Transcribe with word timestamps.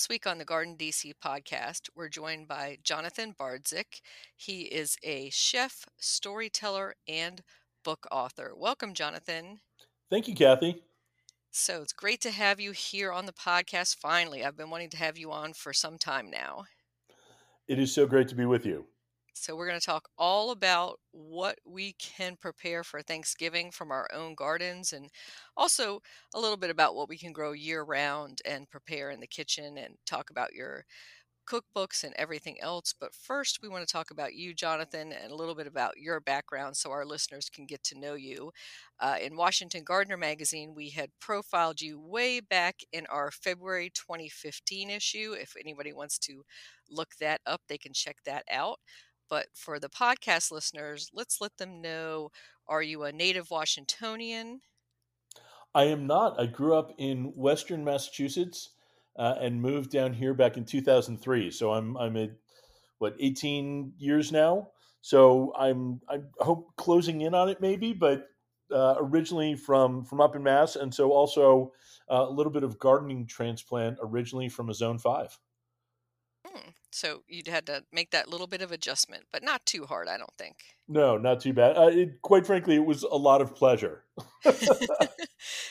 This 0.00 0.08
week 0.08 0.26
on 0.26 0.38
the 0.38 0.46
Garden 0.46 0.78
DC 0.78 1.12
podcast, 1.22 1.90
we're 1.94 2.08
joined 2.08 2.48
by 2.48 2.78
Jonathan 2.82 3.34
Bardzik. 3.38 4.00
He 4.34 4.62
is 4.62 4.96
a 5.04 5.28
chef, 5.28 5.84
storyteller, 5.98 6.94
and 7.06 7.42
book 7.84 8.06
author. 8.10 8.54
Welcome, 8.56 8.94
Jonathan. 8.94 9.60
Thank 10.08 10.26
you, 10.26 10.34
Kathy. 10.34 10.82
So 11.50 11.82
it's 11.82 11.92
great 11.92 12.22
to 12.22 12.30
have 12.30 12.58
you 12.58 12.72
here 12.72 13.12
on 13.12 13.26
the 13.26 13.34
podcast 13.34 13.96
finally. 13.96 14.42
I've 14.42 14.56
been 14.56 14.70
wanting 14.70 14.88
to 14.88 14.96
have 14.96 15.18
you 15.18 15.32
on 15.32 15.52
for 15.52 15.74
some 15.74 15.98
time 15.98 16.30
now. 16.30 16.64
It 17.68 17.78
is 17.78 17.92
so 17.92 18.06
great 18.06 18.28
to 18.28 18.34
be 18.34 18.46
with 18.46 18.64
you. 18.64 18.86
So, 19.34 19.56
we're 19.56 19.68
going 19.68 19.80
to 19.80 19.84
talk 19.86 20.08
all 20.18 20.50
about 20.50 21.00
what 21.12 21.58
we 21.64 21.92
can 21.94 22.36
prepare 22.36 22.84
for 22.84 23.02
Thanksgiving 23.02 23.70
from 23.70 23.90
our 23.90 24.08
own 24.12 24.34
gardens 24.34 24.92
and 24.92 25.10
also 25.56 26.02
a 26.34 26.40
little 26.40 26.56
bit 26.56 26.70
about 26.70 26.94
what 26.94 27.08
we 27.08 27.18
can 27.18 27.32
grow 27.32 27.52
year 27.52 27.82
round 27.82 28.40
and 28.44 28.68
prepare 28.70 29.10
in 29.10 29.20
the 29.20 29.26
kitchen 29.26 29.78
and 29.78 29.94
talk 30.06 30.30
about 30.30 30.52
your 30.52 30.84
cookbooks 31.48 32.04
and 32.04 32.14
everything 32.16 32.60
else. 32.60 32.94
But 32.98 33.14
first, 33.14 33.60
we 33.62 33.68
want 33.68 33.86
to 33.86 33.92
talk 33.92 34.10
about 34.10 34.34
you, 34.34 34.54
Jonathan, 34.54 35.12
and 35.12 35.32
a 35.32 35.34
little 35.34 35.54
bit 35.56 35.66
about 35.66 35.98
your 35.98 36.20
background 36.20 36.76
so 36.76 36.90
our 36.90 37.04
listeners 37.04 37.50
can 37.50 37.66
get 37.66 37.82
to 37.84 37.98
know 37.98 38.14
you. 38.14 38.52
Uh, 39.00 39.16
in 39.20 39.36
Washington 39.36 39.82
Gardener 39.84 40.16
magazine, 40.16 40.74
we 40.76 40.90
had 40.90 41.10
profiled 41.20 41.80
you 41.80 41.98
way 42.00 42.40
back 42.40 42.76
in 42.92 43.06
our 43.06 43.30
February 43.32 43.90
2015 43.94 44.90
issue. 44.90 45.34
If 45.38 45.54
anybody 45.58 45.92
wants 45.92 46.18
to 46.20 46.44
look 46.90 47.10
that 47.20 47.40
up, 47.46 47.62
they 47.68 47.78
can 47.78 47.92
check 47.94 48.18
that 48.26 48.44
out. 48.50 48.78
But 49.30 49.46
for 49.54 49.78
the 49.78 49.88
podcast 49.88 50.50
listeners, 50.50 51.08
let's 51.14 51.40
let 51.40 51.56
them 51.56 51.80
know 51.80 52.30
are 52.68 52.82
you 52.82 53.04
a 53.04 53.12
native 53.12 53.50
Washingtonian? 53.50 54.60
I 55.74 55.84
am 55.84 56.06
not. 56.06 56.38
I 56.38 56.46
grew 56.46 56.76
up 56.76 56.92
in 56.98 57.32
Western 57.36 57.84
Massachusetts 57.84 58.70
uh, 59.16 59.36
and 59.40 59.62
moved 59.62 59.90
down 59.90 60.12
here 60.12 60.34
back 60.34 60.56
in 60.56 60.64
2003. 60.64 61.50
So 61.52 61.72
I'm 61.72 61.96
I'm 61.96 62.16
at 62.16 62.30
what 62.98 63.14
18 63.18 63.92
years 63.98 64.32
now. 64.32 64.68
So 65.00 65.52
I'm 65.56 66.00
I 66.08 66.18
hope 66.40 66.76
closing 66.76 67.20
in 67.20 67.34
on 67.34 67.48
it 67.48 67.60
maybe, 67.60 67.92
but 67.92 68.26
uh, 68.72 68.96
originally 68.98 69.54
from 69.54 70.04
from 70.04 70.20
up 70.20 70.36
in 70.36 70.42
Mass, 70.42 70.76
and 70.76 70.92
so 70.92 71.12
also 71.12 71.72
uh, 72.10 72.26
a 72.28 72.30
little 72.30 72.52
bit 72.52 72.62
of 72.62 72.78
gardening 72.78 73.26
transplant 73.26 73.98
originally 74.02 74.48
from 74.48 74.70
a 74.70 74.74
Zone 74.74 74.98
Five. 74.98 75.38
Hmm. 76.46 76.70
So 76.90 77.22
you'd 77.28 77.48
had 77.48 77.66
to 77.66 77.84
make 77.92 78.10
that 78.10 78.28
little 78.28 78.46
bit 78.46 78.62
of 78.62 78.72
adjustment, 78.72 79.24
but 79.32 79.42
not 79.42 79.64
too 79.66 79.84
hard, 79.86 80.08
I 80.08 80.16
don't 80.16 80.34
think. 80.38 80.56
No, 80.88 81.16
not 81.16 81.40
too 81.40 81.52
bad. 81.52 81.76
Uh, 81.76 81.88
it, 81.92 82.22
quite 82.22 82.46
frankly, 82.46 82.74
it 82.74 82.84
was 82.84 83.04
a 83.04 83.16
lot 83.16 83.40
of 83.40 83.54
pleasure. 83.54 84.04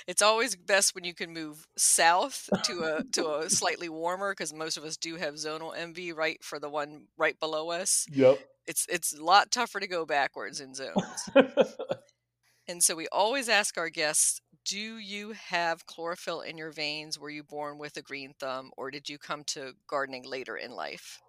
it's 0.08 0.22
always 0.22 0.56
best 0.56 0.96
when 0.96 1.04
you 1.04 1.14
can 1.14 1.34
move 1.34 1.68
south 1.78 2.50
to 2.64 2.84
a 2.84 3.04
to 3.14 3.40
a 3.40 3.50
slightly 3.50 3.90
warmer 3.90 4.32
because 4.32 4.54
most 4.54 4.78
of 4.78 4.84
us 4.84 4.96
do 4.96 5.16
have 5.16 5.36
zonal 5.36 5.76
envy 5.76 6.14
right 6.14 6.42
for 6.44 6.60
the 6.60 6.70
one 6.70 7.08
right 7.18 7.40
below 7.40 7.70
us. 7.72 8.06
Yep. 8.12 8.40
It's 8.68 8.86
it's 8.90 9.18
a 9.18 9.24
lot 9.24 9.52
tougher 9.52 9.80
to 9.80 9.88
go 9.88 10.06
backwards 10.06 10.62
in 10.62 10.74
zones. 10.74 11.30
and 12.68 12.84
so 12.84 12.96
we 12.96 13.08
always 13.12 13.50
ask 13.50 13.78
our 13.78 13.90
guests 13.90 14.42
do 14.70 15.00
you 15.00 15.32
have 15.32 15.88
chlorophyll 15.88 16.42
in 16.42 16.58
your 16.58 16.72
veins? 16.72 17.18
Were 17.18 17.32
you 17.32 17.44
born 17.44 17.80
with 17.80 17.98
a 17.98 18.04
green 18.04 18.36
thumb, 18.40 18.70
or 18.78 18.92
did 18.92 19.10
you 19.10 19.18
come 19.18 19.44
to 19.46 19.74
gardening 19.88 20.24
later 20.26 20.56
in 20.56 20.72
life? 20.72 21.20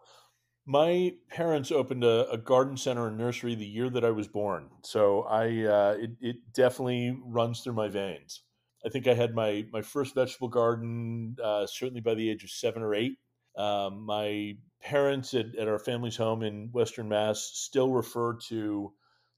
My 0.67 1.15
parents 1.31 1.73
opened 1.73 2.05
a, 2.05 2.31
a 2.31 2.37
garden 2.37 2.77
center 2.77 3.09
and 3.09 3.17
nursery 3.17 3.55
the 3.55 3.65
year 3.65 3.89
that 3.89 4.05
I 4.05 4.11
was 4.11 4.29
born, 4.29 4.69
so 4.83 5.23
I 5.23 5.45
uh, 5.65 5.97
it, 5.99 6.11
it 6.21 6.37
definitely 6.53 7.19
runs 7.25 7.61
through 7.61 7.73
my 7.73 7.89
veins. 7.89 8.43
I 8.85 8.91
think 8.91 9.07
I 9.07 9.15
had 9.15 9.35
my 9.35 9.65
my 9.73 9.81
first 9.81 10.15
vegetable 10.15 10.49
garden 10.49 11.37
uh, 11.43 11.67
certainly 11.67 12.03
by 12.03 12.15
the 12.15 12.31
age 12.31 12.45
of 12.45 12.51
seven 12.51 12.83
or 12.83 12.95
eight. 12.95 13.17
Um, 13.57 14.05
my 14.05 14.57
parents 14.83 15.33
at, 15.33 15.55
at 15.57 15.67
our 15.67 15.79
family's 15.79 16.17
home 16.17 16.43
in 16.43 16.69
Western 16.73 17.09
Mass 17.09 17.51
still 17.55 17.91
refer 17.91 18.35
to 18.49 18.93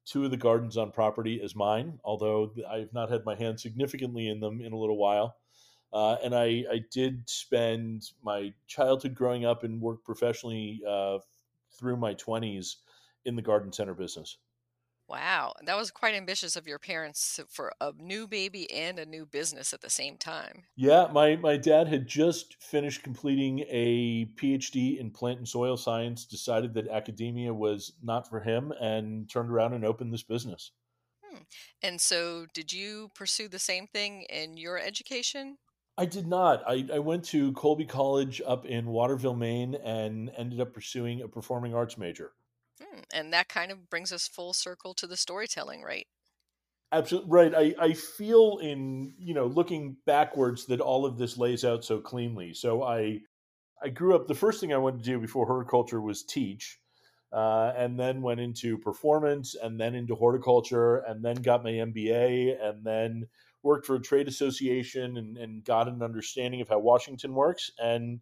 two 0.05 0.25
of 0.25 0.31
the 0.31 0.37
gardens 0.37 0.77
on 0.77 0.91
property 0.91 1.41
as 1.43 1.55
mine, 1.55 1.99
although 2.05 2.53
I've 2.69 2.93
not 2.93 3.11
had 3.11 3.25
my 3.25 3.35
hand 3.35 3.61
significantly 3.61 4.29
in 4.29 4.41
them 4.41 4.61
in 4.61 4.73
a 4.73 4.79
little 4.79 4.97
while. 4.97 5.37
Uh, 5.93 6.17
and 6.25 6.35
I, 6.35 6.65
I, 6.71 6.85
did 6.91 7.29
spend 7.29 8.05
my 8.23 8.55
childhood 8.67 9.15
growing 9.15 9.45
up 9.45 9.63
and 9.63 9.79
work 9.79 10.03
professionally 10.05 10.81
uh, 10.89 11.19
through 11.79 11.99
my 11.99 12.15
20s 12.15 12.77
in 13.27 13.37
the 13.37 13.43
garden 13.43 13.75
center 13.75 13.93
business. 13.93 14.39
Wow, 15.09 15.53
that 15.65 15.77
was 15.77 15.91
quite 15.91 16.15
ambitious 16.15 16.57
of 16.57 16.67
your 16.67 16.79
parents 16.79 17.39
for 17.51 17.73
a 17.81 17.93
new 17.99 18.27
baby 18.27 18.71
and 18.73 18.99
a 18.99 19.05
new 19.05 19.27
business 19.27 19.75
at 19.75 19.81
the 19.81 19.91
same 19.91 20.17
time. 20.17 20.63
Yeah, 20.77 21.09
my, 21.13 21.37
my 21.37 21.57
dad 21.57 21.89
had 21.89 22.07
just 22.07 22.63
finished 22.63 23.03
completing 23.03 23.61
a 23.69 24.27
PhD 24.37 24.99
in 24.99 25.11
plant 25.11 25.39
and 25.39 25.49
soil 25.49 25.77
science, 25.77 26.25
decided 26.25 26.73
that 26.75 26.89
academia 26.89 27.53
was 27.53 27.93
not 28.03 28.29
for 28.29 28.41
him, 28.41 28.73
and 28.81 29.29
turned 29.29 29.51
around 29.51 29.75
and 29.75 29.85
opened 29.85 30.13
this 30.13 30.23
business. 30.23 30.71
Hmm. 31.25 31.43
And 31.83 32.01
so, 32.01 32.47
did 32.55 32.73
you 32.73 33.11
pursue 33.15 33.49
the 33.49 33.59
same 33.59 33.87
thing 33.87 34.23
in 34.31 34.57
your 34.57 34.79
education? 34.79 35.59
I 35.99 36.07
did 36.07 36.27
not. 36.27 36.63
I, 36.67 36.87
I 36.93 37.01
went 37.01 37.25
to 37.27 37.53
Colby 37.53 37.85
College 37.85 38.41
up 38.47 38.65
in 38.65 38.87
Waterville, 38.87 39.37
Maine, 39.37 39.75
and 39.75 40.31
ended 40.39 40.61
up 40.61 40.73
pursuing 40.73 41.21
a 41.21 41.29
performing 41.29 41.75
arts 41.75 41.99
major. 41.99 42.33
Hmm, 42.83 43.01
and 43.13 43.33
that 43.33 43.49
kind 43.49 43.71
of 43.71 43.89
brings 43.91 44.13
us 44.13 44.27
full 44.27 44.53
circle 44.53 44.95
to 44.95 45.07
the 45.07 45.17
storytelling, 45.17 45.83
right? 45.83 46.07
Absolutely 46.91 47.31
right. 47.31 47.55
I, 47.55 47.75
I 47.79 47.93
feel 47.95 48.59
in 48.59 49.15
you 49.19 49.35
know 49.35 49.47
looking 49.47 49.97
backwards 50.05 50.67
that 50.67 50.81
all 50.81 51.07
of 51.07 51.17
this 51.17 51.39
lays 51.39 51.65
out 51.65 51.85
so 51.85 52.01
cleanly. 52.01 52.53
So 52.53 52.83
I 52.83 53.21
I 53.83 53.89
grew 53.89 54.15
up. 54.15 54.29
The 54.29 54.35
first 54.35 54.61
thing 54.61 54.73
I 54.73 54.79
wanted 54.79 54.99
to 54.99 55.11
do 55.11 55.19
before 55.19 55.47
horticulture 55.47 56.01
was 56.01 56.23
teach, 56.23 56.79
uh, 57.33 57.73
and 57.77 57.99
then 57.99 58.21
went 58.21 58.41
into 58.41 58.77
performance, 58.77 59.55
and 59.55 59.81
then 59.81 59.95
into 59.95 60.15
horticulture, 60.15 60.97
and 60.99 61.25
then 61.25 61.37
got 61.37 61.65
my 61.65 61.71
MBA, 61.71 62.63
and 62.63 62.85
then 62.85 63.27
worked 63.63 63.87
for 63.87 63.97
a 63.97 64.01
trade 64.01 64.29
association 64.29 65.17
and, 65.17 65.39
and 65.39 65.65
got 65.65 65.89
an 65.89 66.03
understanding 66.03 66.61
of 66.61 66.69
how 66.69 66.79
Washington 66.79 67.33
works. 67.33 67.71
And 67.79 68.21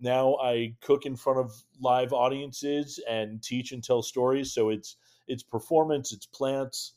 now 0.00 0.36
I 0.36 0.74
cook 0.80 1.06
in 1.06 1.16
front 1.16 1.38
of 1.38 1.52
live 1.80 2.12
audiences 2.12 3.00
and 3.08 3.42
teach 3.42 3.72
and 3.72 3.82
tell 3.82 4.02
stories. 4.02 4.52
So 4.52 4.70
it's 4.70 4.96
it's 5.28 5.42
performance, 5.42 6.12
it's 6.12 6.26
plants, 6.26 6.94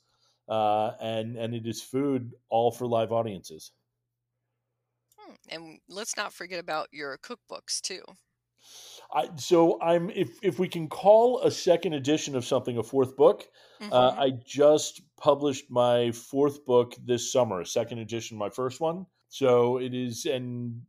uh, 0.50 0.92
and 1.02 1.38
and 1.38 1.54
it 1.54 1.66
is 1.66 1.82
food, 1.82 2.34
all 2.50 2.72
for 2.72 2.88
live 2.88 3.12
audiences. 3.12 3.72
Hmm. 5.18 5.34
And 5.50 5.80
let's 5.88 6.18
not 6.18 6.34
forget 6.34 6.60
about 6.60 6.88
your 6.92 7.18
cookbooks 7.18 7.82
too. 7.82 8.02
I, 9.14 9.30
so 9.36 9.80
I'm 9.82 10.10
if 10.10 10.40
if 10.42 10.60
we 10.60 10.68
can 10.68 10.88
call 10.88 11.42
a 11.42 11.52
second 11.52 11.94
edition 11.94 12.36
of 12.36 12.46
something 12.46 12.78
a 12.78 12.84
fourth 12.84 13.16
book, 13.16 13.48
uh, 13.80 13.84
mm-hmm. 13.84 13.94
uh, 13.94 14.12
I 14.12 14.32
just 14.46 15.02
published 15.18 15.70
my 15.70 16.12
fourth 16.12 16.66
book 16.66 16.96
this 17.04 17.32
summer, 17.32 17.62
a 17.62 17.66
second 17.66 18.00
edition, 18.00 18.38
my 18.38 18.50
first 18.50 18.82
one. 18.82 19.06
So 19.30 19.78
it 19.78 19.94
is, 19.94 20.26
and 20.26 20.82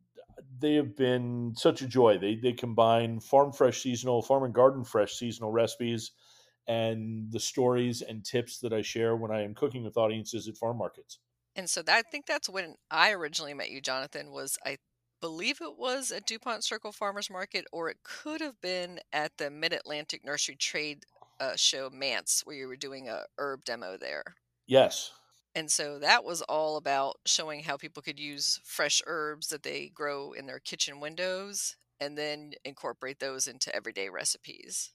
they 0.58 0.74
have 0.74 0.96
been 0.96 1.54
such 1.56 1.82
a 1.82 1.86
joy. 1.86 2.18
They 2.18 2.36
they 2.36 2.52
combine 2.52 3.20
farm 3.20 3.52
fresh 3.52 3.82
seasonal, 3.82 4.22
farm 4.22 4.44
and 4.44 4.54
garden 4.54 4.84
fresh 4.84 5.14
seasonal 5.14 5.52
recipes, 5.52 6.12
and 6.66 7.30
the 7.30 7.40
stories 7.40 8.02
and 8.02 8.24
tips 8.24 8.58
that 8.60 8.72
I 8.72 8.82
share 8.82 9.16
when 9.16 9.30
I 9.30 9.42
am 9.42 9.54
cooking 9.54 9.84
with 9.84 9.96
audiences 9.96 10.48
at 10.48 10.56
farm 10.56 10.78
markets. 10.78 11.18
And 11.54 11.70
so 11.70 11.82
that, 11.82 11.96
I 11.96 12.02
think 12.02 12.26
that's 12.26 12.48
when 12.48 12.74
I 12.90 13.12
originally 13.12 13.54
met 13.54 13.70
you, 13.70 13.80
Jonathan. 13.80 14.30
Was 14.30 14.58
I 14.64 14.76
believe 15.20 15.60
it 15.60 15.78
was 15.78 16.10
at 16.12 16.26
DuPont 16.26 16.64
Circle 16.64 16.92
Farmers 16.92 17.30
Market, 17.30 17.64
or 17.72 17.88
it 17.88 17.98
could 18.04 18.40
have 18.40 18.60
been 18.60 19.00
at 19.12 19.32
the 19.38 19.50
Mid 19.50 19.72
Atlantic 19.72 20.24
Nursery 20.24 20.56
Trade 20.56 21.04
uh, 21.40 21.56
Show, 21.56 21.90
MANTS, 21.92 22.42
where 22.44 22.56
you 22.56 22.68
were 22.68 22.76
doing 22.76 23.08
a 23.08 23.24
herb 23.38 23.64
demo 23.64 23.96
there. 23.96 24.22
Yes. 24.66 25.12
And 25.56 25.70
so 25.70 25.98
that 26.00 26.22
was 26.22 26.42
all 26.42 26.76
about 26.76 27.16
showing 27.24 27.62
how 27.62 27.78
people 27.78 28.02
could 28.02 28.20
use 28.20 28.60
fresh 28.62 29.00
herbs 29.06 29.48
that 29.48 29.62
they 29.62 29.88
grow 29.88 30.32
in 30.32 30.46
their 30.46 30.58
kitchen 30.58 31.00
windows 31.00 31.76
and 31.98 32.16
then 32.16 32.52
incorporate 32.62 33.20
those 33.20 33.46
into 33.46 33.74
everyday 33.74 34.10
recipes. 34.10 34.92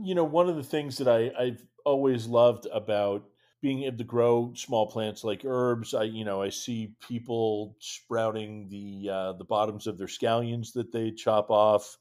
You 0.00 0.14
know, 0.14 0.22
one 0.22 0.48
of 0.48 0.54
the 0.54 0.62
things 0.62 0.98
that 0.98 1.08
I, 1.08 1.32
I've 1.36 1.66
always 1.84 2.26
loved 2.26 2.68
about 2.72 3.24
being 3.60 3.82
able 3.82 3.98
to 3.98 4.04
grow 4.04 4.52
small 4.54 4.86
plants 4.86 5.24
like 5.24 5.44
herbs. 5.44 5.94
I 5.94 6.04
you 6.04 6.24
know 6.24 6.42
I 6.42 6.50
see 6.50 6.94
people 7.00 7.76
sprouting 7.80 8.68
the 8.68 9.10
uh, 9.10 9.32
the 9.32 9.44
bottoms 9.44 9.88
of 9.88 9.98
their 9.98 10.06
scallions 10.06 10.72
that 10.74 10.92
they 10.92 11.10
chop 11.10 11.50
off. 11.50 11.98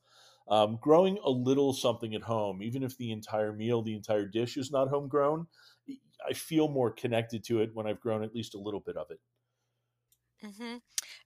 Um, 0.50 0.77
growing 0.81 1.18
a 1.24 1.30
little 1.30 1.71
something 1.71 2.13
at 2.15 2.21
home, 2.21 2.62
even 2.62 2.83
if 2.83 2.98
the 2.98 3.13
entire 3.13 3.54
meal, 3.54 3.81
the 3.81 3.95
entire 3.95 4.25
dish 4.25 4.57
is 4.57 4.71
not 4.71 4.89
homegrown, 4.89 5.48
I 6.27 6.33
feel 6.33 6.68
more 6.69 6.92
connected 6.92 7.44
to 7.45 7.62
it 7.62 7.74
when 7.74 7.88
I've 7.88 8.00
grown 8.01 8.24
at 8.24 8.36
least 8.36 8.56
a 8.56 8.60
little 8.60 8.80
bit 8.80 8.98
of 8.98 9.12
it. 9.12 9.19
hmm 10.42 10.77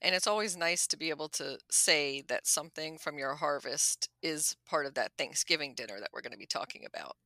And 0.01 0.15
it's 0.15 0.27
always 0.27 0.55
nice 0.55 0.87
to 0.87 0.97
be 0.97 1.09
able 1.09 1.29
to 1.29 1.59
say 1.71 2.21
that 2.23 2.45
something 2.47 2.97
from 2.97 3.17
your 3.17 3.35
harvest 3.35 4.09
is 4.21 4.55
part 4.65 4.85
of 4.85 4.93
that 4.93 5.13
Thanksgiving 5.17 5.73
dinner 5.75 5.99
that 5.99 6.11
we're 6.13 6.21
going 6.21 6.31
to 6.33 6.37
be 6.37 6.45
talking 6.45 6.85
about. 6.85 7.17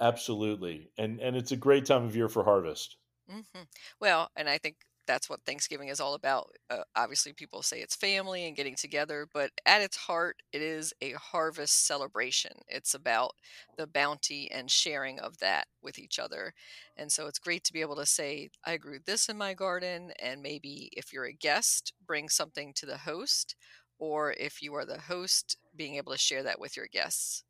Absolutely, 0.00 0.90
and 0.98 1.20
and 1.20 1.36
it's 1.36 1.52
a 1.52 1.56
great 1.56 1.86
time 1.86 2.02
of 2.02 2.16
year 2.16 2.28
for 2.28 2.42
harvest. 2.42 2.96
hmm 3.28 3.42
Well, 4.00 4.30
and 4.36 4.48
I 4.48 4.58
think 4.58 4.78
that's 5.08 5.28
what 5.28 5.40
Thanksgiving 5.44 5.88
is 5.88 5.98
all 5.98 6.14
about. 6.14 6.52
Uh, 6.70 6.82
obviously, 6.94 7.32
people 7.32 7.62
say 7.62 7.80
it's 7.80 7.96
family 7.96 8.46
and 8.46 8.54
getting 8.54 8.76
together, 8.76 9.26
but 9.32 9.50
at 9.66 9.80
its 9.80 9.96
heart, 9.96 10.42
it 10.52 10.62
is 10.62 10.92
a 11.00 11.12
harvest 11.12 11.86
celebration. 11.86 12.52
It's 12.68 12.94
about 12.94 13.32
the 13.76 13.88
bounty 13.88 14.48
and 14.50 14.70
sharing 14.70 15.18
of 15.18 15.38
that 15.38 15.66
with 15.82 15.98
each 15.98 16.18
other. 16.20 16.52
And 16.96 17.10
so 17.10 17.26
it's 17.26 17.38
great 17.38 17.64
to 17.64 17.72
be 17.72 17.80
able 17.80 17.96
to 17.96 18.06
say, 18.06 18.50
I 18.64 18.76
grew 18.76 18.98
this 19.04 19.28
in 19.28 19.38
my 19.38 19.54
garden. 19.54 20.12
And 20.20 20.42
maybe 20.42 20.90
if 20.92 21.12
you're 21.12 21.24
a 21.24 21.32
guest, 21.32 21.94
bring 22.06 22.28
something 22.28 22.72
to 22.74 22.86
the 22.86 22.98
host. 22.98 23.56
Or 23.98 24.32
if 24.32 24.62
you 24.62 24.74
are 24.74 24.84
the 24.84 25.00
host, 25.00 25.56
being 25.74 25.96
able 25.96 26.12
to 26.12 26.18
share 26.18 26.44
that 26.44 26.60
with 26.60 26.76
your 26.76 26.86
guests. 26.86 27.42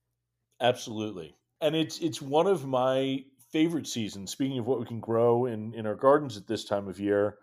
Absolutely. 0.60 1.36
And 1.60 1.74
it's 1.74 1.98
it's 1.98 2.22
one 2.22 2.46
of 2.46 2.66
my 2.66 3.24
favorite 3.50 3.86
seasons. 3.86 4.30
Speaking 4.30 4.58
of 4.58 4.66
what 4.66 4.78
we 4.78 4.86
can 4.86 5.00
grow 5.00 5.46
in 5.46 5.74
in 5.74 5.86
our 5.86 5.94
gardens 5.94 6.36
at 6.36 6.46
this 6.46 6.64
time 6.64 6.88
of 6.88 7.00
year, 7.00 7.38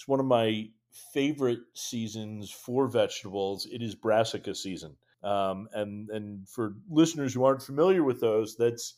it's 0.00 0.08
one 0.08 0.18
of 0.18 0.24
my 0.24 0.66
favorite 1.12 1.60
seasons 1.74 2.50
for 2.50 2.88
vegetables. 2.88 3.66
It 3.70 3.82
is 3.82 3.94
brassica 3.94 4.54
season. 4.54 4.96
Um, 5.22 5.68
and 5.74 6.08
and 6.08 6.48
for 6.48 6.76
listeners 6.88 7.34
who 7.34 7.44
aren't 7.44 7.62
familiar 7.62 8.02
with 8.02 8.18
those, 8.18 8.56
that's 8.56 8.94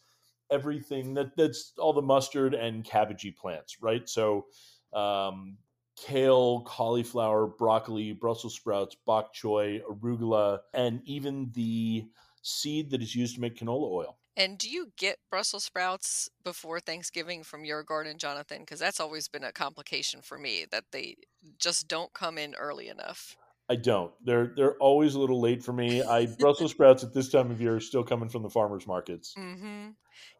everything 0.48 1.14
that 1.14 1.36
that's 1.36 1.72
all 1.76 1.92
the 1.92 2.02
mustard 2.02 2.54
and 2.54 2.84
cabbagey 2.84 3.34
plants, 3.34 3.78
right? 3.82 4.08
So 4.08 4.46
um, 4.92 5.56
kale, 5.96 6.60
cauliflower, 6.60 7.48
broccoli, 7.48 8.12
Brussels 8.12 8.54
sprouts, 8.54 8.96
bok 9.04 9.34
choy, 9.34 9.80
arugula, 9.90 10.60
and 10.72 11.02
even 11.04 11.50
the 11.52 12.06
seed 12.42 12.90
that 12.90 13.02
is 13.02 13.16
used 13.16 13.34
to 13.34 13.40
make 13.40 13.56
canola 13.56 13.90
oil. 13.90 14.18
And 14.36 14.56
do 14.56 14.68
you 14.68 14.92
get 14.96 15.18
Brussels 15.30 15.64
sprouts 15.64 16.30
before 16.42 16.80
Thanksgiving 16.80 17.42
from 17.42 17.64
your 17.64 17.82
garden, 17.82 18.16
Jonathan? 18.18 18.60
Because 18.60 18.80
that's 18.80 19.00
always 19.00 19.28
been 19.28 19.44
a 19.44 19.52
complication 19.52 20.22
for 20.22 20.38
me 20.38 20.64
that 20.70 20.84
they 20.90 21.16
just 21.58 21.86
don't 21.86 22.12
come 22.14 22.38
in 22.38 22.54
early 22.54 22.88
enough. 22.88 23.36
I 23.68 23.76
don't. 23.76 24.12
They're 24.24 24.52
they're 24.56 24.76
always 24.76 25.14
a 25.14 25.20
little 25.20 25.40
late 25.40 25.62
for 25.62 25.72
me. 25.72 26.02
I 26.02 26.26
Brussels 26.38 26.72
sprouts 26.72 27.04
at 27.04 27.12
this 27.12 27.28
time 27.28 27.50
of 27.50 27.60
year 27.60 27.76
are 27.76 27.80
still 27.80 28.04
coming 28.04 28.28
from 28.28 28.42
the 28.42 28.50
farmers 28.50 28.86
markets. 28.86 29.34
hmm 29.36 29.90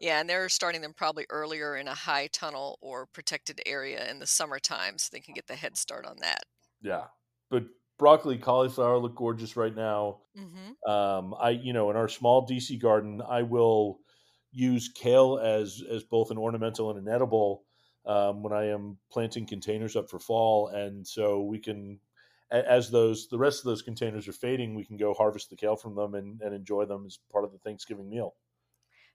Yeah, 0.01 0.21
and 0.21 0.29
they're 0.29 0.49
starting 0.49 0.81
them 0.81 0.93
probably 0.95 1.27
earlier 1.31 1.77
in 1.77 1.87
a 1.89 1.95
high 1.95 2.29
tunnel 2.33 2.79
or 2.81 3.07
protected 3.07 3.61
area 3.67 4.11
in 4.11 4.19
the 4.19 4.27
summertime 4.27 4.99
so 4.99 5.09
they 5.13 5.21
can 5.21 5.35
get 5.35 5.47
the 5.47 5.55
head 5.55 5.77
start 5.77 6.07
on 6.07 6.17
that. 6.21 6.43
Yeah, 6.83 7.05
but 7.51 7.65
broccoli, 8.03 8.37
cauliflower 8.37 8.99
look 8.99 9.15
gorgeous 9.15 9.57
right 9.57 9.77
now. 9.77 10.19
Mm-hmm. 10.37 10.91
Um, 10.91 11.37
I 11.41 11.51
you 11.51 11.73
know 11.73 11.89
in 11.89 11.97
our 11.97 12.09
small 12.09 12.45
DC 12.45 12.81
garden, 12.81 13.23
I 13.23 13.43
will 13.43 14.01
use 14.51 14.91
kale 14.93 15.39
as 15.39 15.81
as 15.89 16.03
both 16.03 16.33
an 16.33 16.37
ornamental 16.37 16.91
and 16.91 16.99
an 16.99 17.15
edible 17.15 17.63
um, 18.05 18.43
when 18.43 18.53
I 18.53 18.71
am 18.71 18.99
planting 19.13 19.47
containers 19.47 19.95
up 19.95 20.11
for 20.11 20.19
fall, 20.19 20.67
and 20.67 21.07
so 21.07 21.43
we 21.43 21.61
can 21.61 22.01
as 22.51 22.91
those 22.91 23.29
the 23.29 23.39
rest 23.39 23.61
of 23.61 23.67
those 23.67 23.83
containers 23.83 24.27
are 24.27 24.33
fading, 24.33 24.75
we 24.75 24.85
can 24.85 24.97
go 24.97 25.15
harvest 25.15 25.49
the 25.49 25.57
kale 25.57 25.77
from 25.77 25.95
them 25.95 26.17
and, 26.17 26.41
and 26.43 26.53
enjoy 26.53 26.85
them 26.85 27.05
as 27.07 27.21
part 27.31 27.45
of 27.45 27.53
the 27.53 27.59
Thanksgiving 27.59 28.11
meal. 28.11 28.35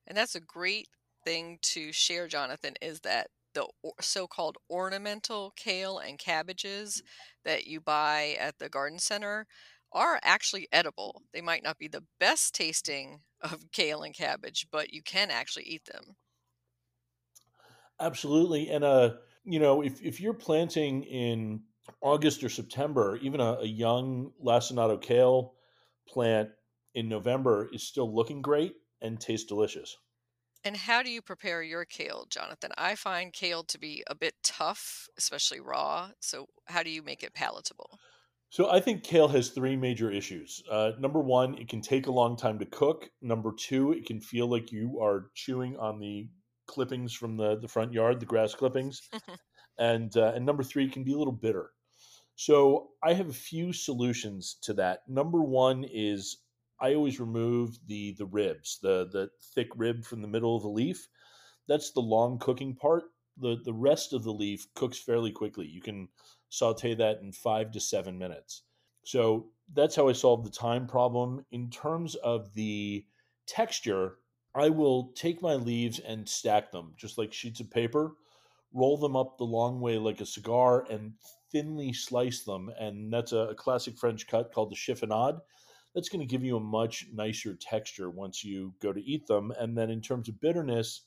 And 0.07 0.17
that's 0.17 0.35
a 0.35 0.39
great 0.39 0.87
thing 1.25 1.59
to 1.61 1.91
share, 1.91 2.29
Jonathan, 2.29 2.75
is 2.81 3.01
that 3.01 3.27
the 3.57 3.67
so-called 4.01 4.57
ornamental 4.69 5.51
kale 5.51 5.97
and 5.99 6.19
cabbages 6.19 7.01
that 7.43 7.67
you 7.67 7.81
buy 7.81 8.35
at 8.39 8.59
the 8.59 8.69
garden 8.69 8.99
center 8.99 9.47
are 9.91 10.19
actually 10.23 10.67
edible. 10.71 11.23
They 11.33 11.41
might 11.41 11.63
not 11.63 11.77
be 11.77 11.87
the 11.87 12.05
best 12.19 12.53
tasting 12.55 13.23
of 13.41 13.71
kale 13.71 14.03
and 14.03 14.13
cabbage, 14.15 14.67
but 14.71 14.93
you 14.93 15.01
can 15.03 15.31
actually 15.31 15.65
eat 15.65 15.85
them. 15.85 16.17
Absolutely. 17.99 18.69
And 18.69 18.83
uh, 18.83 19.17
you 19.43 19.59
know, 19.59 19.81
if 19.81 20.01
if 20.01 20.19
you're 20.19 20.33
planting 20.33 21.03
in 21.03 21.63
August 22.01 22.43
or 22.43 22.49
September, 22.49 23.17
even 23.17 23.39
a, 23.39 23.53
a 23.59 23.65
young 23.65 24.33
lacinato 24.43 25.01
kale 25.01 25.55
plant 26.07 26.51
in 26.93 27.09
November 27.09 27.69
is 27.73 27.83
still 27.83 28.13
looking 28.13 28.41
great 28.41 28.75
and 29.01 29.19
tastes 29.19 29.47
delicious. 29.47 29.97
And 30.63 30.75
how 30.75 31.03
do 31.03 31.09
you 31.09 31.21
prepare 31.21 31.63
your 31.63 31.85
kale, 31.85 32.25
Jonathan? 32.29 32.71
I 32.77 32.95
find 32.95 33.31
kale 33.31 33.63
to 33.65 33.79
be 33.79 34.03
a 34.07 34.15
bit 34.15 34.35
tough, 34.43 35.07
especially 35.17 35.59
raw. 35.59 36.09
So 36.19 36.47
how 36.65 36.83
do 36.83 36.89
you 36.89 37.01
make 37.01 37.23
it 37.23 37.33
palatable? 37.33 37.99
So 38.49 38.69
I 38.71 38.79
think 38.79 39.03
kale 39.03 39.27
has 39.27 39.49
three 39.49 39.75
major 39.75 40.09
issues. 40.09 40.63
Uh, 40.71 40.91
number 40.99 41.19
one, 41.19 41.57
it 41.57 41.67
can 41.67 41.81
take 41.81 42.07
a 42.07 42.11
long 42.11 42.37
time 42.37 42.59
to 42.59 42.65
cook. 42.65 43.09
Number 43.21 43.51
two, 43.57 43.91
it 43.91 44.05
can 44.05 44.21
feel 44.21 44.47
like 44.47 44.71
you 44.71 44.99
are 45.01 45.27
chewing 45.35 45.77
on 45.77 45.99
the 45.99 46.29
clippings 46.65 47.13
from 47.13 47.37
the, 47.37 47.57
the 47.59 47.67
front 47.67 47.93
yard, 47.93 48.19
the 48.19 48.25
grass 48.25 48.53
clippings. 48.53 49.01
And 49.77 50.15
uh, 50.17 50.31
and 50.35 50.45
number 50.45 50.63
three, 50.63 50.85
it 50.85 50.91
can 50.91 51.03
be 51.03 51.13
a 51.13 51.17
little 51.17 51.33
bitter. 51.33 51.71
So 52.35 52.89
I 53.03 53.13
have 53.13 53.29
a 53.29 53.33
few 53.33 53.73
solutions 53.73 54.57
to 54.63 54.73
that. 54.75 55.01
Number 55.07 55.41
one 55.41 55.83
is 55.83 56.37
I 56.79 56.93
always 56.93 57.19
remove 57.19 57.77
the 57.87 58.13
the 58.17 58.25
ribs, 58.25 58.79
the 58.81 59.07
the 59.11 59.29
thick 59.55 59.69
rib 59.75 60.03
from 60.03 60.21
the 60.21 60.27
middle 60.27 60.55
of 60.55 60.63
the 60.63 60.69
leaf. 60.69 61.07
That's 61.67 61.91
the 61.91 62.01
long 62.01 62.39
cooking 62.39 62.75
part. 62.75 63.03
The 63.37 63.57
the 63.63 63.73
rest 63.73 64.13
of 64.13 64.23
the 64.23 64.33
leaf 64.33 64.67
cooks 64.75 64.99
fairly 64.99 65.31
quickly. 65.31 65.67
You 65.67 65.81
can 65.81 66.09
saute 66.49 66.93
that 66.95 67.19
in 67.21 67.31
5 67.31 67.71
to 67.71 67.79
7 67.79 68.17
minutes. 68.17 68.63
So 69.03 69.49
that's 69.73 69.95
how 69.95 70.07
I 70.07 70.13
solve 70.13 70.43
the 70.43 70.49
time 70.49 70.87
problem. 70.87 71.45
In 71.51 71.69
terms 71.69 72.15
of 72.15 72.53
the 72.53 73.05
texture, 73.47 74.19
I 74.55 74.69
will 74.69 75.11
take 75.13 75.41
my 75.41 75.55
leaves 75.55 75.99
and 75.99 76.27
stack 76.27 76.71
them 76.71 76.93
just 76.97 77.17
like 77.17 77.33
sheets 77.33 77.59
of 77.59 77.69
paper, 77.69 78.13
roll 78.73 78.97
them 78.97 79.15
up 79.15 79.37
the 79.37 79.43
long 79.43 79.79
way 79.79 79.97
like 79.97 80.21
a 80.21 80.25
cigar 80.25 80.85
and 80.89 81.13
thinly 81.51 81.93
slice 81.93 82.43
them 82.43 82.69
and 82.79 83.11
that's 83.11 83.31
a, 83.31 83.49
a 83.49 83.55
classic 83.55 83.97
French 83.97 84.27
cut 84.27 84.51
called 84.51 84.71
the 84.71 84.75
chiffonade 84.75 85.39
that's 85.97 86.09
going 86.09 86.19
to 86.19 86.31
give 86.31 86.43
you 86.43 86.57
a 86.57 86.59
much 86.59 87.07
nicer 87.11 87.55
texture 87.55 88.11
once 88.11 88.43
you 88.43 88.71
go 88.79 88.93
to 88.93 89.03
eat 89.03 89.25
them. 89.25 89.51
And 89.57 89.75
then 89.75 89.89
in 89.89 89.99
terms 89.99 90.29
of 90.29 90.39
bitterness, 90.39 91.01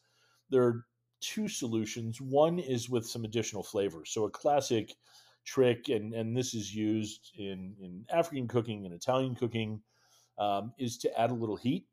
there 0.51 0.65
are 0.65 0.85
two 1.21 1.47
solutions. 1.47 2.21
One 2.21 2.59
is 2.59 2.91
with 2.91 3.07
some 3.07 3.25
additional 3.25 3.63
flavor. 3.63 4.05
So 4.05 4.25
a 4.25 4.31
classic 4.31 4.93
trick, 5.47 5.91
and, 5.91 6.13
and 6.13 6.37
this 6.37 6.55
is 6.55 6.75
used 6.75 7.31
in, 7.39 7.77
in 7.81 8.05
African 8.13 8.49
cooking 8.49 8.85
and 8.85 8.93
Italian 8.93 9.37
cooking, 9.37 9.81
um, 10.39 10.73
is 10.77 10.99
to 10.99 11.21
add 11.21 11.31
a 11.31 11.35
little 11.35 11.55
heat. 11.55 11.87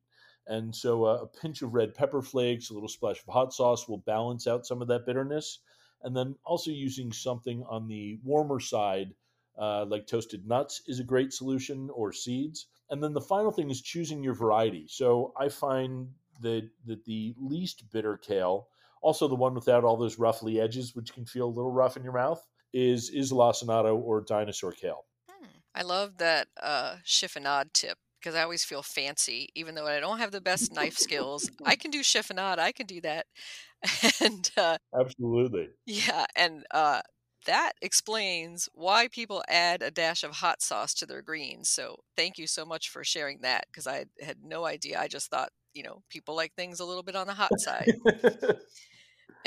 And 0.48 0.76
so 0.76 1.06
a 1.06 1.28
pinch 1.28 1.62
of 1.62 1.76
red 1.76 1.94
pepper 1.94 2.24
flakes, 2.24 2.72
a 2.72 2.74
little 2.74 2.90
splash 2.90 3.20
of 3.20 3.32
hot 3.32 3.54
sauce 3.54 3.88
will 3.88 4.00
balance 4.00 4.48
out 4.48 4.66
some 4.66 4.82
of 4.82 4.88
that 4.88 5.06
bitterness. 5.06 5.60
And 6.02 6.18
then 6.18 6.34
also 6.44 6.72
using 6.72 7.12
something 7.12 7.64
on 7.70 7.88
the 7.88 8.18
warmer 8.24 8.60
side, 8.60 9.14
uh, 9.58 9.86
like 9.86 10.08
toasted 10.08 10.48
nuts, 10.48 10.82
is 10.88 11.00
a 11.00 11.04
great 11.04 11.34
solution, 11.34 11.90
or 11.94 12.12
seeds 12.12 12.68
and 12.90 13.04
then 13.04 13.14
the 13.14 13.22
final 13.22 13.52
thing 13.52 13.70
is 13.70 13.82
choosing 13.82 14.24
your 14.24 14.34
variety. 14.34 14.88
So 14.88 15.34
I 15.38 15.50
find 15.50 16.10
that 16.42 16.70
that 16.86 17.06
the 17.06 17.36
least 17.38 17.90
bitter 17.92 18.18
kale, 18.18 18.70
also 19.02 19.28
the 19.28 19.36
one 19.36 19.54
without 19.54 19.84
all 19.84 19.98
those 19.98 20.20
ruffly 20.20 20.60
edges, 20.60 20.96
which 20.96 21.14
can 21.14 21.26
feel 21.26 21.48
a 21.48 21.56
little 21.56 21.72
rough 21.72 21.98
in 21.98 22.04
your 22.04 22.14
mouth, 22.14 22.46
is 22.74 23.10
is 23.10 23.32
lacinato 23.32 23.98
or 23.98 24.22
dinosaur 24.22 24.72
kale. 24.72 25.06
Hmm. 25.30 25.48
I 25.76 25.82
love 25.84 26.18
that 26.18 26.48
uh, 26.62 26.98
chiffonade 27.06 27.74
tip 27.74 27.98
because 28.20 28.36
I 28.36 28.44
always 28.44 28.64
feel 28.64 28.84
fancy, 28.84 29.50
even 29.56 29.76
though 29.76 29.88
I 29.88 30.00
don't 30.00 30.20
have 30.20 30.32
the 30.32 30.42
best 30.42 30.74
knife 30.74 30.98
skills. 30.98 31.50
I 31.66 31.76
can 31.76 31.92
do 31.92 32.02
chiffonade. 32.02 32.60
I 32.60 32.72
can 32.72 32.86
do 32.86 33.02
that, 33.02 33.26
and 34.22 34.50
uh, 34.56 34.78
Absolutely. 34.98 35.70
yeah, 35.86 36.26
and 36.36 36.66
uh, 36.72 37.02
that 37.48 37.74
explains 37.82 38.70
why 38.74 39.08
people 39.08 39.44
add 39.50 39.82
a 39.82 39.92
dash 39.92 40.24
of 40.24 40.32
hot 40.36 40.62
sauce 40.62 40.94
to 40.96 41.06
their 41.06 41.22
greens. 41.22 41.70
So 41.70 41.98
thank 42.16 42.38
you 42.38 42.46
so 42.48 42.66
much 42.66 42.90
for 42.90 43.04
sharing 43.04 43.40
that 43.42 43.66
because 43.68 43.88
I 43.88 44.06
had 44.22 44.38
no 44.44 44.66
idea. 44.66 45.00
I 45.00 45.08
just 45.08 45.30
thought 45.32 45.50
you 45.74 45.84
know 45.84 46.04
people 46.10 46.36
like 46.36 46.54
things 46.54 46.80
a 46.80 46.86
little 46.86 47.04
bit 47.04 47.16
on 47.16 47.28
the 47.28 47.34
hot 47.34 47.60
side. 47.60 47.92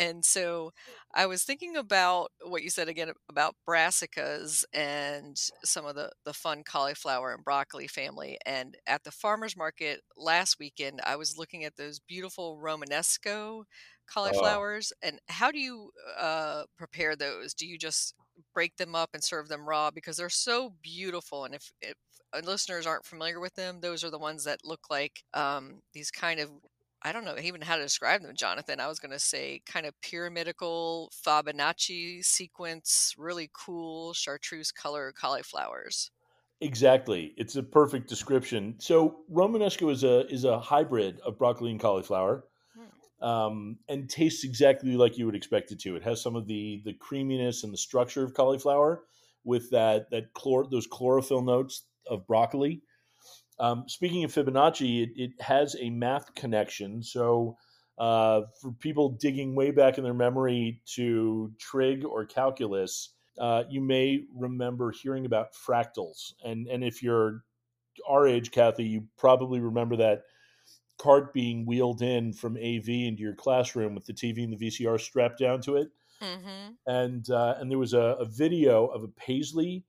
And 0.01 0.25
so 0.25 0.73
I 1.15 1.27
was 1.27 1.43
thinking 1.43 1.77
about 1.77 2.31
what 2.43 2.63
you 2.63 2.71
said 2.71 2.89
again 2.89 3.13
about 3.29 3.57
brassicas 3.69 4.65
and 4.73 5.37
some 5.63 5.85
of 5.85 5.95
the, 5.95 6.11
the 6.25 6.33
fun 6.33 6.63
cauliflower 6.65 7.35
and 7.35 7.45
broccoli 7.45 7.87
family. 7.87 8.39
And 8.47 8.79
at 8.87 9.05
the 9.05 9.11
farmer's 9.11 9.59
market 9.59 10.01
last 10.17 10.59
weekend, 10.59 11.01
I 11.05 11.17
was 11.17 11.37
looking 11.37 11.65
at 11.65 11.77
those 11.77 12.01
beautiful 12.01 12.59
Romanesco 12.63 13.65
Oh, 14.11 14.15
cauliflowers. 14.15 14.93
And 15.03 15.19
how 15.29 15.51
do 15.51 15.59
you 15.59 15.91
uh, 16.19 16.65
prepare 16.77 17.17
those? 17.17 17.55
Do 17.55 17.67
you 17.67 17.79
just 17.79 18.15
break 18.55 18.77
them 18.77 18.95
up 18.95 19.11
and 19.15 19.23
serve 19.23 19.49
them 19.49 19.69
raw? 19.69 19.91
Because 19.91 20.17
they're 20.17 20.29
so 20.29 20.75
beautiful. 20.83 21.45
And 21.45 21.55
if, 21.55 21.73
if 21.81 21.95
uh, 22.33 22.41
listeners 22.45 22.87
aren't 22.87 23.07
familiar 23.07 23.41
with 23.41 23.55
them, 23.55 23.81
those 23.81 24.05
are 24.05 24.11
the 24.11 24.19
ones 24.19 24.45
that 24.45 24.61
look 24.65 24.91
like 24.91 25.23
um, 25.35 25.81
these 25.95 26.11
kind 26.11 26.41
of 26.41 26.51
I 27.03 27.13
don't 27.13 27.25
know 27.25 27.37
even 27.43 27.63
how 27.63 27.77
to 27.77 27.83
describe 27.83 28.23
them, 28.23 28.35
Jonathan. 28.37 28.79
I 28.79 28.87
was 28.87 28.99
going 28.99 29.13
to 29.13 29.19
say 29.19 29.63
kind 29.67 29.87
of 29.87 29.95
pyramidical 30.03 31.11
Fibonacci 31.27 32.23
sequence, 32.25 33.15
really 33.17 33.49
cool 33.55 34.13
chartreuse 34.13 34.71
color 34.71 35.13
cauliflowers. 35.13 36.11
exactly. 36.61 37.33
It's 37.37 37.57
a 37.57 37.63
perfect 37.63 38.09
description. 38.09 38.75
So 38.79 39.21
Romanesco 39.33 39.91
is 39.91 40.05
a 40.05 40.27
is 40.29 40.45
a 40.45 40.59
hybrid 40.61 41.21
of 41.21 41.39
broccoli 41.39 41.71
and 41.71 41.81
cauliflower. 41.81 42.45
Um, 43.21 43.79
and 43.89 44.09
tastes 44.09 44.45
exactly 44.45 44.97
like 44.97 45.19
you 45.19 45.27
would 45.27 45.35
expect 45.35 45.73
it 45.73 45.81
to. 45.81 45.97
It 45.97 46.03
has 46.03 46.21
some 46.21 46.37
of 46.37 46.47
the 46.47 46.83
the 46.85 46.95
creaminess 46.95 47.65
and 47.65 47.73
the 47.73 47.79
structure 47.79 48.25
of 48.25 48.35
cauliflower, 48.35 49.03
with 49.45 49.71
that 49.71 50.11
that 50.11 50.33
chlor 50.35 50.71
those 50.71 50.87
chlorophyll 50.87 51.43
notes 51.43 51.85
of 52.07 52.27
broccoli. 52.27 52.83
Um, 53.59 53.85
speaking 53.89 54.25
of 54.25 54.33
Fibonacci, 54.33 55.03
it, 55.03 55.11
it 55.17 55.43
has 55.43 55.77
a 55.79 55.91
math 55.91 56.35
connection. 56.35 57.03
So, 57.03 57.59
uh, 57.99 58.43
for 58.61 58.73
people 58.73 59.11
digging 59.21 59.55
way 59.55 59.71
back 59.71 59.99
in 59.99 60.05
their 60.05 60.15
memory 60.15 60.81
to 60.95 61.53
trig 61.59 62.05
or 62.07 62.25
calculus, 62.25 63.11
uh, 63.39 63.65
you 63.69 63.83
may 63.83 64.25
remember 64.35 64.93
hearing 64.93 65.27
about 65.27 65.53
fractals. 65.53 66.33
And 66.45 66.67
and 66.69 66.83
if 66.83 67.03
you're 67.03 67.45
our 68.09 68.27
age, 68.27 68.51
Kathy, 68.51 68.85
you 68.85 69.05
probably 69.19 69.61
remember 69.61 69.97
that 69.97 70.23
cart 71.01 71.33
being 71.33 71.65
wheeled 71.65 72.03
in 72.03 72.33
from 72.33 72.57
AV 72.57 72.89
into 72.89 73.23
your 73.23 73.35
classroom 73.35 73.95
with 73.95 74.05
the 74.05 74.13
TV 74.13 74.45
and 74.45 74.53
the 74.53 74.69
VCR 74.69 75.01
strapped 75.01 75.39
down 75.39 75.63
to 75.63 75.77
it. 75.77 75.89
Mm-hmm. 76.23 76.73
And 76.87 77.31
uh, 77.31 77.55
and 77.59 77.71
there 77.71 77.79
was 77.79 77.95
a, 77.95 78.17
a 78.21 78.27
video 78.27 78.87
of 78.87 79.03
a 79.03 79.09
paisley 79.09 79.85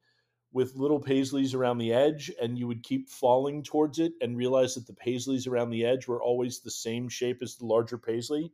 with 0.54 0.76
little 0.76 1.02
paisleys 1.02 1.54
around 1.54 1.78
the 1.78 1.94
edge, 1.94 2.32
and 2.42 2.58
you 2.58 2.68
would 2.68 2.84
keep 2.84 3.10
falling 3.10 3.64
towards 3.64 4.00
it 4.00 4.14
and 4.22 4.38
realize 4.38 4.76
that 4.76 4.88
the 4.88 4.94
paisleys 4.94 5.48
around 5.48 5.70
the 5.70 5.86
edge 5.86 6.08
were 6.08 6.22
always 6.22 6.60
the 6.60 6.72
same 6.72 7.10
shape 7.10 7.42
as 7.42 7.56
the 7.56 7.66
larger 7.66 7.98
paisley. 7.98 8.52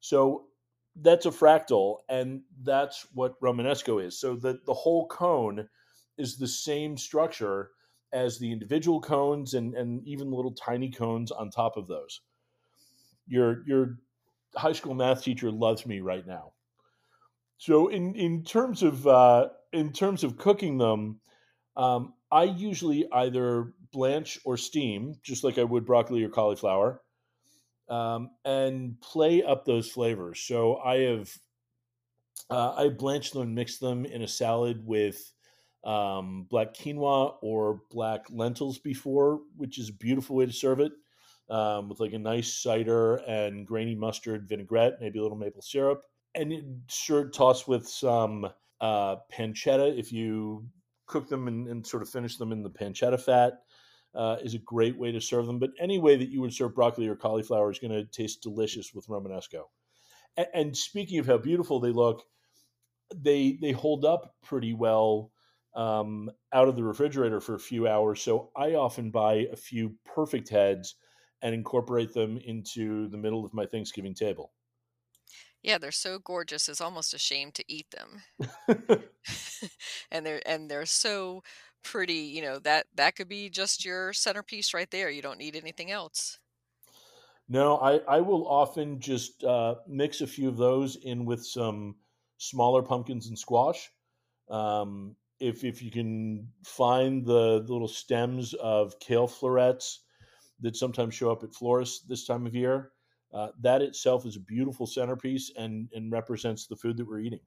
So 0.00 0.46
that's 0.96 1.26
a 1.26 1.30
fractal, 1.30 1.98
and 2.08 2.42
that's 2.62 3.06
what 3.14 3.40
Romanesco 3.40 4.04
is. 4.04 4.18
So 4.18 4.36
the, 4.36 4.60
the 4.66 4.74
whole 4.74 5.06
cone 5.08 5.68
is 6.18 6.36
the 6.36 6.48
same 6.48 6.96
structure 6.96 7.70
as 8.12 8.38
the 8.38 8.50
individual 8.50 9.00
cones 9.00 9.54
and, 9.54 9.74
and 9.74 10.06
even 10.06 10.30
little 10.30 10.52
tiny 10.52 10.90
cones 10.90 11.30
on 11.30 11.50
top 11.50 11.76
of 11.76 11.86
those. 11.86 12.20
Your 13.26 13.62
your 13.66 13.98
high 14.56 14.72
school 14.72 14.94
math 14.94 15.22
teacher 15.22 15.50
loves 15.50 15.86
me 15.86 16.00
right 16.00 16.26
now. 16.26 16.52
So 17.58 17.88
in 17.88 18.14
in 18.16 18.44
terms 18.44 18.82
of 18.82 19.06
uh, 19.06 19.48
in 19.72 19.92
terms 19.92 20.24
of 20.24 20.36
cooking 20.36 20.78
them, 20.78 21.20
um, 21.76 22.14
I 22.30 22.44
usually 22.44 23.06
either 23.12 23.72
blanch 23.92 24.38
or 24.44 24.56
steam, 24.56 25.14
just 25.22 25.44
like 25.44 25.58
I 25.58 25.64
would 25.64 25.86
broccoli 25.86 26.24
or 26.24 26.28
cauliflower, 26.28 27.02
um, 27.88 28.30
and 28.44 29.00
play 29.00 29.42
up 29.42 29.64
those 29.64 29.90
flavors. 29.90 30.40
So 30.40 30.78
I 30.78 30.98
have 31.02 31.38
uh, 32.50 32.74
I 32.76 32.88
blanch 32.88 33.30
them 33.30 33.42
and 33.42 33.54
mix 33.54 33.78
them 33.78 34.04
in 34.04 34.22
a 34.22 34.28
salad 34.28 34.84
with 34.84 35.32
um, 35.84 36.46
black 36.48 36.74
quinoa 36.74 37.34
or 37.42 37.80
black 37.90 38.26
lentils 38.30 38.78
before, 38.78 39.40
which 39.56 39.78
is 39.78 39.88
a 39.88 39.94
beautiful 39.94 40.36
way 40.36 40.46
to 40.46 40.52
serve 40.52 40.80
it. 40.80 40.92
Um, 41.50 41.88
with 41.88 42.00
like 42.00 42.12
a 42.12 42.18
nice 42.18 42.54
cider 42.54 43.16
and 43.16 43.66
grainy 43.66 43.94
mustard 43.94 44.48
vinaigrette, 44.48 45.00
maybe 45.00 45.18
a 45.18 45.22
little 45.22 45.36
maple 45.36 45.60
syrup, 45.60 46.02
and 46.34 46.82
sure 46.88 47.28
toss 47.28 47.66
with 47.66 47.86
some 47.86 48.48
uh, 48.80 49.16
pancetta 49.30 49.98
if 49.98 50.12
you 50.12 50.66
cook 51.06 51.28
them 51.28 51.48
and, 51.48 51.68
and 51.68 51.86
sort 51.86 52.02
of 52.02 52.08
finish 52.08 52.36
them 52.36 52.52
in 52.52 52.62
the 52.62 52.70
pancetta 52.70 53.20
fat. 53.20 53.54
Uh, 54.14 54.36
is 54.44 54.54
a 54.54 54.58
great 54.58 54.98
way 54.98 55.10
to 55.10 55.22
serve 55.22 55.46
them, 55.46 55.58
but 55.58 55.70
any 55.80 55.98
way 55.98 56.16
that 56.16 56.28
you 56.28 56.42
would 56.42 56.52
serve 56.52 56.74
broccoli 56.74 57.08
or 57.08 57.16
cauliflower 57.16 57.70
is 57.70 57.78
going 57.78 57.90
to 57.90 58.04
taste 58.04 58.42
delicious 58.42 58.92
with 58.92 59.06
Romanesco. 59.06 59.62
And, 60.36 60.46
and 60.52 60.76
speaking 60.76 61.18
of 61.18 61.26
how 61.26 61.38
beautiful 61.38 61.80
they 61.80 61.92
look, 61.92 62.22
they 63.14 63.58
they 63.60 63.72
hold 63.72 64.04
up 64.04 64.34
pretty 64.42 64.74
well 64.74 65.31
um, 65.74 66.30
out 66.52 66.68
of 66.68 66.76
the 66.76 66.84
refrigerator 66.84 67.40
for 67.40 67.54
a 67.54 67.60
few 67.60 67.88
hours. 67.88 68.22
So 68.22 68.50
I 68.56 68.74
often 68.74 69.10
buy 69.10 69.46
a 69.52 69.56
few 69.56 69.96
perfect 70.04 70.48
heads 70.48 70.96
and 71.40 71.54
incorporate 71.54 72.12
them 72.12 72.36
into 72.38 73.08
the 73.08 73.18
middle 73.18 73.44
of 73.44 73.54
my 73.54 73.66
Thanksgiving 73.66 74.14
table. 74.14 74.52
Yeah, 75.62 75.78
they're 75.78 75.92
so 75.92 76.18
gorgeous. 76.18 76.68
It's 76.68 76.80
almost 76.80 77.14
a 77.14 77.18
shame 77.18 77.52
to 77.52 77.64
eat 77.72 77.90
them. 77.90 78.22
and 80.10 80.26
they're 80.26 80.42
and 80.46 80.70
they're 80.70 80.86
so 80.86 81.42
pretty, 81.82 82.14
you 82.14 82.42
know, 82.42 82.58
that 82.60 82.86
that 82.94 83.16
could 83.16 83.28
be 83.28 83.48
just 83.50 83.84
your 83.84 84.12
centerpiece 84.12 84.74
right 84.74 84.90
there. 84.90 85.10
You 85.10 85.22
don't 85.22 85.38
need 85.38 85.56
anything 85.56 85.90
else. 85.90 86.38
no, 87.48 87.76
I, 87.78 87.98
I 87.98 88.20
will 88.20 88.46
often 88.46 89.00
just 89.00 89.44
uh, 89.44 89.76
mix 89.86 90.20
a 90.20 90.26
few 90.26 90.48
of 90.48 90.56
those 90.56 90.96
in 90.96 91.24
with 91.24 91.44
some 91.44 91.96
smaller 92.38 92.82
pumpkins 92.82 93.26
and 93.26 93.38
squash. 93.38 93.90
Um, 94.48 95.16
if 95.42 95.64
if 95.64 95.82
you 95.82 95.90
can 95.90 96.48
find 96.64 97.26
the, 97.26 97.64
little 97.66 97.88
stems 97.88 98.54
of 98.54 98.98
kale 99.00 99.26
florets 99.26 100.04
that 100.60 100.76
sometimes 100.76 101.14
show 101.14 101.30
up 101.32 101.42
at 101.42 101.52
florists 101.52 102.06
this 102.06 102.24
time 102.24 102.46
of 102.46 102.54
year, 102.54 102.92
uh, 103.34 103.48
that 103.60 103.82
itself 103.82 104.24
is 104.24 104.36
a 104.36 104.40
beautiful 104.40 104.86
centerpiece 104.86 105.50
and 105.56 105.88
and 105.94 106.12
represents 106.12 106.66
the 106.66 106.76
food 106.76 106.96
that 106.96 107.06
we're 107.06 107.18
eating. 107.18 107.40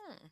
Hmm. 0.00 0.26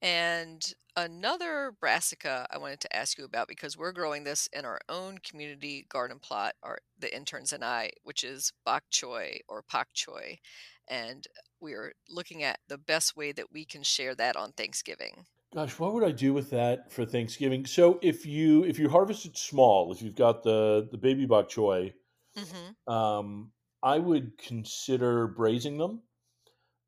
And 0.00 0.72
another 0.96 1.74
brassica 1.80 2.46
I 2.50 2.58
wanted 2.58 2.80
to 2.80 2.96
ask 2.96 3.18
you 3.18 3.24
about 3.24 3.48
because 3.48 3.76
we're 3.76 3.92
growing 3.92 4.24
this 4.24 4.48
in 4.52 4.64
our 4.64 4.80
own 4.88 5.18
community 5.18 5.86
garden 5.88 6.20
plot, 6.20 6.54
our 6.62 6.78
the 6.96 7.14
interns 7.14 7.52
and 7.52 7.64
I, 7.64 7.90
which 8.04 8.22
is 8.22 8.52
bok 8.64 8.84
choy 8.92 9.40
or 9.48 9.62
pak 9.62 9.88
choy, 9.94 10.38
and 10.86 11.26
we 11.60 11.72
are 11.72 11.92
looking 12.08 12.44
at 12.44 12.60
the 12.68 12.78
best 12.78 13.16
way 13.16 13.32
that 13.32 13.52
we 13.52 13.64
can 13.64 13.82
share 13.82 14.14
that 14.14 14.36
on 14.36 14.52
Thanksgiving. 14.52 15.26
Gosh, 15.54 15.78
what 15.78 15.92
would 15.92 16.04
I 16.04 16.12
do 16.12 16.32
with 16.32 16.50
that 16.50 16.90
for 16.90 17.04
Thanksgiving? 17.04 17.66
So 17.66 17.98
if 18.02 18.24
you 18.24 18.64
if 18.64 18.78
you 18.78 18.88
harvest 18.88 19.26
it 19.26 19.36
small, 19.36 19.92
if 19.92 20.00
you've 20.00 20.14
got 20.14 20.42
the 20.42 20.88
the 20.90 20.96
baby 20.96 21.26
bok 21.26 21.48
choy, 21.50 21.92
hmm 22.36 22.74
um, 22.86 23.52
I 23.82 23.98
would 23.98 24.38
consider 24.38 25.26
braising 25.28 25.78
them 25.78 26.02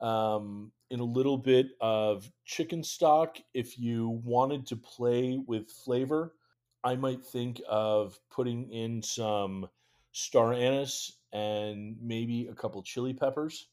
um, 0.00 0.72
in 0.90 1.00
a 1.00 1.04
little 1.04 1.38
bit 1.38 1.68
of 1.80 2.30
chicken 2.44 2.84
stock. 2.84 3.38
If 3.54 3.78
you 3.78 4.08
wanted 4.24 4.66
to 4.68 4.76
play 4.76 5.38
with 5.46 5.70
flavor, 5.70 6.34
I 6.84 6.96
might 6.96 7.24
think 7.24 7.62
of 7.68 8.18
putting 8.30 8.70
in 8.70 9.02
some 9.02 9.68
star 10.12 10.52
anise 10.54 11.18
and 11.32 11.96
maybe 12.00 12.48
a 12.48 12.54
couple 12.54 12.82
chili 12.82 13.14
peppers 13.14 13.68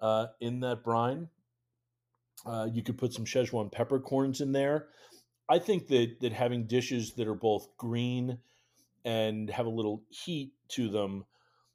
uh, 0.00 0.28
in 0.40 0.60
that 0.60 0.84
brine. 0.84 1.28
Uh, 2.44 2.68
you 2.72 2.82
could 2.82 2.98
put 2.98 3.12
some 3.12 3.24
Szechuan 3.24 3.72
peppercorns 3.72 4.40
in 4.40 4.52
there. 4.52 4.88
I 5.48 5.58
think 5.58 5.88
that 5.88 6.20
that 6.20 6.32
having 6.32 6.66
dishes 6.66 7.14
that 7.14 7.28
are 7.28 7.34
both 7.34 7.76
green 7.76 8.38
and 9.04 9.48
have 9.50 9.66
a 9.66 9.70
little 9.70 10.02
heat 10.10 10.52
to 10.70 10.88
them 10.88 11.24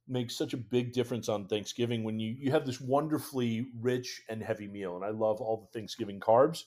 makes 0.08 0.38
such 0.38 0.54
a 0.54 0.58
big 0.58 0.92
difference 0.92 1.30
on 1.30 1.48
Thanksgiving 1.48 2.04
when 2.04 2.20
you 2.20 2.36
you 2.38 2.52
have 2.52 2.66
this 2.66 2.82
wonderfully 2.82 3.68
rich 3.80 4.22
and 4.30 4.44
heavy 4.44 4.68
meal. 4.68 4.96
And 4.96 5.06
I 5.06 5.10
love 5.10 5.42
all 5.42 5.58
the 5.58 5.80
Thanksgiving 5.80 6.20
carbs, 6.20 6.66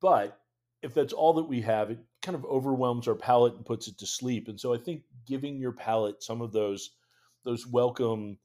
but 0.00 0.40
if 0.82 0.92
that's 0.92 1.14
all 1.14 1.32
that 1.34 1.48
we 1.48 1.62
have, 1.62 1.90
it 1.90 1.98
kind 2.20 2.36
of 2.36 2.44
overwhelms 2.44 3.08
our 3.08 3.14
palate 3.14 3.54
and 3.54 3.64
puts 3.64 3.88
it 3.88 3.96
to 3.98 4.06
sleep. 4.06 4.48
And 4.48 4.60
so 4.60 4.74
I 4.74 4.76
think 4.76 5.02
giving 5.26 5.58
your 5.58 5.72
palate 5.72 6.22
some 6.22 6.42
of 6.42 6.52
those 6.52 6.90
those 7.44 7.66
welcome 7.66 8.38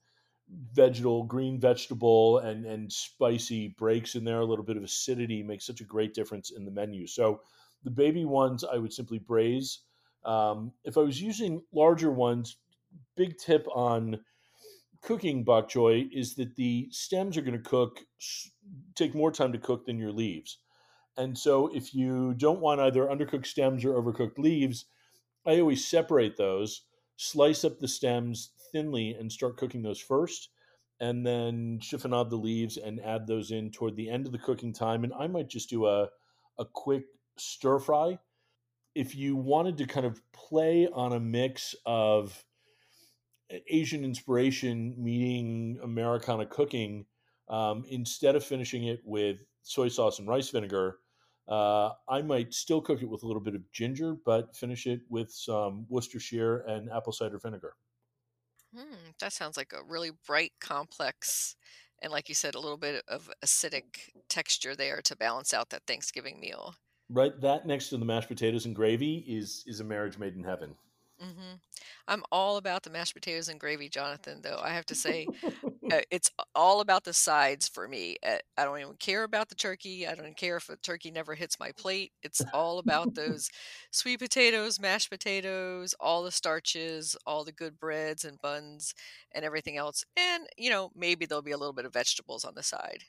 vegetal, 0.74 1.24
green 1.24 1.60
vegetable, 1.60 2.40
and 2.40 2.66
and 2.66 2.92
spicy 2.92 3.76
breaks 3.78 4.16
in 4.16 4.24
there. 4.24 4.40
A 4.40 4.46
little 4.46 4.66
bit 4.66 4.78
of 4.78 4.84
acidity 4.84 5.44
makes 5.44 5.66
such 5.66 5.82
a 5.82 5.86
great 5.86 6.14
difference 6.14 6.52
in 6.52 6.66
the 6.66 6.72
menu. 6.72 7.08
So 7.08 7.42
the 7.84 7.92
baby 7.92 8.26
ones 8.26 8.64
I 8.64 8.78
would 8.78 8.94
simply 8.94 9.20
braise. 9.20 9.80
Um, 10.26 10.74
if 10.84 10.98
I 10.98 11.02
was 11.02 11.22
using 11.22 11.62
larger 11.72 12.12
ones, 12.12 12.58
big 13.16 13.38
tip 13.38 13.68
on 13.74 14.20
cooking 15.02 15.44
bok 15.44 15.70
choy 15.70 16.10
is 16.12 16.36
that 16.36 16.56
the 16.56 16.88
stems 16.92 17.38
are 17.38 17.42
going 17.42 17.62
to 17.62 17.70
cook 17.70 18.00
take 18.96 19.16
more 19.16 19.32
time 19.32 19.54
to 19.54 19.58
cook 19.60 19.86
than 19.86 19.98
your 19.98 20.12
leaves. 20.12 20.58
And 21.18 21.38
so 21.38 21.68
if 21.74 21.94
you 21.94 22.34
don't 22.36 22.62
want 22.62 22.82
either 22.82 23.06
undercooked 23.06 23.46
stems 23.46 23.84
or 23.84 24.02
overcooked 24.02 24.38
leaves, 24.38 24.86
I 25.46 25.60
always 25.60 25.88
separate 25.88 26.38
those, 26.38 26.84
slice 27.22 27.66
up 27.66 27.78
the 27.80 27.88
stems 27.88 28.52
thinly 28.72 29.14
and 29.20 29.30
start 29.30 29.58
cooking 29.58 29.82
those 29.82 30.00
first 30.00 30.52
and 31.02 31.26
then 31.26 31.78
chiffonade 31.82 32.30
the 32.30 32.38
leaves 32.38 32.78
and 32.78 33.02
add 33.02 33.28
those 33.28 33.52
in 33.52 33.70
toward 33.72 33.98
the 33.98 34.10
end 34.10 34.26
of 34.26 34.32
the 34.32 34.38
cooking 34.38 34.72
time. 34.72 35.04
And 35.04 35.12
I 35.14 35.28
might 35.28 35.50
just 35.50 35.70
do 35.70 35.86
a, 35.86 36.08
a 36.58 36.64
quick 36.64 37.04
stir 37.38 37.78
fry. 37.80 38.20
If 38.96 39.16
you 39.16 39.36
wanted 39.36 39.78
to 39.80 39.86
kind 39.86 40.06
of 40.06 40.22
play 40.32 40.88
on 40.94 41.12
a 41.12 41.20
mix 41.20 41.76
of 41.86 42.42
Asian 43.68 44.06
inspiration 44.06 44.96
meeting 44.98 45.78
Americana 45.84 46.46
cooking, 46.46 47.06
um, 47.50 47.84
instead 47.90 48.38
of 48.38 48.46
finishing 48.46 48.86
it 48.86 49.02
with 49.04 49.40
soy 49.64 49.90
sauce 49.90 50.20
and 50.20 50.28
rice 50.28 50.50
vinegar, 50.50 51.00
uh, 51.50 51.92
I 52.08 52.22
might 52.22 52.54
still 52.54 52.80
cook 52.80 53.02
it 53.02 53.10
with 53.10 53.24
a 53.24 53.28
little 53.28 53.42
bit 53.42 53.56
of 53.56 53.70
ginger, 53.72 54.16
but 54.26 54.56
finish 54.56 54.86
it 54.86 55.02
with 55.10 55.32
some 55.32 55.86
Worcestershire 55.90 56.60
and 56.68 56.90
apple 56.92 57.12
cider 57.12 57.40
vinegar. 57.40 57.76
Mm, 58.76 59.18
that 59.20 59.34
sounds 59.34 59.58
like 59.58 59.74
a 59.74 59.84
really 59.84 60.12
bright, 60.28 60.54
complex, 60.62 61.56
and 62.02 62.12
like 62.12 62.30
you 62.30 62.36
said, 62.36 62.54
a 62.54 62.60
little 62.60 62.78
bit 62.78 63.04
of 63.08 63.30
acidic 63.44 64.12
texture 64.30 64.76
there 64.76 65.02
to 65.02 65.16
balance 65.16 65.54
out 65.54 65.70
that 65.72 65.88
Thanksgiving 65.88 66.40
meal. 66.40 66.76
Right, 67.10 67.40
that 67.42 67.66
next 67.66 67.90
to 67.90 67.98
the 67.98 68.06
mashed 68.06 68.28
potatoes 68.28 68.68
and 68.68 68.76
gravy 68.76 69.26
is 69.28 69.64
is 69.66 69.80
a 69.80 69.84
marriage 69.84 70.20
made 70.20 70.36
in 70.36 70.44
heaven. 70.44 70.76
Mm-hmm. 71.20 71.56
I'm 72.08 72.24
all 72.32 72.58
about 72.58 72.84
the 72.84 72.92
mashed 72.92 73.16
potatoes 73.16 73.50
and 73.50 73.60
gravy, 73.60 73.90
Jonathan, 73.90 74.40
though 74.42 74.60
I 74.64 74.70
have 74.70 74.86
to 74.86 74.96
say 74.96 75.28
it's 76.12 76.30
all 76.56 76.82
about 76.82 77.04
the 77.04 77.14
sides 77.14 77.68
for 77.68 77.88
me. 77.88 78.18
Uh, 78.26 78.38
I 78.58 78.66
don't 78.66 78.80
even 78.80 78.96
care 78.98 79.24
about 79.24 79.50
the 79.50 79.56
turkey. 79.56 80.08
I 80.08 80.16
don't 80.16 80.38
care 80.38 80.58
if 80.58 80.68
the 80.68 80.78
turkey 80.78 81.12
never 81.12 81.36
hits 81.36 81.60
my 81.60 81.72
plate. 81.72 82.14
It's 82.24 82.42
all 82.54 82.80
about 82.80 83.16
those 83.16 83.50
sweet 83.92 84.20
potatoes, 84.20 84.80
mashed 84.80 85.10
potatoes, 85.10 85.94
all 86.00 86.24
the 86.24 86.32
starches, 86.32 87.16
all 87.26 87.44
the 87.44 87.52
good 87.52 87.80
breads 87.80 88.26
and 88.26 88.40
buns 88.42 88.94
and 89.32 89.46
everything 89.46 89.78
else. 89.78 90.04
And, 90.18 90.48
you 90.58 90.70
know, 90.70 90.92
maybe 90.96 91.26
there'll 91.26 91.42
be 91.42 91.52
a 91.52 91.58
little 91.58 91.74
bit 91.74 91.86
of 91.86 91.94
vegetables 91.94 92.46
on 92.46 92.56
the 92.56 92.64
side. 92.64 93.06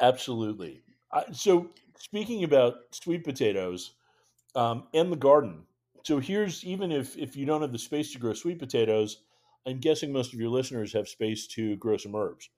Absolutely. 0.00 0.82
So, 1.32 1.70
speaking 1.98 2.44
about 2.44 2.94
sweet 2.94 3.24
potatoes 3.24 3.94
um, 4.54 4.88
and 4.94 5.12
the 5.12 5.16
garden, 5.16 5.66
so 6.04 6.18
here's 6.20 6.64
even 6.64 6.92
if 6.92 7.16
if 7.18 7.36
you 7.36 7.46
don't 7.46 7.62
have 7.62 7.72
the 7.72 7.78
space 7.78 8.12
to 8.12 8.18
grow 8.18 8.34
sweet 8.34 8.58
potatoes, 8.58 9.24
I'm 9.66 9.78
guessing 9.80 10.12
most 10.12 10.32
of 10.32 10.40
your 10.40 10.50
listeners 10.50 10.92
have 10.92 11.08
space 11.08 11.46
to 11.48 11.76
grow 11.76 11.96
some 11.96 12.14
herbs. 12.14 12.50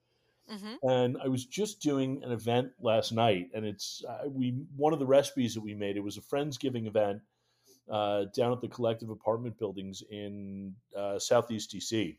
hmm 0.49 0.75
And 0.83 1.17
I 1.23 1.27
was 1.27 1.45
just 1.45 1.81
doing 1.81 2.23
an 2.23 2.31
event 2.31 2.71
last 2.79 3.11
night, 3.11 3.49
and 3.53 3.65
it's 3.65 4.03
uh, 4.07 4.27
we 4.29 4.51
one 4.75 4.93
of 4.93 4.99
the 4.99 5.05
recipes 5.05 5.53
that 5.53 5.61
we 5.61 5.73
made. 5.73 5.97
It 5.97 6.03
was 6.03 6.17
a 6.17 6.21
friendsgiving 6.21 6.87
event 6.87 7.21
uh, 7.89 8.25
down 8.35 8.51
at 8.51 8.61
the 8.61 8.67
collective 8.67 9.09
apartment 9.09 9.57
buildings 9.57 10.03
in 10.09 10.75
uh, 10.95 11.19
Southeast 11.19 11.73
DC. 11.73 12.17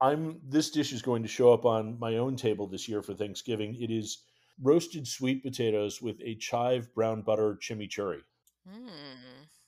I'm 0.00 0.40
this 0.48 0.70
dish 0.70 0.92
is 0.92 1.02
going 1.02 1.22
to 1.22 1.28
show 1.28 1.52
up 1.52 1.64
on 1.64 1.98
my 1.98 2.16
own 2.16 2.36
table 2.36 2.66
this 2.66 2.88
year 2.88 3.02
for 3.02 3.14
Thanksgiving. 3.14 3.76
It 3.80 3.90
is 3.90 4.22
roasted 4.62 5.06
sweet 5.06 5.42
potatoes 5.42 6.00
with 6.00 6.20
a 6.22 6.34
chive 6.36 6.92
brown 6.94 7.22
butter 7.22 7.58
chimichurri. 7.60 8.20
Mm. 8.68 8.90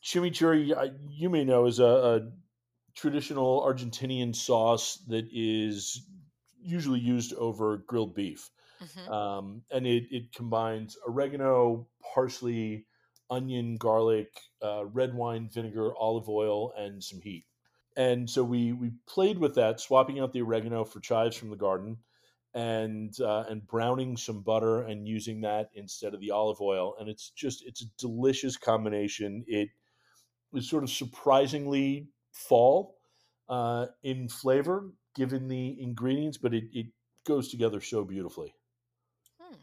Chimichurri, 0.03 0.93
you 1.11 1.31
may 1.31 1.45
know, 1.45 1.67
is 1.67 1.79
a, 1.79 1.85
a 1.85 2.21
traditional 2.95 3.63
Argentinian 3.63 4.35
sauce 4.35 4.97
that 5.09 5.29
is 5.33 6.07
usually 6.63 7.01
used 7.01 7.35
over 7.35 7.79
grilled 7.79 8.15
beef. 8.15 8.51
hmm 8.81 9.13
Um, 9.13 9.63
and 9.71 9.87
it, 9.87 10.05
it 10.11 10.33
combines 10.33 10.97
oregano, 11.07 11.89
parsley, 12.15 12.87
onion, 13.31 13.77
garlic, 13.77 14.29
uh, 14.63 14.85
red 14.87 15.15
wine, 15.15 15.49
vinegar, 15.49 15.97
olive 15.97 16.29
oil, 16.29 16.73
and 16.77 17.03
some 17.03 17.21
heat. 17.21 17.45
And 17.97 18.29
so 18.31 18.43
we 18.45 18.73
we 18.73 18.93
played 19.07 19.39
with 19.39 19.55
that, 19.57 19.81
swapping 19.81 20.21
out 20.21 20.33
the 20.33 20.43
oregano 20.43 20.85
for 20.85 21.01
chives 21.01 21.37
from 21.37 21.51
the 21.51 21.57
garden, 21.57 21.99
and 22.55 23.19
uh, 23.21 23.45
and 23.49 23.67
browning 23.67 24.17
some 24.17 24.43
butter 24.43 24.83
and 24.83 25.07
using 25.09 25.41
that 25.43 25.71
instead 25.75 26.15
of 26.15 26.21
the 26.21 26.31
olive 26.31 26.61
oil. 26.61 26.95
And 26.99 27.09
it's 27.09 27.31
just 27.31 27.65
it's 27.67 27.83
a 27.83 27.87
delicious 27.99 28.57
combination. 28.57 29.45
It 29.47 29.71
is 30.55 30.69
sort 30.69 30.85
of 30.85 30.91
surprisingly 30.91 32.09
fall 32.33 32.97
uh, 33.49 33.87
in 34.03 34.29
flavor 34.29 34.91
given 35.15 35.49
the 35.49 35.81
ingredients, 35.81 36.39
but 36.39 36.55
it, 36.55 36.65
it 36.73 36.87
goes 37.27 37.49
together 37.49 37.81
so 37.81 38.05
beautifully. 38.05 38.55
Hmm. 39.41 39.57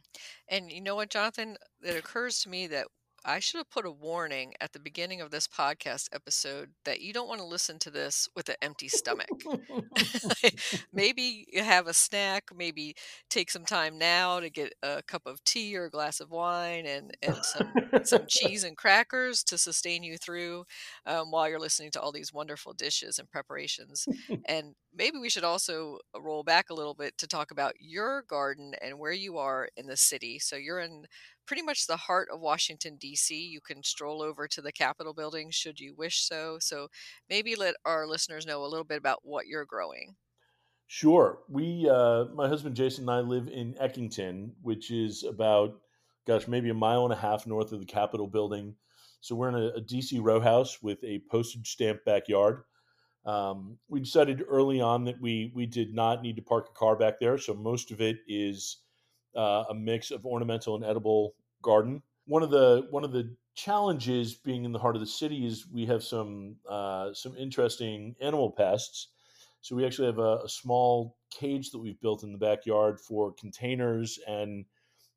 And 0.48 0.72
you 0.72 0.82
know 0.82 0.96
what, 0.96 1.10
Jonathan? 1.10 1.58
It 1.82 1.98
occurs 1.98 2.40
to 2.42 2.50
me 2.50 2.68
that 2.68 2.88
I 3.26 3.40
should 3.40 3.58
have 3.58 3.70
put 3.70 3.86
a 3.86 3.92
warning 3.92 4.54
at 4.62 4.74
the 4.74 4.80
beginning 4.80 5.22
of 5.22 5.32
this 5.32 5.48
podcast 5.48 6.08
episode 6.14 6.70
that 6.86 7.02
you 7.02 7.14
don't 7.14 7.28
want 7.28 7.40
to 7.42 7.46
listen 7.46 7.78
to 7.80 7.92
this 7.92 8.28
with 8.36 8.50
an 8.50 8.56
empty 8.62 8.88
stomach. 8.88 9.30
maybe 10.94 11.46
you 11.52 11.64
have 11.64 11.88
a 11.88 11.94
snack, 11.94 12.50
maybe 12.56 12.96
take 13.30 13.52
some 13.52 13.66
time 13.66 13.98
now 13.98 14.40
to 14.40 14.50
get 14.50 14.74
a 14.84 15.02
cup 15.08 15.24
of 15.26 15.44
tea 15.44 15.76
or 15.78 15.86
a 15.86 15.90
glass 15.90 16.20
of 16.20 16.32
wine 16.32 16.86
and 16.86 17.16
and 17.22 17.36
some 17.44 17.72
some 18.04 18.26
cheese 18.28 18.64
and 18.64 18.78
crackers 18.78 19.44
to 19.44 19.58
sustain 19.58 20.04
you 20.04 20.18
through 20.18 20.66
um, 21.06 21.32
while 21.32 21.50
you're 21.50 21.60
listening 21.60 21.92
to 21.92 22.02
all 22.02 22.12
these 22.12 22.34
wonderful 22.34 22.74
dishes 22.74 23.20
and 23.20 23.30
preparations. 23.30 24.08
And 24.46 24.76
maybe 24.94 25.18
we 25.20 25.30
should 25.30 25.44
also 25.44 26.00
roll 26.20 26.44
back 26.44 26.70
a 26.70 26.74
little 26.74 26.94
bit 26.94 27.18
to 27.18 27.28
talk 27.28 27.52
about 27.52 27.74
your 27.80 28.24
garden 28.24 28.74
and 28.82 28.98
where 29.00 29.12
you 29.12 29.38
are 29.38 29.70
in 29.78 29.88
the 29.88 29.98
city. 29.98 30.40
So 30.40 30.56
you're 30.56 30.80
in 30.80 31.06
pretty 31.50 31.64
much 31.64 31.88
the 31.88 31.98
heart 31.98 32.28
of 32.32 32.40
Washington, 32.40 32.96
D.C. 32.98 33.36
You 33.36 33.60
can 33.60 33.82
stroll 33.82 34.22
over 34.22 34.48
to 34.48 34.62
the 34.62 34.72
Capitol 34.72 35.16
building 35.16 35.50
should 35.50 35.80
you 35.80 35.96
wish 35.98 36.22
so. 36.22 36.60
So 36.62 36.90
maybe 37.28 37.56
let 37.56 37.74
our 37.86 38.06
listeners 38.06 38.46
know 38.46 38.64
a 38.64 38.68
little 38.68 38.84
bit 38.84 39.00
about 39.00 39.22
what 39.24 39.48
you're 39.48 39.66
growing. 39.66 40.16
Sure. 40.86 41.40
We, 41.50 41.90
uh, 41.90 42.26
my 42.36 42.48
husband 42.48 42.76
Jason 42.76 43.10
and 43.10 43.12
I 43.12 43.22
live 43.22 43.48
in 43.48 43.74
Eckington, 43.82 44.52
which 44.62 44.92
is 44.92 45.24
about, 45.24 45.80
gosh, 46.28 46.48
maybe 46.48 46.70
a 46.70 46.76
mile 46.76 47.06
and 47.06 47.14
a 47.14 47.18
half 47.18 47.48
north 47.48 47.72
of 47.72 47.80
the 47.80 47.86
Capitol 47.88 48.28
building. 48.28 48.76
So 49.20 49.34
we're 49.34 49.50
in 49.50 49.56
a, 49.56 49.68
a 49.70 49.82
DC 49.82 50.20
row 50.22 50.40
house 50.40 50.84
with 50.84 51.04
a 51.04 51.24
postage 51.32 51.72
stamp 51.72 52.06
backyard. 52.06 52.62
Um, 53.26 53.80
we 53.88 54.02
decided 54.02 54.46
early 54.48 54.82
on 54.82 55.04
that 55.06 55.20
we 55.20 55.52
we 55.56 55.66
did 55.66 55.96
not 55.96 56.22
need 56.22 56.36
to 56.36 56.44
park 56.44 56.68
a 56.70 56.78
car 56.78 56.96
back 56.96 57.20
there, 57.20 57.40
so 57.40 57.56
most 57.56 57.90
of 57.92 58.02
it 58.02 58.18
is 58.28 58.78
uh, 59.36 59.66
a 59.70 59.74
mix 59.74 60.12
of 60.12 60.26
ornamental 60.26 60.76
and 60.76 60.86
edible 60.86 61.34
garden. 61.62 62.02
One 62.26 62.44
of 62.44 62.52
the 62.52 62.88
one 62.90 63.04
of 63.04 63.12
the 63.12 63.36
challenges 63.56 64.36
being 64.36 64.64
in 64.64 64.72
the 64.72 64.80
heart 64.80 64.96
of 64.96 65.02
the 65.02 65.08
city 65.08 65.46
is 65.46 65.68
we 65.68 65.86
have 65.86 66.04
some 66.04 66.56
uh, 66.70 67.14
some 67.14 67.36
interesting 67.36 68.16
animal 68.22 68.52
pests. 68.52 69.08
So 69.62 69.76
we 69.76 69.86
actually 69.86 70.08
have 70.08 70.20
a, 70.20 70.38
a 70.46 70.50
small 70.50 71.18
cage 71.32 71.72
that 71.72 71.80
we've 71.80 72.00
built 72.00 72.24
in 72.24 72.32
the 72.32 72.38
backyard 72.38 73.00
for 73.00 73.34
containers, 73.34 74.18
and 74.28 74.66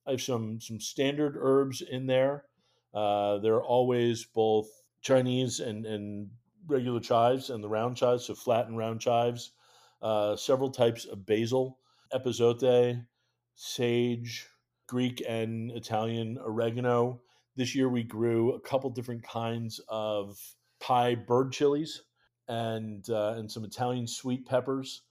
I 0.07 0.12
have 0.12 0.22
some 0.22 0.61
some 0.61 0.81
standard 0.81 1.37
herbs 1.38 1.83
in 1.83 2.07
there. 2.07 2.44
Uh, 2.92 3.38
there 3.38 3.55
are 3.55 3.64
always 3.64 4.24
both 4.24 4.68
Chinese 5.02 5.61
and 5.61 5.87
and 5.87 6.31
regular 6.66 7.00
chives 7.00 7.50
and 7.50 7.62
the 7.62 7.68
round 7.68 7.96
chives, 7.96 8.26
so 8.26 8.35
flat 8.35 8.66
and 8.66 8.76
round 8.76 9.00
chives. 9.00 9.52
Uh, 10.00 10.35
several 10.35 10.70
types 10.70 11.05
of 11.05 11.24
basil, 11.24 11.78
epazote, 12.12 13.07
sage, 13.55 14.48
Greek 14.87 15.23
and 15.27 15.71
Italian 15.73 16.38
oregano. 16.45 17.21
This 17.57 17.75
year 17.75 17.88
we 17.88 18.03
grew 18.03 18.55
a 18.55 18.61
couple 18.61 18.90
different 18.90 19.23
kinds 19.23 19.81
of 19.88 20.38
Thai 20.81 21.14
bird 21.14 21.53
chilies 21.53 22.03
and 22.49 23.09
uh, 23.09 23.35
and 23.37 23.51
some 23.51 23.64
Italian 23.64 24.07
sweet 24.07 24.47
peppers. 24.47 25.03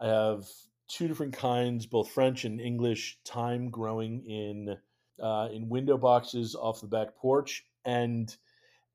I 0.00 0.08
have 0.08 0.46
two 0.88 1.08
different 1.08 1.34
kinds, 1.34 1.86
both 1.86 2.10
French 2.10 2.44
and 2.44 2.60
English 2.60 3.18
thyme, 3.24 3.70
growing 3.70 4.24
in 4.26 4.76
uh, 5.22 5.48
in 5.52 5.68
window 5.68 5.96
boxes 5.96 6.54
off 6.54 6.80
the 6.80 6.86
back 6.86 7.16
porch, 7.16 7.64
and 7.84 8.34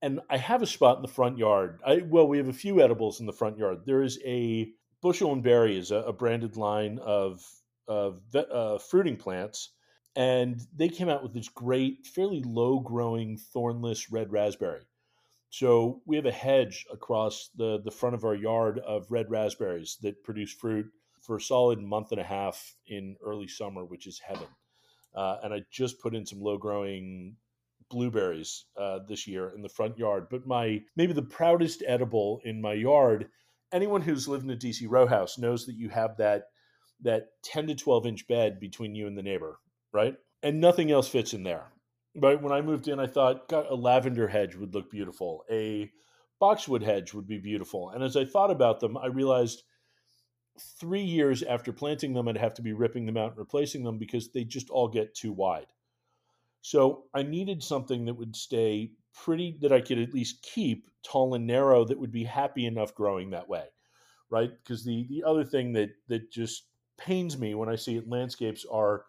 and 0.02 0.20
I 0.30 0.38
have 0.38 0.62
a 0.62 0.68
spot 0.68 0.98
in 0.98 1.02
the 1.02 1.08
front 1.08 1.38
yard. 1.38 1.80
I 1.86 2.02
well, 2.06 2.28
we 2.28 2.38
have 2.38 2.50
a 2.50 2.54
few 2.54 2.82
edibles 2.82 3.20
in 3.20 3.26
the 3.26 3.34
front 3.34 3.58
yard. 3.58 3.80
There 3.86 4.04
is 4.04 4.20
a 4.26 4.72
Bushel 5.02 5.34
and 5.34 5.44
Berry 5.44 5.78
is 5.78 5.92
a, 5.92 5.98
a 5.98 6.14
branded 6.14 6.58
line 6.58 7.00
of 7.00 7.44
of 7.88 8.22
uh, 8.36 8.78
fruiting 8.80 9.18
plants, 9.18 9.72
and 10.16 10.62
they 10.76 10.90
came 10.90 11.10
out 11.10 11.24
with 11.24 11.34
this 11.34 11.50
great, 11.50 12.06
fairly 12.06 12.42
low 12.42 12.80
growing 12.80 13.38
thornless 13.38 14.12
red 14.12 14.32
raspberry. 14.32 14.82
So 15.50 16.02
we 16.06 16.16
have 16.16 16.26
a 16.26 16.32
hedge 16.32 16.86
across 16.92 17.50
the 17.56 17.82
the 17.84 17.92
front 17.92 18.16
of 18.16 18.26
our 18.26 18.36
yard 18.36 18.80
of 18.80 19.12
red 19.12 19.30
raspberries 19.30 19.98
that 20.02 20.24
produce 20.24 20.52
fruit 20.52 20.88
for 21.22 21.38
a 21.38 21.42
solid 21.42 21.82
month 21.82 22.12
and 22.12 22.22
a 22.22 22.26
half 22.26 22.76
in 22.88 23.16
early 23.24 23.48
summer, 23.48 23.84
which 23.84 24.08
is 24.08 24.20
heaven. 24.20 24.48
Uh, 25.16 25.38
and 25.44 25.54
I 25.54 25.62
just 25.72 26.00
put 26.02 26.14
in 26.14 26.26
some 26.26 26.42
low 26.42 26.58
growing 26.58 27.38
blueberries 27.90 28.66
uh, 28.78 29.00
this 29.08 29.28
year 29.28 29.52
in 29.56 29.62
the 29.62 29.70
front 29.70 29.98
yard. 29.98 30.28
But 30.30 30.46
my 30.46 30.82
maybe 30.96 31.14
the 31.14 31.22
proudest 31.22 31.84
edible 31.88 32.42
in 32.44 32.62
my 32.62 32.74
yard. 32.74 33.30
Anyone 33.72 34.02
who's 34.02 34.28
lived 34.28 34.44
in 34.44 34.52
a 34.52 34.56
DC 34.56 34.86
row 34.88 35.08
house 35.08 35.38
knows 35.38 35.66
that 35.66 35.76
you 35.76 35.90
have 35.90 36.18
that 36.18 36.50
that 37.02 37.28
10 37.44 37.68
to 37.68 37.76
12 37.76 38.06
inch 38.06 38.28
bed 38.28 38.60
between 38.60 38.96
you 38.96 39.08
and 39.08 39.18
the 39.18 39.24
neighbor, 39.24 39.60
right? 39.96 40.16
And 40.44 40.60
nothing 40.60 40.92
else 40.92 41.08
fits 41.08 41.34
in 41.34 41.44
there. 41.44 41.72
But 42.16 42.44
when 42.44 42.52
I 42.52 42.62
moved 42.62 42.88
in, 42.88 43.00
I 43.00 43.08
thought, 43.08 43.48
God, 43.48 43.66
a 43.70 43.76
lavender 43.76 44.28
hedge 44.28 44.56
would 44.56 44.74
look 44.74 44.92
beautiful. 44.92 45.44
A 45.50 45.90
boxwood 46.40 46.84
hedge 46.84 47.14
would 47.14 47.28
be 47.28 47.40
beautiful. 47.40 47.90
And 47.90 48.04
as 48.04 48.16
I 48.16 48.26
thought 48.26 48.52
about 48.52 48.80
them, 48.80 48.98
I 48.98 49.08
realized 49.08 49.64
three 50.80 51.04
years 51.04 51.44
after 51.44 51.72
planting 51.72 52.14
them, 52.14 52.28
I'd 52.28 52.38
have 52.38 52.54
to 52.56 52.62
be 52.62 52.74
ripping 52.74 53.06
them 53.06 53.18
out 53.18 53.32
and 53.32 53.38
replacing 53.38 53.84
them 53.84 53.98
because 53.98 54.32
they 54.32 54.44
just 54.44 54.70
all 54.70 54.88
get 54.88 55.16
too 55.16 55.32
wide. 55.32 55.68
So 56.62 57.06
I 57.14 57.24
needed 57.24 57.64
something 57.64 58.06
that 58.06 58.16
would 58.16 58.36
stay 58.36 58.92
pretty, 59.14 59.58
that 59.62 59.72
I 59.72 59.82
could 59.82 60.00
at 60.00 60.14
least 60.14 60.42
keep 60.42 60.90
tall 61.04 61.36
and 61.36 61.48
narrow, 61.48 61.86
that 61.86 62.00
would 62.00 62.12
be 62.12 62.24
happy 62.24 62.66
enough 62.66 62.96
growing 62.96 63.30
that 63.30 63.48
way, 63.48 63.66
right? 64.30 64.52
Because 64.64 64.84
the 64.84 65.06
the 65.10 65.24
other 65.24 65.44
thing 65.44 65.74
that 65.74 65.92
that 66.08 66.32
just 66.32 66.68
pains 66.98 67.38
me 67.38 67.56
when 67.56 67.70
I 67.70 67.76
see 67.76 68.02
landscapes 68.06 68.66
are 68.70 69.06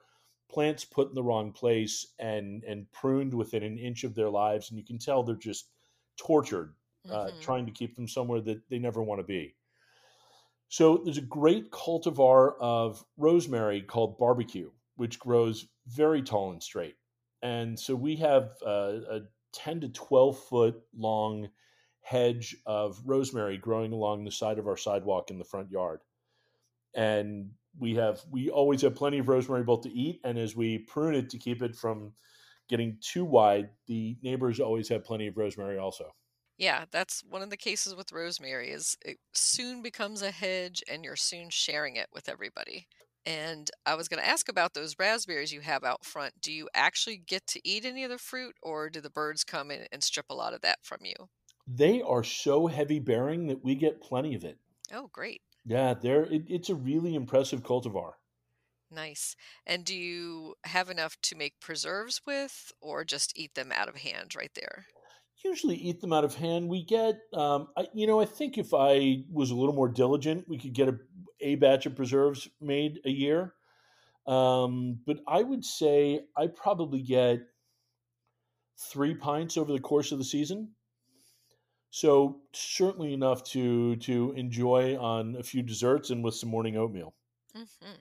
plants 0.49 0.85
put 0.85 1.09
in 1.09 1.15
the 1.15 1.23
wrong 1.23 1.53
place 1.53 2.15
and 2.19 2.65
and 2.65 2.91
pruned 2.93 3.35
within 3.35 3.63
an 3.63 3.79
inch 3.79 4.05
of 4.05 4.15
their 4.15 4.31
lives, 4.31 4.71
and 4.71 4.79
you 4.79 4.85
can 4.85 4.99
tell 4.99 5.23
they're 5.23 5.37
just 5.37 5.71
tortured 6.17 6.77
uh, 7.09 7.31
hmm 7.31 7.39
trying 7.41 7.67
to 7.67 7.73
keep 7.73 7.97
them 7.97 8.09
somewhere 8.09 8.41
that 8.41 8.69
they 8.69 8.79
never 8.79 9.03
want 9.03 9.21
to 9.21 9.25
be. 9.25 9.57
So 10.69 10.99
there's 10.99 11.19
a 11.19 11.23
great 11.23 11.71
cultivar 11.71 12.57
of 12.61 13.05
rosemary 13.17 13.83
called 13.83 14.19
barbecue, 14.19 14.73
which 14.97 15.19
grows 15.19 15.69
very 15.87 16.23
tall 16.23 16.51
and 16.51 16.63
straight. 16.63 16.97
And 17.43 17.79
so 17.79 17.95
we 17.95 18.17
have 18.17 18.57
uh, 18.65 19.01
a 19.09 19.21
10 19.53 19.81
to 19.83 19.89
12 19.89 20.39
foot 20.39 20.83
long 20.95 21.51
hedge 22.01 22.57
of 22.67 23.01
rosemary 23.05 23.59
growing 23.59 23.93
along 23.93 24.25
the 24.25 24.31
side 24.31 24.59
of 24.59 24.67
our 24.67 24.77
sidewalk 24.77 25.31
in 25.31 25.39
the 25.39 25.45
front 25.45 25.71
yard. 25.71 26.01
And 26.95 27.55
we 27.79 27.95
have 27.95 28.25
we 28.31 28.51
always 28.51 28.83
have 28.83 28.95
plenty 28.95 29.19
of 29.19 29.29
rosemary 29.29 29.65
both 29.65 29.83
to 29.83 29.91
eat 29.91 30.21
and 30.25 30.39
as 30.39 30.57
we 30.57 30.79
prune 30.79 31.15
it 31.15 31.31
to 31.31 31.39
keep 31.39 31.63
it 31.63 31.77
from 31.77 32.15
getting 32.69 32.99
too 33.01 33.25
wide, 33.25 33.71
the 33.87 34.19
neighbors 34.23 34.61
always 34.61 34.89
have 34.89 35.05
plenty 35.05 35.29
of 35.29 35.37
rosemary 35.37 35.79
also. 35.79 36.13
Yeah, 36.59 36.87
that's 36.91 37.23
one 37.23 37.43
of 37.43 37.51
the 37.51 37.57
cases 37.57 37.95
with 37.95 38.13
rosemary 38.13 38.71
is 38.71 38.97
it 39.05 39.19
soon 39.35 39.83
becomes 39.83 40.23
a 40.23 40.31
hedge 40.31 40.83
and 40.89 41.05
you're 41.05 41.17
soon 41.17 41.51
sharing 41.51 41.97
it 41.97 42.09
with 42.13 42.29
everybody. 42.29 42.89
And 43.27 43.71
I 43.85 43.95
was 43.95 44.09
going 44.09 44.23
to 44.23 44.29
ask 44.29 44.49
about 44.49 44.73
those 44.73 44.99
raspberries 44.99 45.53
you 45.53 45.61
have 45.61 45.85
out 45.85 46.05
front. 46.05 46.41
Do 46.41 46.53
you 46.53 46.69
actually 46.73 47.19
get 47.19 47.47
to 47.49 47.69
eat 47.69 47.85
any 47.85 48.05
of 48.05 48.11
the 48.11 48.19
fruit 48.19 48.57
or 48.63 48.89
do 48.89 49.01
the 49.01 49.11
birds 49.11 49.45
come 49.45 49.71
in 49.71 49.87
and 49.93 50.03
strip 50.03 50.27
a 50.31 50.35
lot 50.35 50.55
of 50.55 50.61
that 50.63 50.79
from 50.85 51.01
you? 51.05 51.29
They 51.69 52.03
are 52.03 52.25
so 52.25 52.67
heavy 52.67 52.99
bearing 52.99 53.47
that 53.47 53.63
we 53.63 53.77
get 53.77 54.01
plenty 54.01 54.35
of 54.35 54.45
it. 54.45 54.59
Oh, 54.93 55.07
great. 55.09 55.43
Yeah, 55.67 55.95
they're 55.95 56.25
it, 56.25 56.45
it's 56.49 56.71
a 56.71 56.75
really 56.75 57.15
impressive 57.15 57.63
cultivar. 57.63 58.13
Nice. 58.91 59.35
And 59.67 59.85
do 59.85 59.97
you 59.97 60.55
have 60.65 60.91
enough 60.91 61.17
to 61.23 61.37
make 61.37 61.61
preserves 61.61 62.21
with 62.25 62.73
or 62.81 63.05
just 63.05 63.37
eat 63.37 63.55
them 63.55 63.73
out 63.73 63.89
of 63.89 63.97
hand 63.97 64.37
right 64.37 64.53
there? 64.55 64.87
Usually 65.45 65.75
eat 65.75 66.01
them 66.01 66.13
out 66.13 66.25
of 66.25 66.37
hand. 66.37 66.69
We 66.69 66.85
get, 66.85 67.19
um, 67.33 67.69
I, 67.77 67.89
you 67.93 68.07
know, 68.07 68.21
I 68.21 68.27
think 68.27 68.57
if 68.57 68.73
I 68.73 69.25
was 69.31 69.51
a 69.51 69.57
little 69.57 69.75
more 69.75 69.89
diligent, 69.89 70.49
we 70.49 70.57
could 70.57 70.73
get 70.73 70.89
a, 70.89 70.99
a 71.41 71.57
batch 71.57 71.87
of 71.87 71.97
preserves 71.97 72.49
made 72.61 73.01
a 73.05 73.11
year. 73.11 73.55
Um, 74.27 75.01
but 75.05 75.19
I 75.27 75.43
would 75.43 75.65
say 75.65 76.21
I 76.37 76.47
probably 76.47 77.03
get 77.03 77.41
three 78.79 79.15
pints 79.15 79.57
over 79.57 79.73
the 79.73 79.81
course 79.81 80.13
of 80.13 80.19
the 80.19 80.25
season. 80.25 80.76
So 81.91 82.43
certainly 82.53 83.13
enough 83.13 83.43
to 83.45 83.97
to 83.97 84.33
enjoy 84.33 84.97
on 84.99 85.35
a 85.37 85.43
few 85.43 85.63
desserts 85.63 86.11
and 86.11 86.23
with 86.23 86.35
some 86.37 86.49
morning 86.51 86.77
oatmeal. 86.77 87.17
hmm 87.55 87.93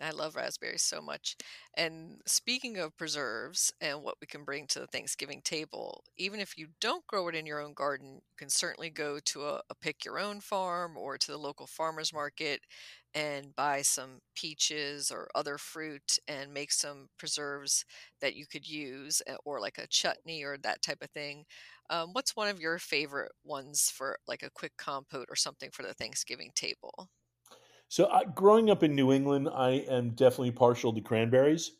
I 0.00 0.10
love 0.12 0.36
raspberries 0.36 0.82
so 0.82 1.02
much. 1.02 1.36
And 1.76 2.22
speaking 2.26 2.78
of 2.78 2.96
preserves 2.96 3.72
and 3.80 4.02
what 4.02 4.16
we 4.20 4.26
can 4.26 4.44
bring 4.44 4.66
to 4.68 4.80
the 4.80 4.88
Thanksgiving 4.88 5.42
table, 5.42 6.04
even 6.16 6.40
if 6.40 6.58
you 6.58 6.68
don't 6.80 7.06
grow 7.06 7.28
it 7.28 7.36
in 7.36 7.46
your 7.46 7.60
own 7.60 7.74
garden, 7.74 8.14
you 8.16 8.36
can 8.36 8.50
certainly 8.50 8.90
go 8.90 9.20
to 9.20 9.46
a, 9.46 9.62
a 9.70 9.74
pick 9.76 10.04
your 10.04 10.18
own 10.18 10.40
farm 10.40 10.96
or 10.98 11.18
to 11.18 11.32
the 11.32 11.38
local 11.38 11.66
farmers 11.68 12.12
market 12.12 12.62
and 13.14 13.54
buy 13.56 13.82
some 13.82 14.20
peaches 14.34 15.10
or 15.10 15.28
other 15.34 15.58
fruit 15.58 16.18
and 16.28 16.52
make 16.54 16.72
some 16.72 17.08
preserves 17.18 17.84
that 18.20 18.36
you 18.36 18.46
could 18.46 18.68
use, 18.68 19.22
uh, 19.28 19.36
or 19.44 19.60
like 19.60 19.78
a 19.78 19.86
chutney 19.88 20.42
or 20.44 20.58
that 20.58 20.82
type 20.82 21.02
of 21.02 21.10
thing. 21.10 21.44
Um, 21.90 22.12
what's 22.12 22.36
one 22.36 22.48
of 22.48 22.60
your 22.60 22.78
favorite 22.78 23.32
ones 23.44 23.90
for 23.90 24.18
like 24.26 24.42
a 24.42 24.50
quick 24.50 24.76
compote 24.76 25.26
or 25.30 25.36
something 25.36 25.70
for 25.70 25.82
the 25.82 25.94
Thanksgiving 25.94 26.50
table? 26.54 27.10
So 27.88 28.08
I, 28.08 28.24
growing 28.24 28.70
up 28.70 28.82
in 28.82 28.94
New 28.94 29.12
England, 29.12 29.48
I 29.48 29.70
am 29.70 30.10
definitely 30.10 30.52
partial 30.52 30.92
to 30.94 31.00
cranberries. 31.00 31.72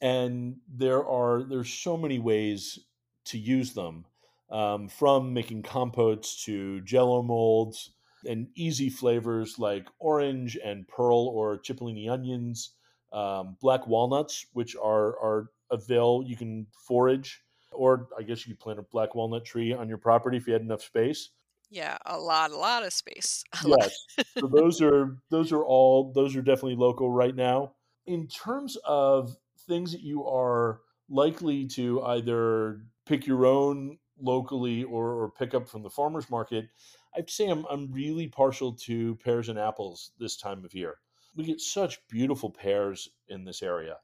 and 0.00 0.60
there 0.68 1.06
are 1.06 1.44
there's 1.44 1.72
so 1.72 1.96
many 1.96 2.18
ways 2.18 2.78
to 3.26 3.38
use 3.38 3.74
them 3.74 4.06
um, 4.50 4.88
from 4.88 5.32
making 5.34 5.62
compotes 5.62 6.44
to 6.44 6.80
jello 6.82 7.22
molds 7.22 7.92
and 8.26 8.48
easy 8.56 8.90
flavors 8.90 9.58
like 9.58 9.88
orange 10.00 10.56
and 10.58 10.88
pearl 10.88 11.28
or 11.28 11.58
cipollini 11.58 12.10
onions 12.10 12.76
um, 13.12 13.56
black 13.60 13.86
walnuts 13.86 14.46
which 14.54 14.76
are 14.76 15.18
are 15.20 15.50
avail 15.70 16.22
you 16.26 16.36
can 16.36 16.66
forage 16.86 17.44
or 17.72 18.08
i 18.18 18.22
guess 18.22 18.46
you 18.46 18.54
could 18.54 18.60
plant 18.60 18.78
a 18.78 18.82
black 18.82 19.14
walnut 19.14 19.44
tree 19.44 19.72
on 19.72 19.88
your 19.88 19.98
property 19.98 20.36
if 20.36 20.46
you 20.46 20.52
had 20.52 20.62
enough 20.62 20.82
space 20.82 21.30
Yeah, 21.70 21.98
a 22.06 22.16
lot, 22.18 22.50
a 22.50 22.56
lot 22.56 22.82
of 22.82 22.94
space. 22.94 23.44
A 23.64 23.68
yes 23.68 24.06
so 24.38 24.46
those 24.46 24.80
are 24.80 25.18
those 25.30 25.52
are 25.52 25.64
all 25.64 26.12
those 26.14 26.34
are 26.34 26.42
definitely 26.42 26.76
local 26.76 27.10
right 27.10 27.36
now 27.36 27.72
in 28.06 28.26
terms 28.26 28.76
of 28.84 29.36
things 29.66 29.92
that 29.92 30.00
you 30.00 30.24
are 30.26 30.80
likely 31.10 31.66
to 31.66 32.02
either 32.02 32.80
pick 33.06 33.26
your 33.26 33.46
own 33.46 33.98
locally 34.20 34.84
or, 34.84 35.12
or 35.12 35.30
pick 35.30 35.54
up 35.54 35.68
from 35.68 35.82
the 35.82 35.90
farmers 35.90 36.30
market, 36.30 36.68
I'd 37.16 37.30
say 37.30 37.48
I'm, 37.48 37.64
I'm 37.70 37.92
really 37.92 38.26
partial 38.26 38.72
to 38.72 39.16
pears 39.16 39.48
and 39.48 39.58
apples 39.58 40.12
this 40.18 40.36
time 40.36 40.64
of 40.64 40.74
year. 40.74 40.96
We 41.36 41.44
get 41.44 41.60
such 41.60 41.98
beautiful 42.08 42.50
pears 42.50 43.08
in 43.28 43.44
this 43.44 43.62
area, 43.62 43.96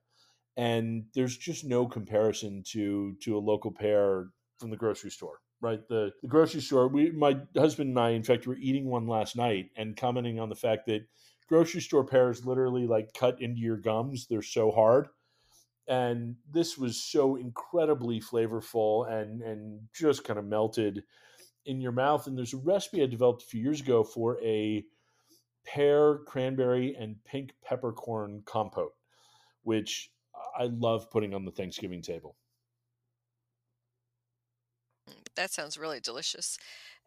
and 0.56 1.04
there's 1.14 1.36
just 1.36 1.64
no 1.64 1.86
comparison 1.86 2.62
to 2.68 3.16
to 3.20 3.36
a 3.36 3.38
local 3.38 3.70
pear 3.70 4.28
from 4.58 4.70
the 4.70 4.76
grocery 4.76 5.10
store. 5.10 5.38
Right, 5.60 5.86
the 5.88 6.12
the 6.22 6.28
grocery 6.28 6.60
store. 6.60 6.88
We, 6.88 7.10
my 7.10 7.38
husband 7.56 7.90
and 7.90 7.98
I, 7.98 8.10
in 8.10 8.22
fact, 8.22 8.46
were 8.46 8.56
eating 8.56 8.86
one 8.86 9.06
last 9.06 9.36
night 9.36 9.70
and 9.76 9.96
commenting 9.96 10.38
on 10.38 10.48
the 10.48 10.54
fact 10.54 10.86
that 10.86 11.06
grocery 11.48 11.80
store 11.80 12.04
pears 12.04 12.44
literally 12.44 12.86
like 12.86 13.14
cut 13.14 13.40
into 13.40 13.60
your 13.60 13.78
gums. 13.78 14.26
They're 14.26 14.42
so 14.42 14.70
hard 14.70 15.08
and 15.86 16.36
this 16.50 16.78
was 16.78 17.02
so 17.02 17.36
incredibly 17.36 18.20
flavorful 18.20 19.10
and 19.10 19.42
and 19.42 19.80
just 19.92 20.24
kind 20.24 20.38
of 20.38 20.44
melted 20.44 21.02
in 21.66 21.80
your 21.80 21.92
mouth 21.92 22.26
and 22.26 22.36
there's 22.36 22.54
a 22.54 22.58
recipe 22.58 23.02
i 23.02 23.06
developed 23.06 23.42
a 23.42 23.46
few 23.46 23.60
years 23.60 23.80
ago 23.80 24.02
for 24.02 24.40
a 24.42 24.84
pear 25.66 26.18
cranberry 26.26 26.94
and 26.96 27.22
pink 27.24 27.54
peppercorn 27.62 28.42
compote 28.46 28.94
which 29.62 30.10
i 30.58 30.64
love 30.64 31.10
putting 31.10 31.34
on 31.34 31.44
the 31.44 31.52
thanksgiving 31.52 32.02
table 32.02 32.36
That 35.36 35.50
sounds 35.50 35.78
really 35.78 36.00
delicious. 36.00 36.58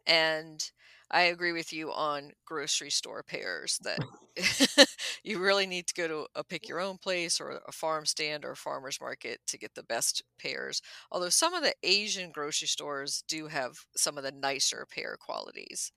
And 0.06 0.70
I 1.10 1.22
agree 1.22 1.52
with 1.52 1.72
you 1.72 1.92
on 1.92 2.32
grocery 2.44 2.90
store 2.90 3.22
pears 3.22 3.78
that 3.78 4.04
you 5.24 5.38
really 5.40 5.66
need 5.66 5.86
to 5.88 5.94
go 5.94 6.08
to 6.08 6.28
a 6.34 6.44
pick 6.44 6.68
your 6.68 6.80
own 6.80 6.98
place 6.98 7.40
or 7.40 7.62
a 7.66 7.72
farm 7.72 8.06
stand 8.06 8.44
or 8.44 8.52
a 8.52 8.56
farmer's 8.56 9.00
market 9.00 9.40
to 9.48 9.58
get 9.58 9.74
the 9.74 9.82
best 9.82 10.22
pears. 10.38 10.82
Although 11.10 11.30
some 11.30 11.54
of 11.54 11.62
the 11.62 11.74
Asian 11.82 12.30
grocery 12.30 12.68
stores 12.68 13.22
do 13.26 13.48
have 13.48 13.86
some 13.96 14.18
of 14.18 14.24
the 14.24 14.32
nicer 14.32 14.86
pear 14.86 15.16
qualities. 15.18 15.92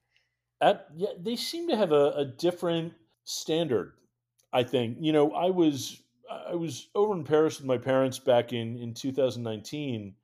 At, 0.60 0.88
yeah 0.94 1.08
they 1.18 1.34
seem 1.36 1.68
to 1.68 1.76
have 1.76 1.90
a, 1.90 2.12
a 2.12 2.24
different 2.24 2.94
standard 3.24 3.94
i 4.52 4.62
think 4.62 4.96
you 5.00 5.12
know 5.12 5.32
i 5.32 5.50
was 5.50 6.02
i 6.30 6.54
was 6.54 6.88
over 6.94 7.14
in 7.14 7.24
paris 7.24 7.58
with 7.58 7.66
my 7.66 7.78
parents 7.78 8.18
back 8.18 8.52
in 8.52 8.76
in 8.76 8.94
2019 8.94 10.14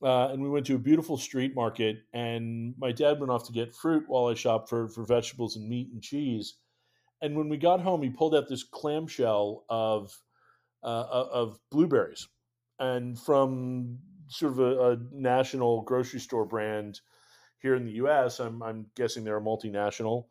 uh, 0.00 0.28
and 0.28 0.40
we 0.40 0.48
went 0.48 0.64
to 0.66 0.76
a 0.76 0.78
beautiful 0.78 1.16
street 1.16 1.56
market 1.56 1.98
and 2.12 2.74
my 2.78 2.92
dad 2.92 3.18
went 3.18 3.32
off 3.32 3.46
to 3.46 3.52
get 3.52 3.74
fruit 3.74 4.04
while 4.06 4.26
i 4.26 4.34
shopped 4.34 4.68
for 4.68 4.88
for 4.88 5.04
vegetables 5.04 5.56
and 5.56 5.68
meat 5.68 5.88
and 5.92 6.02
cheese. 6.02 6.54
And 7.20 7.36
when 7.36 7.48
we 7.48 7.56
got 7.56 7.80
home 7.80 8.02
he 8.02 8.10
pulled 8.10 8.34
out 8.34 8.48
this 8.48 8.62
clamshell 8.62 9.64
of 9.68 10.16
uh, 10.84 11.04
of 11.10 11.58
blueberries. 11.70 12.28
And 12.78 13.18
from 13.18 13.98
sort 14.28 14.52
of 14.52 14.58
a, 14.60 14.92
a 14.92 14.98
national 15.10 15.82
grocery 15.82 16.20
store 16.20 16.44
brand 16.44 17.00
here 17.60 17.74
in 17.74 17.84
the 17.84 17.92
us 17.92 18.38
i'm, 18.38 18.62
I'm 18.62 18.86
guessing 18.94 19.24
they're 19.24 19.38
a 19.38 19.42
multinational 19.42 20.26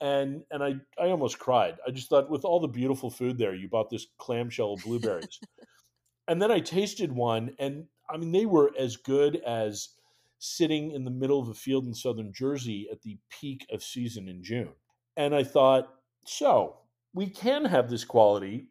and 0.00 0.42
and 0.50 0.62
I, 0.62 0.76
I 0.98 1.10
almost 1.10 1.38
cried 1.38 1.76
i 1.86 1.90
just 1.90 2.08
thought 2.08 2.30
with 2.30 2.44
all 2.44 2.60
the 2.60 2.68
beautiful 2.68 3.10
food 3.10 3.38
there 3.38 3.54
you 3.54 3.68
bought 3.68 3.90
this 3.90 4.06
clamshell 4.18 4.76
blueberries 4.84 5.40
and 6.30 6.40
then 6.40 6.52
I 6.52 6.60
tasted 6.60 7.10
one, 7.10 7.56
and 7.58 7.86
I 8.08 8.16
mean, 8.16 8.30
they 8.30 8.46
were 8.46 8.70
as 8.78 8.96
good 8.96 9.42
as 9.44 9.88
sitting 10.38 10.92
in 10.92 11.04
the 11.04 11.10
middle 11.10 11.40
of 11.40 11.48
a 11.48 11.54
field 11.54 11.86
in 11.86 11.92
southern 11.92 12.32
Jersey 12.32 12.88
at 12.90 13.02
the 13.02 13.18
peak 13.30 13.66
of 13.72 13.82
season 13.82 14.28
in 14.28 14.40
June. 14.40 14.70
And 15.16 15.34
I 15.34 15.42
thought, 15.42 15.92
so 16.24 16.76
we 17.12 17.26
can 17.26 17.64
have 17.64 17.90
this 17.90 18.04
quality, 18.04 18.68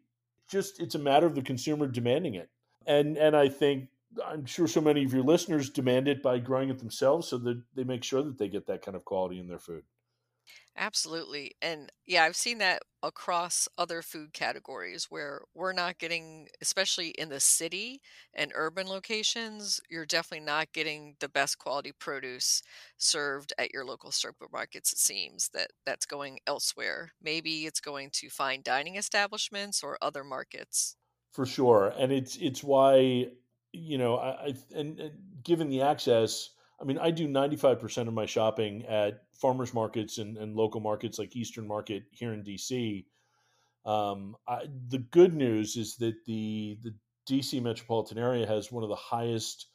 just 0.48 0.80
it's 0.80 0.94
a 0.94 0.98
matter 0.98 1.26
of 1.26 1.34
the 1.34 1.42
consumer 1.42 1.86
demanding 1.86 2.34
it. 2.34 2.48
And 2.86 3.18
and 3.18 3.36
I 3.36 3.50
think 3.50 3.88
I'm 4.24 4.46
sure 4.46 4.66
so 4.66 4.80
many 4.80 5.04
of 5.04 5.12
your 5.12 5.22
listeners 5.22 5.68
demand 5.68 6.08
it 6.08 6.22
by 6.22 6.38
growing 6.38 6.70
it 6.70 6.78
themselves 6.78 7.28
so 7.28 7.36
that 7.36 7.62
they 7.74 7.84
make 7.84 8.04
sure 8.04 8.22
that 8.22 8.38
they 8.38 8.48
get 8.48 8.68
that 8.68 8.80
kind 8.80 8.96
of 8.96 9.04
quality 9.04 9.38
in 9.38 9.48
their 9.48 9.58
food. 9.58 9.84
Absolutely. 10.80 11.52
And 11.60 11.92
yeah, 12.06 12.24
I've 12.24 12.34
seen 12.36 12.56
that 12.58 12.82
across 13.02 13.68
other 13.76 14.00
food 14.02 14.32
categories 14.32 15.04
where 15.10 15.42
we're 15.54 15.74
not 15.74 15.98
getting, 15.98 16.48
especially 16.62 17.10
in 17.10 17.28
the 17.28 17.38
city 17.38 18.00
and 18.32 18.50
urban 18.54 18.86
locations, 18.88 19.80
you're 19.90 20.06
definitely 20.06 20.44
not 20.46 20.72
getting 20.72 21.16
the 21.20 21.28
best 21.28 21.58
quality 21.58 21.92
produce 21.92 22.62
served 22.96 23.52
at 23.58 23.72
your 23.74 23.84
local 23.84 24.10
supermarkets. 24.10 24.92
It 24.92 24.98
seems 24.98 25.50
that 25.50 25.70
that's 25.84 26.06
going 26.06 26.38
elsewhere. 26.46 27.12
Maybe 27.20 27.66
it's 27.66 27.80
going 27.80 28.10
to 28.14 28.30
fine 28.30 28.62
dining 28.62 28.96
establishments 28.96 29.82
or 29.84 29.98
other 30.00 30.24
markets. 30.24 30.96
For 31.32 31.46
sure, 31.46 31.94
and 31.96 32.10
it's 32.12 32.36
it's 32.36 32.62
why 32.64 33.30
you 33.72 33.98
know 33.98 34.16
I, 34.16 34.46
I 34.48 34.54
and, 34.74 34.98
and 34.98 35.44
given 35.44 35.68
the 35.68 35.82
access, 35.82 36.50
I 36.80 36.84
mean 36.84 36.98
I 36.98 37.10
do 37.10 37.28
ninety 37.28 37.56
five 37.56 37.80
percent 37.80 38.08
of 38.08 38.14
my 38.14 38.26
shopping 38.26 38.86
at 38.86 39.22
farmers 39.32 39.74
markets 39.74 40.18
and, 40.18 40.36
and 40.38 40.56
local 40.56 40.80
markets 40.80 41.18
like 41.18 41.36
Eastern 41.36 41.66
Market 41.66 42.04
here 42.10 42.32
in 42.32 42.42
DC. 42.42 43.04
Um, 43.84 44.36
I, 44.46 44.66
the 44.88 44.98
good 44.98 45.34
news 45.34 45.76
is 45.76 45.96
that 45.96 46.24
the 46.26 46.78
the 46.82 46.94
DC 47.28 47.62
metropolitan 47.62 48.18
area 48.18 48.46
has 48.46 48.72
one 48.72 48.82
of 48.82 48.88
the 48.88 48.96
highest 48.96 49.66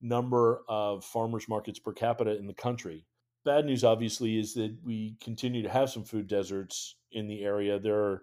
number 0.00 0.62
of 0.68 1.04
farmers 1.04 1.48
markets 1.48 1.78
per 1.78 1.92
capita 1.92 2.36
in 2.36 2.46
the 2.46 2.54
country. 2.54 3.06
Bad 3.44 3.64
news, 3.64 3.84
obviously, 3.84 4.38
is 4.38 4.54
that 4.54 4.76
we 4.84 5.16
continue 5.22 5.62
to 5.62 5.70
have 5.70 5.90
some 5.90 6.04
food 6.04 6.26
deserts 6.26 6.96
in 7.12 7.26
the 7.28 7.42
area. 7.44 7.78
There 7.78 7.96
are 7.98 8.22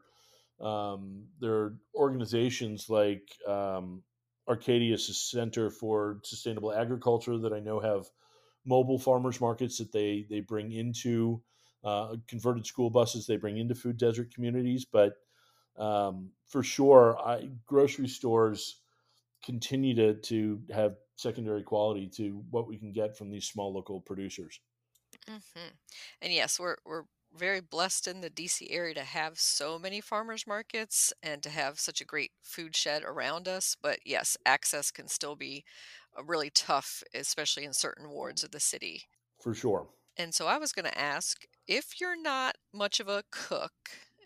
um, 0.62 1.26
there 1.42 1.54
are 1.54 1.78
organizations 1.96 2.90
like 2.90 3.28
um, 3.48 4.04
Arcadia's 4.48 5.18
Center 5.18 5.70
for 5.70 6.20
Sustainable 6.24 6.72
Agriculture 6.72 7.38
that 7.40 7.54
I 7.54 7.60
know 7.60 7.80
have 7.80 8.06
mobile 8.66 9.00
farmers 9.00 9.40
markets 9.42 9.78
that 9.78 9.92
they 9.92 10.24
they 10.30 10.42
bring 10.42 10.72
into 10.72 11.44
uh, 11.84 12.18
converted 12.28 12.66
school 12.66 12.90
buses. 12.90 13.28
They 13.28 13.38
bring 13.38 13.58
into 13.58 13.76
food 13.76 13.98
desert 13.98 14.34
communities, 14.34 14.86
but 14.86 15.16
um, 15.78 16.34
for 16.48 16.64
sure, 16.64 17.18
I, 17.20 17.52
grocery 17.66 18.08
stores 18.08 18.82
continue 19.44 19.96
to 19.96 20.16
to 20.22 20.66
have 20.74 20.98
secondary 21.18 21.64
quality 21.64 22.10
to 22.10 22.40
what 22.52 22.68
we 22.68 22.78
can 22.78 22.92
get 22.94 23.18
from 23.18 23.32
these 23.32 23.48
small 23.48 23.74
local 23.74 24.02
producers. 24.02 24.60
hmm 25.28 25.40
And 26.22 26.34
yes, 26.34 26.60
we're 26.60 26.78
we're 26.86 27.04
very 27.34 27.60
blessed 27.60 28.08
in 28.08 28.22
the 28.22 28.30
DC 28.30 28.70
area 28.70 28.94
to 28.94 29.04
have 29.04 29.38
so 29.40 29.78
many 29.78 30.00
farmers 30.02 30.48
markets 30.48 31.12
and 31.22 31.44
to 31.44 31.50
have 31.50 31.80
such 31.80 32.00
a 32.02 32.06
great 32.06 32.32
food 32.44 32.76
shed 32.76 33.04
around 33.04 33.48
us. 33.48 33.76
But 33.82 34.00
yes, 34.06 34.38
access 34.46 34.92
can 34.92 35.08
still 35.10 35.36
be 35.36 35.66
really 36.24 36.50
tough, 36.50 37.04
especially 37.14 37.64
in 37.64 37.74
certain 37.74 38.10
wards 38.10 38.44
of 38.44 38.52
the 38.52 38.60
city. 38.60 39.04
For 39.42 39.54
sure. 39.54 39.88
And 40.18 40.34
so 40.34 40.48
I 40.48 40.58
was 40.58 40.72
going 40.72 40.86
to 40.86 40.98
ask 40.98 41.44
if 41.68 42.00
you're 42.00 42.22
not 42.22 42.56
much 42.74 43.00
of 43.00 43.08
a 43.08 43.24
cook, 43.32 43.74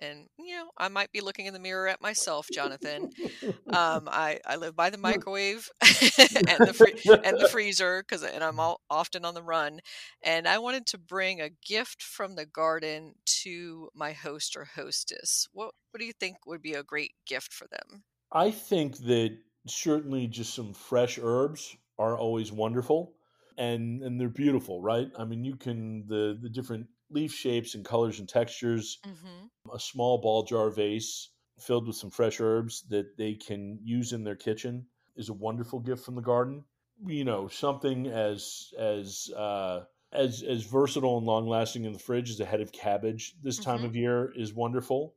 and 0.01 0.27
you 0.37 0.55
know, 0.55 0.69
I 0.77 0.87
might 0.87 1.11
be 1.11 1.19
looking 1.19 1.45
in 1.45 1.53
the 1.53 1.59
mirror 1.59 1.87
at 1.87 2.01
myself, 2.01 2.47
Jonathan. 2.51 3.09
Um, 3.67 4.07
I 4.09 4.39
I 4.45 4.55
live 4.55 4.75
by 4.75 4.89
the 4.89 4.97
microwave 5.09 5.69
and 5.81 6.67
the 6.67 6.73
free 6.73 6.93
and 7.23 7.39
the 7.39 7.49
freezer 7.51 8.03
because 8.03 8.23
and 8.23 8.43
I'm 8.43 8.59
all, 8.59 8.81
often 8.89 9.25
on 9.25 9.33
the 9.33 9.43
run, 9.43 9.79
and 10.23 10.47
I 10.47 10.59
wanted 10.59 10.85
to 10.87 10.97
bring 10.97 11.41
a 11.41 11.49
gift 11.65 12.01
from 12.01 12.35
the 12.35 12.45
garden 12.45 13.15
to 13.41 13.89
my 13.93 14.13
host 14.13 14.55
or 14.55 14.65
hostess. 14.65 15.47
What 15.51 15.73
what 15.91 15.99
do 15.99 16.05
you 16.05 16.13
think 16.13 16.37
would 16.45 16.61
be 16.61 16.73
a 16.73 16.83
great 16.83 17.13
gift 17.25 17.51
for 17.51 17.67
them? 17.67 18.03
I 18.31 18.51
think 18.51 18.97
that 18.99 19.37
certainly 19.67 20.27
just 20.27 20.53
some 20.53 20.73
fresh 20.73 21.19
herbs 21.21 21.75
are 21.97 22.17
always 22.17 22.51
wonderful 22.51 23.13
and 23.57 24.01
and 24.03 24.19
they're 24.19 24.29
beautiful, 24.29 24.81
right? 24.81 25.11
I 25.17 25.25
mean, 25.25 25.43
you 25.43 25.55
can 25.55 26.05
the 26.07 26.37
the 26.41 26.49
different 26.49 26.87
leaf 27.09 27.33
shapes 27.33 27.75
and 27.75 27.83
colors 27.85 28.19
and 28.19 28.27
textures, 28.29 28.99
hmm 29.03 29.47
a 29.73 29.79
small 29.79 30.17
ball 30.19 30.43
jar 30.43 30.69
vase 30.69 31.29
filled 31.59 31.85
with 31.85 31.95
some 31.95 32.09
fresh 32.09 32.39
herbs 32.39 32.83
that 32.89 33.17
they 33.17 33.35
can 33.35 33.77
use 33.83 34.13
in 34.13 34.23
their 34.23 34.35
kitchen 34.35 34.87
is 35.17 35.29
a 35.29 35.33
wonderful 35.33 35.79
gift 35.79 36.03
from 36.03 36.15
the 36.15 36.21
garden. 36.21 36.63
You 37.05 37.25
know, 37.25 37.47
something 37.49 38.07
as 38.07 38.73
as 38.79 39.29
uh 39.35 39.83
as 40.13 40.41
as 40.43 40.63
versatile 40.63 41.17
and 41.17 41.27
long 41.27 41.47
lasting 41.47 41.85
in 41.85 41.93
the 41.93 41.99
fridge 41.99 42.29
as 42.29 42.39
a 42.39 42.45
head 42.45 42.61
of 42.61 42.71
cabbage 42.71 43.35
this 43.43 43.59
time 43.59 43.79
hmm 43.79 43.85
of 43.85 43.95
year 43.95 44.31
is 44.35 44.53
wonderful 44.53 45.13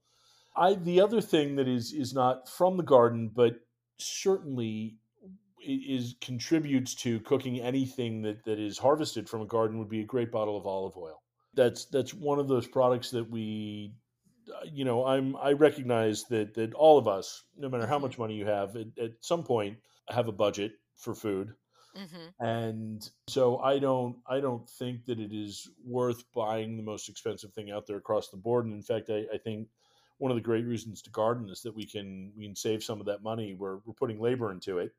I 0.56 0.74
the 0.74 1.00
other 1.00 1.20
thing 1.20 1.56
that 1.56 1.68
is 1.68 1.92
is 1.92 2.12
not 2.12 2.48
from 2.48 2.76
the 2.76 2.82
garden, 2.82 3.30
but 3.34 3.60
certainly 4.02 4.98
is 5.64 6.16
contributes 6.20 6.94
to 6.94 7.20
cooking 7.20 7.60
anything 7.60 8.22
that 8.22 8.44
that 8.44 8.58
is 8.58 8.78
harvested 8.78 9.28
from 9.28 9.42
a 9.42 9.46
garden 9.46 9.78
would 9.78 9.88
be 9.88 10.00
a 10.00 10.04
great 10.04 10.32
bottle 10.32 10.56
of 10.56 10.66
olive 10.66 10.96
oil. 10.96 11.22
That's 11.54 11.84
that's 11.86 12.12
one 12.12 12.38
of 12.38 12.48
those 12.48 12.66
products 12.66 13.10
that 13.10 13.28
we 13.30 13.94
uh, 14.48 14.64
you 14.64 14.84
know 14.84 15.06
i'm 15.06 15.36
i 15.36 15.52
recognize 15.52 16.24
that 16.24 16.54
that 16.54 16.74
all 16.74 16.98
of 16.98 17.06
us 17.06 17.44
no 17.56 17.68
matter 17.68 17.86
how 17.86 17.98
much 17.98 18.18
money 18.18 18.34
you 18.34 18.44
have 18.46 18.74
at, 18.74 18.86
at 19.00 19.12
some 19.20 19.44
point 19.44 19.76
have 20.08 20.26
a 20.28 20.32
budget 20.32 20.72
for 20.96 21.14
food. 21.14 21.54
Hmm 21.94 22.28
and 22.40 23.10
so 23.28 23.58
i 23.58 23.78
don't 23.78 24.16
i 24.26 24.40
don't 24.40 24.68
think 24.68 25.04
that 25.04 25.20
it 25.20 25.32
is 25.32 25.68
worth 25.84 26.24
buying 26.34 26.76
the 26.76 26.82
most 26.82 27.08
expensive 27.08 27.52
thing 27.52 27.70
out 27.70 27.86
there 27.86 27.98
across 27.98 28.28
the 28.30 28.36
board. 28.36 28.64
And 28.64 28.74
in 28.74 28.82
fact 28.82 29.10
i, 29.10 29.24
I 29.32 29.38
think 29.38 29.68
one 30.18 30.30
of 30.30 30.36
the 30.36 30.42
great 30.42 30.66
reasons 30.66 31.02
to 31.02 31.10
garden 31.10 31.48
is 31.48 31.62
that 31.62 31.74
we 31.74 31.86
can 31.86 32.32
we 32.36 32.46
can 32.46 32.56
save 32.56 32.84
some 32.84 33.00
of 33.00 33.06
that 33.06 33.22
money. 33.22 33.54
We're, 33.54 33.78
we're 33.84 33.94
putting 33.94 34.20
labor 34.20 34.52
into 34.52 34.78
it 34.78 34.92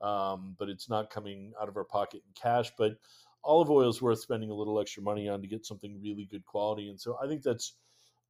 um, 0.00 0.54
but 0.58 0.68
it's 0.68 0.88
not 0.88 1.10
coming 1.10 1.52
out 1.60 1.68
of 1.68 1.76
our 1.76 1.84
pocket 1.84 2.22
in 2.26 2.32
cash. 2.34 2.72
But 2.76 2.96
olive 3.44 3.70
oil 3.70 3.88
is 3.88 4.02
worth 4.02 4.20
spending 4.20 4.50
a 4.50 4.54
little 4.54 4.80
extra 4.80 5.02
money 5.02 5.28
on 5.28 5.40
to 5.40 5.48
get 5.48 5.64
something 5.64 6.00
really 6.02 6.26
good 6.30 6.44
quality. 6.44 6.88
And 6.90 7.00
so 7.00 7.16
i 7.22 7.26
think 7.26 7.42
that's 7.42 7.74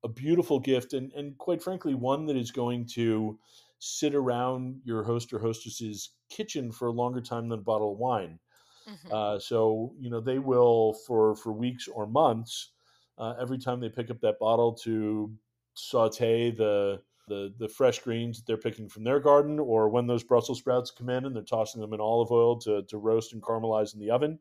a 0.05 0.09
beautiful 0.09 0.61
gift 0.61 0.93
and, 0.93 1.11
and 1.13 1.37
quite 1.39 1.63
frankly 1.63 1.95
one 1.95 2.27
that 2.27 2.37
is 2.37 2.51
going 2.51 2.87
to 2.87 3.39
sit 3.79 4.15
around 4.15 4.81
your 4.85 5.03
host 5.03 5.33
or 5.33 5.39
hostess's 5.39 6.11
kitchen 6.29 6.71
for 6.71 6.89
a 6.89 6.93
longer 6.93 7.21
time 7.21 7.49
than 7.49 7.59
a 7.59 7.63
bottle 7.63 7.93
of 7.93 7.99
wine. 7.99 8.39
Hmm 8.87 9.13
uh, 9.13 9.39
so 9.39 9.95
you 9.99 10.11
know 10.11 10.21
they 10.21 10.39
will 10.39 10.93
for 11.07 11.35
for 11.37 11.53
weeks 11.53 11.89
or 11.89 12.07
months 12.07 12.73
uh, 13.19 13.35
every 13.41 13.59
time 13.59 13.81
they 13.81 13.89
pick 13.89 14.11
up 14.11 14.21
that 14.21 14.39
bottle 14.39 14.73
to 14.73 15.33
saute 15.77 16.51
the 16.51 17.01
the 17.29 17.53
the 17.59 17.69
fresh 17.69 17.99
greens 18.01 18.39
that 18.39 18.47
they're 18.47 18.57
picking 18.57 18.89
from 18.89 19.05
their 19.05 19.21
garden, 19.21 19.59
or 19.59 19.89
when 19.89 20.07
those 20.07 20.25
Brussels 20.25 20.59
sprouts 20.59 20.91
come 20.91 21.09
in 21.09 21.25
and 21.25 21.35
they're 21.35 21.43
tossing 21.43 21.81
them 21.81 21.93
in 21.93 22.01
olive 22.01 22.31
oil 22.31 22.59
to 22.61 22.83
to 22.83 22.99
roast 22.99 23.33
and 23.33 23.43
caramelize 23.43 23.95
in 23.95 24.01
the 24.01 24.11
oven, 24.11 24.39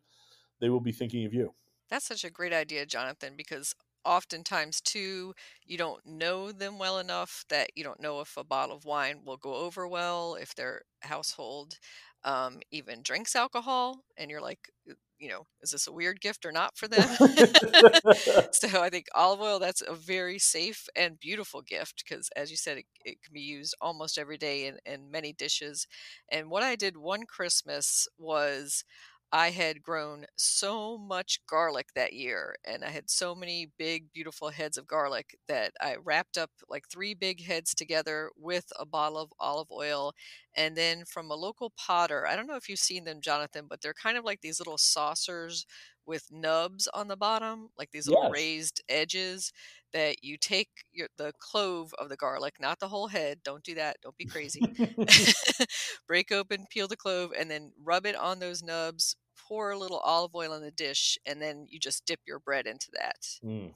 they 0.60 0.70
will 0.70 0.80
be 0.82 0.92
thinking 0.92 1.26
of 1.26 1.34
you. 1.34 1.54
That's 1.90 2.06
such 2.06 2.24
a 2.24 2.30
great 2.30 2.54
idea, 2.54 2.86
Jonathan, 2.86 3.34
because 3.36 3.76
oftentimes 4.06 4.82
too, 4.82 5.34
you 5.66 5.78
don't 5.78 6.06
know 6.06 6.52
them 6.52 6.78
well 6.78 7.00
enough 7.00 7.44
that 7.50 7.72
you 7.76 7.84
don't 7.84 8.02
know 8.02 8.22
if 8.22 8.38
a 8.38 8.44
bottle 8.44 8.76
of 8.76 8.86
wine 8.86 9.22
will 9.26 9.38
go 9.38 9.56
over 9.56 9.88
well, 9.88 10.36
if 10.36 10.56
their 10.56 10.84
household 11.02 11.80
um, 12.26 12.60
even 12.72 13.04
drinks 13.04 13.36
alcohol, 13.36 14.04
and 14.18 14.32
you're 14.32 14.42
like, 14.42 14.60
"Uh, 14.90 14.96
you 15.20 15.30
know, 15.30 15.48
is 15.64 15.72
this 15.72 15.88
a 15.88 15.94
weird 15.94 16.22
gift 16.22 16.46
or 16.46 16.52
not 16.54 16.78
for 16.78 16.88
them? 16.90 17.18
so 18.52 18.82
I 18.82 18.90
think 18.90 19.08
olive 19.16 19.42
oil, 19.42 19.60
that's 19.60 19.82
a 19.82 19.94
very 19.96 20.40
safe 20.40 20.88
and 20.96 21.20
beautiful 21.20 21.62
gift 21.62 22.04
because, 22.08 22.30
as 22.36 22.52
you 22.52 22.58
said, 22.58 22.80
it, 22.80 22.86
it 23.06 23.24
can 23.24 23.34
be 23.34 23.42
used 23.42 23.76
almost 23.82 24.18
every 24.18 24.38
day 24.38 24.68
in, 24.68 24.78
in 24.86 25.12
many 25.12 25.34
dishes. 25.34 25.88
And 26.32 26.50
what 26.50 26.64
I 26.64 26.76
did 26.76 26.98
one 26.98 27.26
Christmas 27.26 28.08
was 28.18 28.84
I 29.32 29.50
had 29.52 29.84
grown 29.84 30.26
so 30.38 30.98
much 30.98 31.40
garlic 31.48 31.88
that 31.96 32.14
year, 32.14 32.56
and 32.64 32.86
I 32.86 32.90
had 32.90 33.10
so 33.10 33.36
many 33.36 33.68
big, 33.78 34.12
beautiful 34.14 34.50
heads 34.50 34.78
of 34.78 34.88
garlic 34.88 35.38
that 35.48 35.74
I 35.82 35.98
wrapped 35.98 36.38
up 36.38 36.52
like 36.70 36.88
three 36.88 37.14
big 37.14 37.44
heads 37.44 37.74
together 37.74 38.32
with 38.38 38.72
a 38.80 38.86
bottle 38.86 39.18
of 39.18 39.34
olive 39.40 39.72
oil. 39.72 40.14
And 40.56 40.78
then 40.78 41.04
from 41.06 41.30
a 41.32 41.36
local 41.36 41.72
potter, 41.76 42.26
I 42.26 42.36
don't 42.36 42.48
know 42.48 42.56
if 42.56 42.70
you've 42.70 42.80
seen 42.80 43.04
them, 43.04 43.20
Jonathan, 43.22 43.66
but 43.70 43.82
they're 43.82 43.94
kind 43.94 44.18
of 44.18 44.24
like 44.24 44.42
these 44.42 44.60
little 44.60 44.78
saucers 44.78 45.66
with 46.06 46.32
nubs 46.32 46.88
on 46.94 47.08
the 47.08 47.18
bottom, 47.18 47.70
like 47.78 47.92
these 47.92 48.08
little 48.08 48.24
yes. 48.24 48.32
raised 48.32 48.84
edges 48.90 49.52
that 49.94 50.24
you 50.24 50.38
take 50.38 50.70
your, 50.92 51.08
the 51.18 51.32
clove 51.40 51.94
of 51.98 52.10
the 52.10 52.18
garlic, 52.18 52.56
not 52.60 52.80
the 52.80 52.88
whole 52.88 53.08
head. 53.08 53.40
Don't 53.44 53.64
do 53.64 53.76
that. 53.76 53.98
Don't 54.02 54.18
be 54.18 54.26
crazy. 54.26 54.62
Break 56.08 56.32
open, 56.32 56.66
peel 56.70 56.88
the 56.88 56.98
clove, 56.98 57.32
and 57.38 57.50
then 57.50 57.72
rub 57.84 58.06
it 58.06 58.16
on 58.16 58.40
those 58.40 58.62
nubs. 58.62 59.16
Pour 59.48 59.72
a 59.72 59.78
little 59.78 60.00
olive 60.00 60.34
oil 60.34 60.54
in 60.54 60.64
the 60.64 60.72
dish, 60.72 61.18
and 61.26 61.42
then 61.42 61.68
you 61.70 61.80
just 61.80 62.06
dip 62.06 62.20
your 62.26 62.40
bread 62.40 62.66
into 62.66 62.88
that. 62.94 63.18
Mm, 63.44 63.74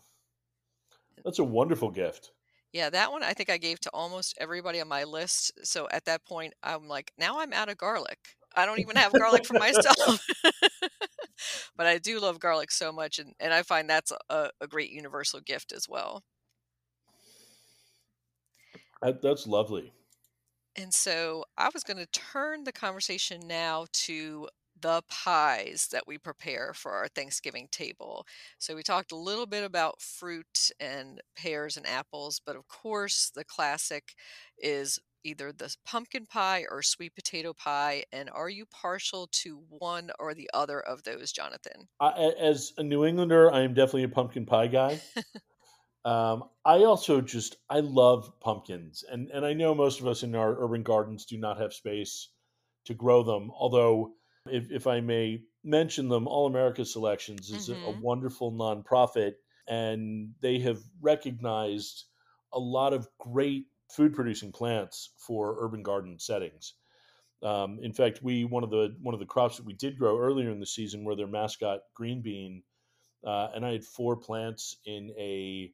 that's 1.24 1.40
a 1.40 1.44
wonderful 1.44 1.92
gift. 1.92 2.32
Yeah, 2.74 2.90
that 2.92 3.12
one 3.12 3.24
I 3.24 3.34
think 3.34 3.50
I 3.50 3.58
gave 3.58 3.80
to 3.82 3.90
almost 3.94 4.36
everybody 4.40 4.80
on 4.80 4.88
my 4.88 5.04
list. 5.04 5.52
So 5.64 5.88
at 5.92 6.06
that 6.06 6.26
point, 6.26 6.54
I'm 6.62 6.88
like, 6.88 7.12
now 7.18 7.40
I'm 7.40 7.54
out 7.54 7.70
of 7.70 7.78
garlic. 7.78 8.20
I 8.56 8.66
don't 8.66 8.80
even 8.80 8.96
have 8.96 9.14
garlic 9.14 9.46
for 9.46 9.54
myself. 9.60 10.26
But 11.80 11.88
I 11.88 11.98
do 11.98 12.20
love 12.20 12.42
garlic 12.42 12.72
so 12.72 12.92
much, 12.92 13.20
and, 13.20 13.34
and 13.40 13.54
I 13.54 13.64
find 13.64 13.90
that's 13.90 14.12
a, 14.30 14.50
a 14.60 14.68
great 14.68 14.92
universal 14.92 15.40
gift 15.40 15.72
as 15.72 15.88
well. 15.88 16.22
That, 19.02 19.22
that's 19.22 19.48
lovely. 19.48 19.94
And 20.76 20.94
so 20.94 21.46
I 21.58 21.70
was 21.74 21.86
going 21.86 21.96
to 21.96 22.06
turn 22.08 22.66
the 22.66 22.74
conversation 22.74 23.40
now 23.48 23.86
to 23.94 24.50
the 24.82 25.02
pies 25.10 25.88
that 25.94 26.06
we 26.06 26.18
prepare 26.18 26.74
for 26.74 26.92
our 26.92 27.08
Thanksgiving 27.08 27.70
table. 27.72 28.26
So 28.58 28.76
we 28.76 28.84
talked 28.84 29.14
a 29.14 29.18
little 29.18 29.46
bit 29.46 29.64
about 29.64 30.02
fruit 30.02 30.72
and 30.82 31.22
pears 31.38 31.78
and 31.78 31.88
apples, 31.88 32.42
but 32.46 32.58
of 32.58 32.68
course, 32.68 33.32
the 33.34 33.46
classic 33.46 34.16
is 34.62 35.00
either 35.24 35.52
the 35.52 35.76
pumpkin 35.86 36.26
pie 36.26 36.66
or 36.70 36.82
sweet 36.84 37.16
potato 37.16 37.54
pie. 37.54 38.06
And 38.12 38.30
are 38.30 38.50
you 38.50 38.66
partial 38.66 39.28
to 39.44 39.58
one 39.70 40.12
or 40.20 40.34
the 40.34 40.50
other 40.54 40.80
of 40.80 41.04
those, 41.04 41.32
Jonathan? 41.32 41.90
I, 42.02 42.12
as 42.38 42.74
a 42.78 42.84
New 42.84 43.06
Englander, 43.06 43.50
I 43.52 43.62
am 43.62 43.74
definitely 43.74 44.04
a 44.04 44.10
pumpkin 44.10 44.46
pie 44.46 44.68
guy. 44.68 45.02
Um, 46.06 46.50
I 46.66 46.84
also 46.84 47.20
just 47.22 47.58
I 47.70 47.82
love 47.82 48.40
pumpkins, 48.40 49.04
and 49.04 49.30
and 49.32 49.46
I 49.46 49.54
know 49.54 49.76
most 49.76 50.00
of 50.00 50.08
us 50.08 50.24
in 50.24 50.34
our 50.36 50.58
urban 50.64 50.84
gardens 50.84 51.26
do 51.26 51.38
not 51.38 51.58
have 51.60 51.74
space 51.74 52.30
to 52.86 52.94
grow 52.94 53.22
them. 53.24 53.52
Although, 53.52 54.16
if 54.46 54.72
if 54.72 54.88
I 54.88 55.02
may 55.02 55.44
mention 55.64 56.08
them, 56.08 56.28
All 56.28 56.48
America 56.48 56.86
Selections 56.86 57.50
is 57.52 57.68
a, 57.70 57.78
a 57.84 57.92
hmm 57.92 58.02
wonderful 58.02 58.52
nonprofit, 58.54 59.36
and 59.68 60.36
they 60.40 60.60
have 60.60 60.82
recognized 61.02 62.06
a 62.54 62.60
lot 62.60 62.94
of 62.94 63.10
great 63.20 63.68
food 63.90 64.14
producing 64.14 64.52
plants 64.52 65.12
for 65.18 65.58
urban 65.60 65.84
garden 65.84 66.20
settings. 66.20 66.74
Um, 67.42 67.80
in 67.82 67.94
fact, 67.94 68.22
we 68.22 68.44
one 68.44 68.64
of 68.64 68.70
the 68.70 68.96
one 69.02 69.14
of 69.14 69.20
the 69.20 69.26
crops 69.26 69.58
that 69.58 69.66
we 69.66 69.74
did 69.74 69.98
grow 69.98 70.20
earlier 70.20 70.50
in 70.50 70.60
the 70.60 70.66
season 70.66 71.04
were 71.04 71.16
their 71.16 71.28
Mascotte 71.28 71.82
green 71.94 72.22
bean, 72.22 72.64
uh, 73.26 73.50
and 73.56 73.66
I 73.66 73.72
had 73.72 73.86
four 73.86 74.18
plants 74.18 74.78
in 74.86 75.12
a 75.18 75.72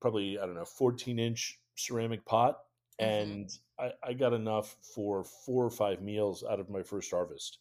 probably 0.00 0.38
I 0.38 0.46
don't 0.46 0.54
know 0.54 0.64
14 0.64 1.18
inch 1.18 1.58
ceramic 1.76 2.24
pot, 2.24 2.60
hmm 3.00 3.04
and 3.04 3.50
I, 3.78 3.92
I 4.04 4.12
got 4.12 4.32
enough 4.32 4.76
for 4.94 5.24
four 5.24 5.64
or 5.64 5.70
five 5.70 6.00
meals 6.00 6.44
out 6.48 6.60
of 6.60 6.70
my 6.70 6.82
first 6.82 7.10
harvest. 7.10 7.58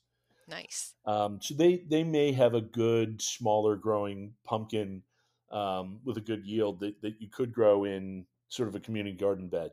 Nice. 0.48 0.94
Um, 1.06 1.40
so 1.42 1.56
they 1.56 1.78
they 1.90 2.04
may 2.04 2.32
have 2.34 2.54
a 2.54 2.62
good 2.62 3.22
smaller 3.22 3.76
growing 3.76 4.34
pumpkin 4.44 5.02
um, 5.52 6.00
with 6.04 6.18
a 6.18 6.22
good 6.22 6.46
yield 6.46 6.82
that, 6.82 7.02
that 7.02 7.20
you 7.20 7.30
could 7.30 7.52
grow 7.52 7.86
in 7.86 8.26
sort 8.54 8.70
of 8.70 8.76
a 8.76 8.80
community 8.80 9.16
garden 9.16 9.48
bed. 9.48 9.72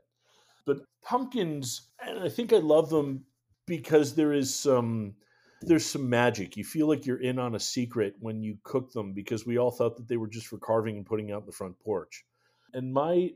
But 0.67 0.79
pumpkins, 1.03 1.91
and 2.05 2.19
I 2.21 2.29
think 2.29 2.53
I 2.53 2.59
love 2.59 2.91
them 2.91 3.25
because 3.67 4.15
there 4.15 4.33
is 4.33 4.55
some 4.55 5.15
there's 5.63 5.85
some 5.85 6.09
magic. 6.09 6.57
You 6.57 6.65
feel 6.65 6.89
like 6.89 7.05
you're 7.05 7.21
in 7.21 7.39
on 7.39 7.55
a 7.55 7.61
secret 7.61 8.15
when 8.19 8.43
you 8.43 8.57
cook 8.63 8.93
them 8.93 9.13
because 9.13 9.45
we 9.45 9.59
all 9.59 9.71
thought 9.71 9.97
that 9.99 10.09
they 10.09 10.17
were 10.17 10.29
just 10.29 10.47
for 10.47 10.59
carving 10.59 10.97
and 10.97 11.05
putting 11.05 11.31
out 11.31 11.45
the 11.45 11.53
front 11.53 11.79
porch. 11.81 12.25
And 12.73 12.93
my 12.95 13.33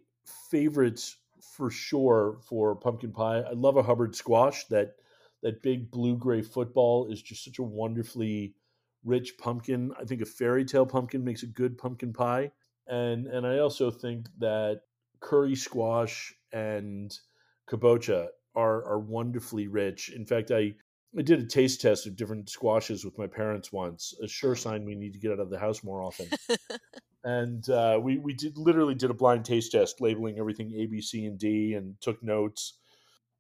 favorites 0.51 1.19
for 1.43 1.71
sure 1.71 2.39
for 2.49 2.75
pumpkin 2.75 3.13
pie, 3.13 3.41
I 3.41 3.53
love 3.53 3.77
a 3.77 3.83
Hubbard 3.83 4.17
squash. 4.17 4.65
That 4.67 4.97
that 5.43 5.63
big 5.63 5.91
blue 5.91 6.17
gray 6.17 6.41
football 6.41 7.07
is 7.13 7.21
just 7.21 7.45
such 7.45 7.59
a 7.59 7.63
wonderfully 7.63 8.55
rich 9.05 9.37
pumpkin. 9.37 9.93
I 10.01 10.05
think 10.05 10.23
a 10.23 10.27
fairy 10.27 10.65
tale 10.65 10.87
pumpkin 10.87 11.23
makes 11.23 11.43
a 11.43 11.47
good 11.47 11.77
pumpkin 11.77 12.15
pie. 12.15 12.53
And 12.87 13.27
and 13.27 13.47
I 13.47 13.59
also 13.59 13.91
think 13.91 14.29
that 14.39 14.81
kuri 15.25 15.57
squash 15.57 16.35
and 16.53 17.19
kabocha 17.69 18.29
are 18.55 18.85
are 18.85 19.01
wonderfully 19.01 19.67
rich. 19.69 20.11
In 20.11 20.27
fact, 20.27 20.51
I 20.53 20.77
I 21.19 21.23
did 21.23 21.41
a 21.41 21.47
taste 21.47 21.81
test 21.81 22.07
of 22.07 22.17
different 22.17 22.51
squashes 22.51 23.05
with 23.05 23.19
my 23.19 23.27
parents 23.29 23.73
once. 23.73 24.15
A 24.23 24.29
sure 24.29 24.55
Mm. 24.55 24.65
sign 24.65 24.85
we 24.87 24.97
need 24.97 25.15
to 25.15 25.21
get 25.21 25.33
out 25.33 25.41
of 25.41 25.51
the 25.51 25.59
house 25.61 25.85
more 25.85 26.03
often 26.03 26.35
and 27.25 27.69
uh, 27.71 27.99
we 28.03 28.19
we 28.19 28.35
did 28.35 28.59
literally 28.59 28.95
did 28.95 29.11
a 29.11 29.15
blind 29.15 29.45
taste 29.45 29.73
test, 29.73 30.01
labeling 30.01 30.39
everything 30.39 30.73
A, 30.75 30.87
B, 30.87 31.01
C, 31.01 31.25
and 31.27 31.39
D, 31.39 31.75
and 31.75 32.01
took 32.01 32.23
notes. 32.23 32.79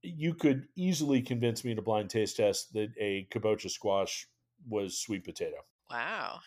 You 0.02 0.34
could 0.34 0.68
easily 0.76 1.22
convince 1.22 1.64
me 1.64 1.72
in 1.72 1.78
a 1.78 1.82
blind 1.82 2.10
taste 2.10 2.38
test 2.38 2.72
that 2.74 2.90
a 3.00 3.26
kabocha 3.32 3.70
squash 3.70 4.26
was 4.68 4.98
sweet 4.98 5.24
potato. 5.24 5.58
wow. 5.90 6.40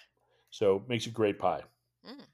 So 0.49 0.83
makes 0.89 1.07
a 1.07 1.11
great 1.11 1.39
pie. 1.39 1.63
Mm. 2.03 2.27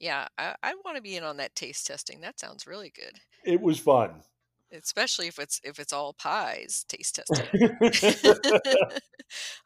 Yeah, 0.00 0.26
I, 0.38 0.54
I 0.62 0.74
want 0.84 0.96
to 0.96 1.02
be 1.02 1.16
in 1.16 1.24
on 1.24 1.36
that 1.36 1.54
taste 1.54 1.86
testing. 1.86 2.20
That 2.22 2.40
sounds 2.40 2.66
really 2.66 2.90
good. 2.90 3.20
It 3.44 3.60
was 3.60 3.78
fun. 3.78 4.22
Especially 4.72 5.26
if 5.26 5.38
it's 5.38 5.60
if 5.64 5.78
it's 5.78 5.92
all 5.92 6.14
pies 6.14 6.84
taste 6.88 7.16
testing. 7.30 7.48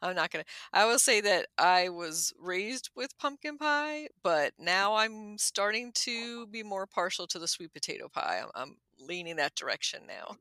I'm 0.01 0.15
not 0.15 0.31
gonna 0.31 0.45
I 0.73 0.85
will 0.85 0.99
say 0.99 1.21
that 1.21 1.47
I 1.57 1.89
was 1.89 2.33
raised 2.39 2.89
with 2.95 3.17
pumpkin 3.17 3.57
pie, 3.57 4.07
but 4.23 4.53
now 4.57 4.95
I'm 4.95 5.37
starting 5.37 5.91
to 5.95 6.47
be 6.47 6.63
more 6.63 6.87
partial 6.87 7.27
to 7.27 7.39
the 7.39 7.47
sweet 7.47 7.71
potato 7.71 8.09
pie. 8.09 8.41
I'm, 8.43 8.49
I'm 8.55 8.77
leaning 8.99 9.35
that 9.35 9.55
direction 9.55 10.01
now. 10.07 10.37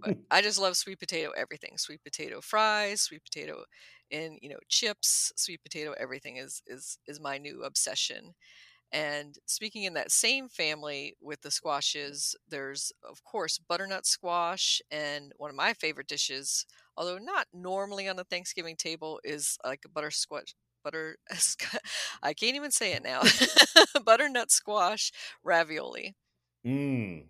But 0.00 0.16
I 0.30 0.42
just 0.42 0.60
love 0.60 0.76
sweet 0.76 1.00
potato 1.00 1.32
everything. 1.36 1.76
Sweet 1.76 2.02
potato 2.04 2.40
fries, 2.40 3.02
sweet 3.02 3.24
potato 3.24 3.64
in, 4.10 4.38
you 4.40 4.48
know, 4.48 4.58
chips, 4.68 5.32
sweet 5.36 5.62
potato 5.62 5.94
everything 5.98 6.36
is 6.36 6.62
is 6.66 6.98
is 7.06 7.20
my 7.20 7.38
new 7.38 7.62
obsession. 7.62 8.34
And 8.92 9.36
speaking 9.46 9.84
in 9.84 9.94
that 9.94 10.12
same 10.12 10.48
family 10.48 11.16
with 11.20 11.42
the 11.42 11.50
squashes, 11.50 12.36
there's 12.48 12.92
of 13.08 13.24
course 13.24 13.58
butternut 13.58 14.06
squash, 14.06 14.80
and 14.90 15.32
one 15.36 15.50
of 15.50 15.56
my 15.56 15.72
favorite 15.74 16.06
dishes, 16.06 16.64
although 16.96 17.18
not 17.18 17.48
normally 17.52 18.08
on 18.08 18.16
the 18.16 18.24
Thanksgiving 18.24 18.76
table, 18.76 19.20
is 19.24 19.58
like 19.64 19.80
a 19.84 19.88
butter 19.88 20.10
squash. 20.10 20.54
Butter, 20.84 21.16
I 22.22 22.34
can't 22.34 22.56
even 22.56 22.70
say 22.70 22.92
it 22.92 23.02
now. 23.02 23.22
butternut 24.04 24.50
squash 24.50 25.12
ravioli. 25.42 26.14
mm. 26.64 27.26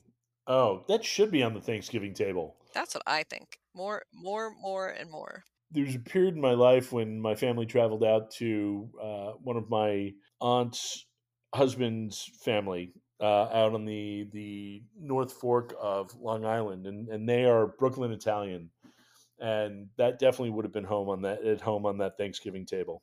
Oh, 0.46 0.84
that 0.88 1.04
should 1.04 1.30
be 1.30 1.42
on 1.42 1.54
the 1.54 1.60
Thanksgiving 1.60 2.12
table. 2.12 2.56
That's 2.74 2.94
what 2.94 3.04
I 3.06 3.22
think. 3.22 3.58
More, 3.74 4.02
more, 4.12 4.52
more, 4.60 4.88
and 4.88 5.10
more. 5.10 5.44
There's 5.70 5.94
a 5.94 6.00
period 6.00 6.34
in 6.34 6.40
my 6.40 6.52
life 6.52 6.92
when 6.92 7.18
my 7.18 7.34
family 7.34 7.64
traveled 7.66 8.04
out 8.04 8.30
to 8.32 8.90
uh, 9.00 9.30
one 9.42 9.56
of 9.56 9.70
my 9.70 10.12
aunt's 10.40 11.06
husband's 11.54 12.30
family 12.42 12.92
uh, 13.20 13.48
out 13.52 13.74
on 13.74 13.84
the 13.84 14.28
the 14.32 14.82
North 15.00 15.32
Fork 15.32 15.74
of 15.80 16.14
Long 16.20 16.44
Island, 16.44 16.86
and 16.86 17.08
and 17.08 17.28
they 17.28 17.44
are 17.44 17.68
Brooklyn 17.68 18.12
Italian, 18.12 18.70
and 19.38 19.88
that 19.96 20.18
definitely 20.18 20.50
would 20.50 20.64
have 20.64 20.72
been 20.72 20.84
home 20.84 21.08
on 21.08 21.22
that 21.22 21.44
at 21.44 21.60
home 21.60 21.86
on 21.86 21.98
that 21.98 22.18
Thanksgiving 22.18 22.66
table. 22.66 23.02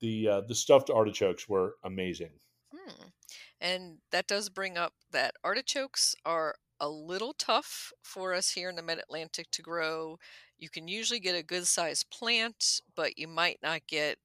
The 0.00 0.28
uh, 0.28 0.40
the 0.42 0.54
stuffed 0.54 0.90
artichokes 0.90 1.48
were 1.48 1.74
amazing. 1.84 2.30
Hmm. 2.72 3.08
And 3.60 3.98
that 4.12 4.28
does 4.28 4.48
bring 4.48 4.78
up 4.78 4.92
that 5.10 5.34
artichokes 5.42 6.14
are 6.24 6.54
a 6.80 6.88
little 6.88 7.34
tough 7.36 7.92
for 8.02 8.32
us 8.32 8.50
here 8.50 8.68
in 8.68 8.76
the 8.76 8.82
mid 8.82 8.98
Atlantic 8.98 9.50
to 9.52 9.62
grow. 9.62 10.18
You 10.58 10.68
can 10.68 10.88
usually 10.88 11.20
get 11.20 11.34
a 11.34 11.42
good 11.42 11.66
sized 11.66 12.10
plant, 12.10 12.80
but 12.94 13.18
you 13.18 13.26
might 13.26 13.58
not 13.62 13.86
get 13.88 14.18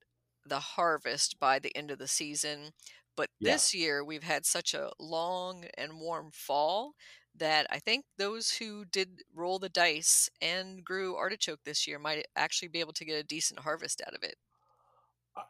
the 0.46 0.60
harvest 0.60 1.40
by 1.40 1.60
the 1.60 1.76
end 1.76 1.90
of 1.90 2.00
the 2.00 2.08
season. 2.08 2.72
But 3.16 3.30
Yeah, 3.40 3.62
this 3.62 3.74
year, 3.74 4.04
we've 4.04 4.24
had 4.24 4.46
such 4.46 4.74
a 4.74 4.92
long 5.00 5.66
and 5.78 6.00
warm 6.00 6.32
fall 6.32 6.94
that 7.36 7.68
I 7.70 7.80
think 7.80 8.06
those 8.18 8.52
who 8.58 8.86
did 8.86 9.24
roll 9.34 9.60
the 9.60 9.70
dice 9.70 10.30
and 10.42 10.84
grew 10.86 11.16
artichoke 11.16 11.64
this 11.64 11.88
year 11.88 12.00
might 12.00 12.26
actually 12.36 12.68
be 12.70 12.80
able 12.80 12.94
to 12.94 13.06
get 13.06 13.20
a 13.20 13.24
decent 13.24 13.62
harvest 13.62 14.02
out 14.06 14.14
of 14.16 14.24
it. 14.24 14.36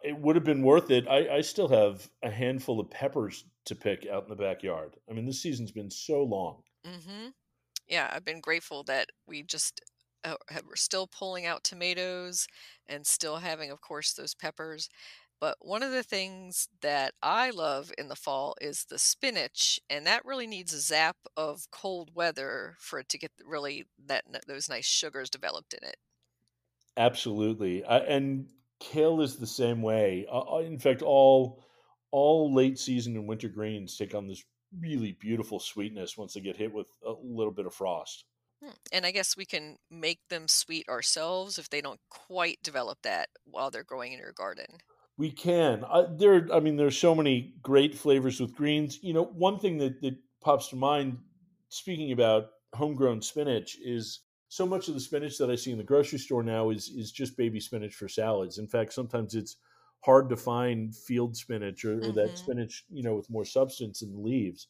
it 0.04 0.18
would 0.20 0.36
have 0.36 0.46
been 0.46 0.62
worth 0.64 0.90
it. 0.92 1.08
I, 1.08 1.38
I 1.38 1.42
still 1.42 1.68
have 1.70 2.10
a 2.22 2.30
handful 2.30 2.80
of 2.80 2.90
peppers 2.90 3.46
to 3.66 3.76
pick 3.76 4.06
out 4.06 4.24
in 4.24 4.30
the 4.30 4.36
backyard. 4.36 4.98
I 5.10 5.14
mean, 5.14 5.26
this 5.26 5.42
season's 5.42 5.72
been 5.72 5.90
so 5.92 6.24
long. 6.24 6.64
hmm 6.86 7.30
yeah, 7.88 8.10
I've 8.14 8.26
been 8.26 8.42
grateful 8.42 8.84
that 8.86 9.10
we 9.28 9.44
just 9.44 9.82
uh, 10.26 10.38
we're 10.68 10.76
still 10.78 11.08
pulling 11.08 11.46
out 11.46 11.64
tomatoes 11.66 12.48
and 12.88 13.08
still 13.08 13.38
having, 13.38 13.72
of 13.72 13.82
course, 13.82 14.14
those 14.14 14.36
peppers. 14.36 14.90
But 15.44 15.58
one 15.60 15.84
of 15.84 15.92
the 15.92 16.04
things 16.04 16.70
that 16.80 17.16
I 17.22 17.50
love 17.50 17.92
in 17.98 18.08
the 18.08 18.16
fall 18.16 18.56
is 18.62 18.86
the 18.86 18.98
spinach, 18.98 19.78
and 19.90 20.08
that 20.08 20.24
really 20.24 20.48
needs 20.48 20.72
a 20.72 20.80
zap 20.80 21.18
of 21.36 21.70
cold 21.70 22.16
weather 22.16 22.78
for 22.80 23.00
it 23.00 23.10
to 23.10 23.18
get 23.18 23.34
really 23.44 23.86
that 24.06 24.24
those 24.48 24.70
nice 24.70 24.86
sugars 24.86 25.30
developed 25.30 25.74
in 25.74 25.86
it. 25.86 25.98
Absolutely, 26.96 27.84
I, 27.84 27.98
and 28.00 28.50
kale 28.80 29.20
is 29.20 29.36
the 29.36 29.46
same 29.46 29.82
way. 29.82 30.26
Uh, 30.32 30.56
uh, 30.56 30.60
in 30.60 30.80
fact, 30.80 31.02
all 31.02 31.62
all 32.12 32.54
late 32.54 32.80
season 32.80 33.18
and 33.18 33.28
winter 33.28 33.50
greens 33.50 33.98
take 33.98 34.16
on 34.16 34.28
this 34.28 34.46
really 34.80 35.12
beautiful 35.12 35.60
sweetness 35.60 36.18
once 36.18 36.36
they 36.36 36.40
get 36.40 36.56
hit 36.56 36.72
with 36.72 36.88
a 37.06 37.12
little 37.12 37.52
bit 37.52 37.66
of 37.66 37.74
frost. 37.74 38.24
Hmm, 38.64 38.72
And 38.92 39.06
I 39.06 39.12
guess 39.12 39.38
we 39.38 39.46
can 39.46 39.78
make 39.90 40.28
them 40.30 40.48
sweet 40.48 40.88
ourselves 40.90 41.60
if 41.60 41.70
they 41.70 41.82
don't 41.82 42.02
quite 42.10 42.64
develop 42.64 43.02
that 43.04 43.30
while 43.44 43.70
they're 43.70 43.84
growing 43.84 44.14
in 44.14 44.20
your 44.20 44.32
garden. 44.34 44.80
We 45.18 45.32
can. 45.32 45.84
Uh, 45.84 46.06
there, 46.18 46.48
I 46.52 46.60
mean, 46.60 46.76
there's 46.76 46.98
so 46.98 47.14
many 47.14 47.56
great 47.62 47.96
flavors 47.96 48.40
with 48.40 48.56
greens. 48.56 49.00
You 49.02 49.14
know, 49.14 49.26
one 49.26 49.60
thing 49.60 49.78
that 49.78 50.02
that 50.02 50.16
pops 50.42 50.70
to 50.70 50.76
mind, 50.76 51.18
speaking 51.70 52.12
about 52.12 52.48
homegrown 52.74 53.22
spinach, 53.22 53.78
is 53.84 54.22
so 54.50 54.66
much 54.66 54.88
of 54.88 54.96
the 54.96 55.00
spinach 55.00 55.38
that 55.38 55.50
I 55.52 55.56
see 55.56 55.72
in 55.72 55.78
the 55.78 55.84
grocery 55.84 56.20
store 56.20 56.44
now 56.44 56.72
is 56.72 56.90
is 56.90 57.12
just 57.12 57.38
baby 57.38 57.60
spinach 57.60 57.94
for 57.94 58.08
salads. 58.08 58.58
In 58.58 58.68
fact, 58.68 58.94
sometimes 58.94 59.36
it's 59.36 59.58
hard 60.04 60.30
to 60.30 60.36
find 60.36 60.96
field 60.96 61.36
spinach 61.36 61.86
or, 61.86 61.94
or 61.94 62.12
that 62.12 62.38
spinach, 62.38 62.84
you 62.92 63.04
know, 63.04 63.16
with 63.16 63.30
more 63.30 63.46
substance 63.46 64.02
in 64.02 64.12
the 64.12 64.20
leaves. 64.20 64.68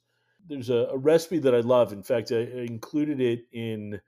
There's 0.47 0.69
a, 0.69 0.89
a 0.91 0.97
recipe 0.97 1.39
that 1.39 1.55
I 1.55 1.61
love. 1.61 1.91
In 1.91 2.03
fact, 2.03 2.31
I, 2.31 2.41
I 2.41 2.65
included 2.67 3.19
it 3.19 3.45
in 3.51 3.99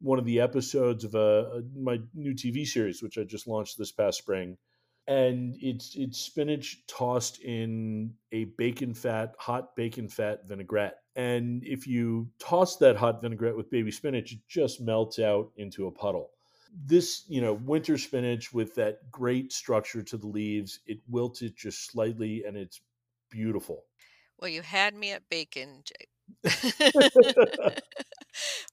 one 0.00 0.18
of 0.18 0.24
the 0.24 0.40
episodes 0.40 1.04
of 1.04 1.14
a, 1.14 1.18
a 1.58 1.62
my 1.78 1.98
new 2.14 2.34
TV 2.34 2.66
series, 2.66 3.02
which 3.02 3.18
I 3.18 3.24
just 3.24 3.46
launched 3.46 3.78
this 3.78 3.92
past 3.92 4.18
spring, 4.18 4.56
and 5.06 5.56
it's 5.60 5.94
it's 5.96 6.18
spinach 6.18 6.86
tossed 6.86 7.40
in 7.40 8.14
a 8.32 8.44
bacon 8.44 8.94
fat, 8.94 9.34
hot 9.38 9.76
bacon 9.76 10.08
fat 10.08 10.46
vinaigrette. 10.46 10.98
And 11.16 11.62
if 11.64 11.86
you 11.86 12.28
toss 12.38 12.76
that 12.78 12.96
hot 12.96 13.22
vinaigrette 13.22 13.56
with 13.56 13.70
baby 13.70 13.90
spinach, 13.90 14.32
it 14.32 14.38
just 14.48 14.80
melts 14.80 15.18
out 15.18 15.50
into 15.56 15.86
a 15.86 15.90
puddle. 15.90 16.30
This, 16.86 17.24
you 17.28 17.40
know, 17.40 17.52
winter 17.52 17.96
spinach 17.98 18.52
with 18.52 18.74
that 18.74 19.10
great 19.12 19.52
structure 19.52 20.02
to 20.02 20.16
the 20.16 20.26
leaves, 20.26 20.80
it 20.86 20.98
wilted 21.08 21.56
just 21.56 21.90
slightly 21.90 22.42
and 22.44 22.56
it's 22.56 22.80
beautiful. 23.30 23.84
Well, 24.40 24.50
you 24.50 24.62
had 24.62 24.94
me 24.94 25.12
at 25.12 25.28
bacon, 25.30 25.84
Jay. 25.84 26.08
but 26.42 27.82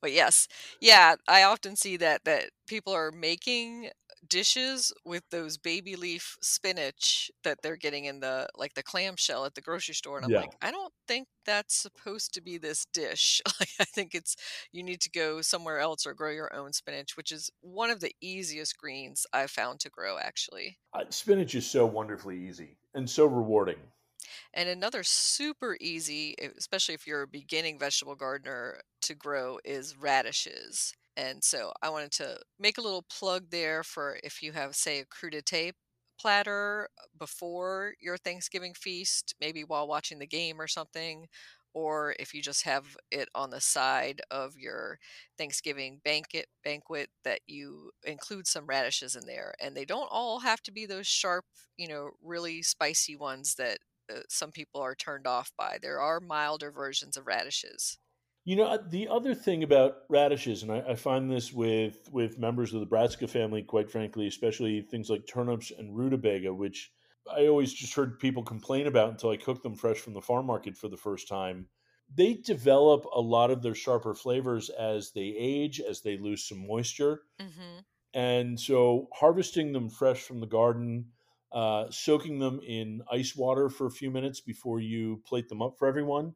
yes, 0.12 0.48
yeah, 0.80 1.16
I 1.28 1.44
often 1.44 1.76
see 1.76 1.98
that 1.98 2.24
that 2.26 2.50
people 2.68 2.94
are 2.94 3.12
making 3.12 3.90
dishes 4.32 4.94
with 5.06 5.24
those 5.30 5.58
baby 5.58 5.98
leaf 5.98 6.38
spinach 6.42 7.30
that 7.44 7.58
they're 7.62 7.76
getting 7.76 8.06
in 8.06 8.22
the 8.22 8.48
like 8.56 8.74
the 8.74 8.82
clamshell 8.82 9.46
at 9.46 9.54
the 9.54 9.62
grocery 9.62 9.94
store 9.94 10.18
and 10.18 10.26
I'm 10.26 10.32
yeah. 10.32 10.40
like, 10.40 10.56
I 10.62 10.72
don't 10.72 10.94
think 11.06 11.28
that's 11.46 11.76
supposed 11.76 12.34
to 12.34 12.42
be 12.42 12.58
this 12.58 12.86
dish. 12.92 13.42
Like 13.60 13.70
I 13.80 13.84
think 13.84 14.16
it's 14.16 14.36
you 14.72 14.82
need 14.82 15.02
to 15.02 15.12
go 15.12 15.42
somewhere 15.42 15.80
else 15.80 16.08
or 16.08 16.16
grow 16.16 16.32
your 16.32 16.52
own 16.56 16.74
spinach, 16.74 17.16
which 17.16 17.32
is 17.32 17.52
one 17.60 17.92
of 17.92 18.00
the 18.00 18.14
easiest 18.22 18.76
greens 18.78 19.28
I've 19.34 19.52
found 19.52 19.82
to 19.82 19.90
grow 19.90 20.18
actually. 20.18 20.80
Uh, 20.94 21.04
spinach 21.10 21.54
is 21.54 21.70
so 21.70 21.86
wonderfully 21.86 22.40
easy 22.40 22.78
and 22.96 23.08
so 23.08 23.26
rewarding. 23.26 23.78
And 24.54 24.70
another 24.70 25.04
super 25.04 25.78
easy, 25.80 26.36
especially 26.58 26.96
if 26.96 27.06
you're 27.06 27.24
a 27.24 27.28
beginning 27.28 27.78
vegetable 27.78 28.16
gardener 28.16 28.80
to 29.02 29.14
grow, 29.14 29.60
is 29.64 29.98
radishes. 29.98 30.94
And 31.18 31.44
so 31.44 31.74
I 31.82 31.90
wanted 31.90 32.12
to 32.14 32.40
make 32.60 32.78
a 32.78 32.82
little 32.82 33.04
plug 33.10 33.50
there 33.52 33.84
for 33.84 34.20
if 34.24 34.42
you 34.42 34.54
have, 34.54 34.76
say, 34.76 35.00
a 35.00 35.06
crudité 35.06 35.72
platter 36.20 36.88
before 37.18 37.94
your 38.00 38.18
Thanksgiving 38.18 38.74
feast, 38.74 39.34
maybe 39.40 39.64
while 39.64 39.88
watching 39.88 40.20
the 40.20 40.28
game 40.28 40.62
or 40.62 40.68
something, 40.68 41.28
or 41.74 42.16
if 42.20 42.34
you 42.34 42.42
just 42.42 42.64
have 42.66 42.98
it 43.12 43.30
on 43.34 43.50
the 43.50 43.62
side 43.62 44.22
of 44.30 44.58
your 44.58 45.00
Thanksgiving 45.38 46.02
banquet 46.04 46.48
banquet 46.64 47.10
that 47.24 47.40
you 47.48 47.92
include 48.04 48.48
some 48.48 48.66
radishes 48.68 49.16
in 49.16 49.26
there. 49.26 49.54
And 49.60 49.76
they 49.76 49.86
don't 49.86 50.10
all 50.12 50.40
have 50.40 50.62
to 50.64 50.72
be 50.72 50.86
those 50.86 51.08
sharp, 51.08 51.46
you 51.78 51.88
know, 51.88 52.12
really 52.24 52.62
spicy 52.62 53.16
ones 53.16 53.56
that 53.56 53.80
uh, 54.14 54.20
some 54.30 54.52
people 54.52 54.82
are 54.82 54.96
turned 54.96 55.28
off 55.28 55.52
by. 55.58 55.78
There 55.82 56.00
are 56.00 56.20
milder 56.20 56.72
versions 56.72 57.18
of 57.18 57.26
radishes. 57.28 57.98
You 58.44 58.56
know, 58.56 58.80
the 58.90 59.08
other 59.08 59.36
thing 59.36 59.62
about 59.62 59.98
radishes, 60.10 60.64
and 60.64 60.72
I, 60.72 60.80
I, 60.90 60.96
find 60.96 61.30
this 61.30 61.54
with 61.54 62.10
with 62.12 62.40
members 62.40 62.74
of 62.74 62.80
the 62.80 62.88
Brassica 62.88 63.28
family, 63.28 63.62
quite 63.62 63.92
frankly, 63.92 64.26
especially 64.26 64.82
things 64.82 65.12
like 65.12 65.28
turnips 65.28 65.72
and 65.78 65.96
rutabaga, 65.96 66.52
which 66.52 66.92
I 67.32 67.48
always 67.48 67.74
just 67.74 67.94
heard 67.94 68.20
people 68.20 68.44
complain 68.44 68.88
about 68.88 69.10
until 69.10 69.30
I 69.30 69.38
cooked 69.38 69.64
them 69.64 69.76
fresh 69.76 69.98
from 69.98 70.14
the 70.14 70.22
farm 70.22 70.48
market 70.48 70.76
for 70.76 70.88
the 70.88 70.98
first 70.98 71.28
time. 71.28 71.68
They 72.14 72.34
develop 72.34 73.06
a 73.06 73.22
lot 73.22 73.52
of 73.52 73.62
their 73.62 73.76
sharper 73.76 74.16
flavors 74.16 74.70
as 74.70 75.12
they 75.12 75.36
age, 75.38 75.80
as 75.80 76.02
they 76.02 76.18
lose 76.18 76.48
some 76.48 76.68
moisture. 76.68 77.22
Mm-hmm. 77.40 77.80
And 78.14 78.60
so 78.60 79.08
harvesting 79.14 79.72
them 79.72 79.90
fresh 79.90 80.22
from 80.22 80.42
the 80.42 80.48
garden, 80.48 81.06
uh, 81.54 81.86
soaking 81.90 82.40
them 82.40 82.60
in 82.68 83.02
ice 83.10 83.36
water 83.36 83.70
for 83.70 83.86
a 83.86 83.92
few 83.92 84.12
minutes 84.12 84.42
before 84.42 84.82
you 84.82 85.22
plate 85.26 85.48
them 85.48 85.62
up 85.62 85.76
for 85.78 85.88
everyone, 85.88 86.34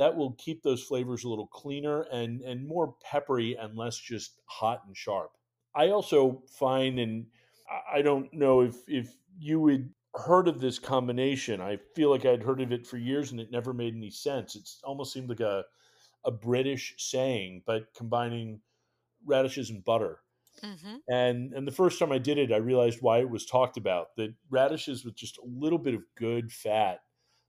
that 0.00 0.16
will 0.16 0.32
keep 0.38 0.62
those 0.62 0.82
flavors 0.82 1.24
a 1.24 1.28
little 1.28 1.46
cleaner 1.46 2.06
and, 2.10 2.40
and 2.40 2.66
more 2.66 2.94
peppery 3.02 3.54
and 3.60 3.76
less 3.76 3.98
just 3.98 4.40
hot 4.46 4.80
and 4.86 4.96
sharp. 4.96 5.30
I 5.74 5.90
also 5.90 6.42
find, 6.58 6.98
and 6.98 7.26
I 7.92 8.00
don't 8.00 8.32
know 8.32 8.62
if, 8.62 8.76
if 8.88 9.14
you 9.38 9.60
would 9.60 9.90
heard 10.14 10.48
of 10.48 10.58
this 10.58 10.78
combination. 10.78 11.60
I 11.60 11.78
feel 11.94 12.08
like 12.08 12.24
I'd 12.24 12.42
heard 12.42 12.62
of 12.62 12.72
it 12.72 12.86
for 12.86 12.96
years 12.96 13.30
and 13.30 13.38
it 13.38 13.50
never 13.50 13.74
made 13.74 13.94
any 13.94 14.10
sense. 14.10 14.56
It 14.56 14.66
almost 14.84 15.12
seemed 15.12 15.28
like 15.28 15.40
a 15.40 15.64
a 16.24 16.30
British 16.30 16.94
saying, 16.98 17.62
but 17.66 17.94
combining 17.94 18.60
radishes 19.24 19.70
and 19.70 19.84
butter. 19.84 20.20
Mm-hmm. 20.62 20.96
And 21.08 21.52
and 21.52 21.66
the 21.66 21.72
first 21.72 21.98
time 21.98 22.10
I 22.10 22.18
did 22.18 22.38
it, 22.38 22.52
I 22.52 22.56
realized 22.56 22.98
why 23.00 23.18
it 23.18 23.30
was 23.30 23.44
talked 23.44 23.76
about. 23.76 24.16
That 24.16 24.34
radishes 24.50 25.04
with 25.04 25.14
just 25.14 25.36
a 25.38 25.44
little 25.46 25.78
bit 25.78 25.94
of 25.94 26.02
good 26.16 26.52
fat 26.52 27.00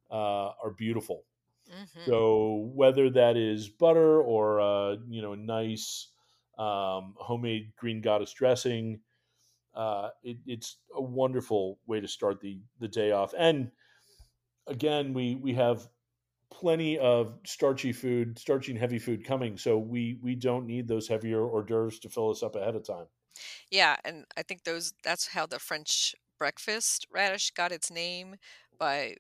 uh, 0.10 0.52
are 0.64 0.72
beautiful. 0.78 1.24
Mm-hmm. 1.72 2.10
So 2.10 2.70
whether 2.74 3.10
that 3.12 3.38
is 3.38 3.70
butter 3.70 4.22
or 4.22 4.60
uh, 4.60 4.96
you 5.10 5.22
know 5.22 5.34
a 5.34 5.38
nice 5.38 6.08
um, 6.58 7.16
homemade 7.18 7.74
green 7.78 8.02
goddess 8.02 8.34
dressing, 8.34 9.00
uh, 9.76 10.10
it, 10.24 10.38
it's 10.46 10.78
a 10.96 11.02
wonderful 11.02 11.80
way 11.88 12.00
to 12.00 12.08
start 12.08 12.42
the 12.42 12.60
the 12.80 12.88
day 12.88 13.12
off. 13.12 13.34
And 13.38 13.72
again, 14.68 15.14
we 15.14 15.36
we 15.36 15.54
have 15.54 15.88
plenty 16.52 17.00
of 17.00 17.40
starchy 17.46 17.94
food, 17.94 18.38
starchy 18.38 18.72
and 18.72 18.80
heavy 18.80 19.00
food 19.00 19.24
coming, 19.24 19.58
so 19.58 19.78
we 19.78 20.20
we 20.22 20.36
don't 20.36 20.66
need 20.66 20.88
those 20.88 21.08
heavier 21.08 21.44
hors 21.46 21.64
d'oeuvres 21.64 22.00
to 22.00 22.10
fill 22.10 22.30
us 22.30 22.44
up 22.44 22.56
ahead 22.56 22.76
of 22.76 22.86
time. 22.86 23.08
Yeah, 23.70 23.96
and 24.04 24.26
I 24.36 24.44
think 24.44 24.64
those 24.64 24.94
that's 25.04 25.28
how 25.28 25.46
the 25.46 25.60
French 25.60 26.16
breakfast 26.38 27.08
radish 27.12 27.52
got 27.52 27.72
its 27.72 27.92
name 27.92 28.36
by 28.78 29.16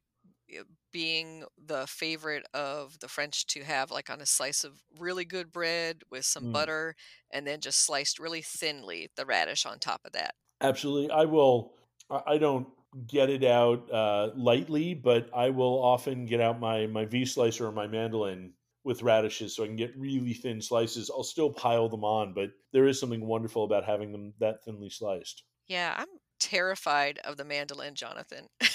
being 0.91 1.43
the 1.57 1.85
favorite 1.87 2.45
of 2.53 2.99
the 2.99 3.07
French 3.07 3.45
to 3.47 3.63
have 3.63 3.91
like 3.91 4.09
on 4.09 4.21
a 4.21 4.25
slice 4.25 4.63
of 4.63 4.81
really 4.99 5.25
good 5.25 5.51
bread 5.51 6.03
with 6.09 6.25
some 6.25 6.45
mm. 6.45 6.53
butter 6.53 6.95
and 7.31 7.45
then 7.45 7.59
just 7.59 7.85
sliced 7.85 8.19
really 8.19 8.41
thinly 8.41 9.09
the 9.15 9.25
radish 9.25 9.65
on 9.65 9.79
top 9.79 10.01
of 10.05 10.11
that. 10.13 10.35
Absolutely. 10.61 11.11
I 11.11 11.25
will 11.25 11.73
I 12.09 12.37
don't 12.37 12.67
get 13.07 13.29
it 13.29 13.43
out 13.43 13.89
uh, 13.91 14.31
lightly, 14.35 14.93
but 14.93 15.29
I 15.33 15.49
will 15.49 15.81
often 15.81 16.25
get 16.25 16.41
out 16.41 16.59
my 16.59 16.87
my 16.87 17.05
V 17.05 17.25
slicer 17.25 17.67
or 17.67 17.71
my 17.71 17.87
mandolin 17.87 18.53
with 18.83 19.03
radishes 19.03 19.55
so 19.55 19.63
I 19.63 19.67
can 19.67 19.75
get 19.75 19.97
really 19.97 20.33
thin 20.33 20.61
slices. 20.61 21.09
I'll 21.09 21.23
still 21.23 21.51
pile 21.51 21.87
them 21.87 22.03
on, 22.03 22.33
but 22.33 22.51
there 22.73 22.87
is 22.87 22.99
something 22.99 23.25
wonderful 23.25 23.63
about 23.63 23.85
having 23.85 24.11
them 24.11 24.33
that 24.39 24.63
thinly 24.65 24.89
sliced. 24.89 25.43
Yeah, 25.67 25.93
I'm 25.97 26.07
terrified 26.41 27.19
of 27.23 27.37
the 27.37 27.45
mandolin, 27.45 27.95
Jonathan. 27.95 28.47
I 28.61 28.67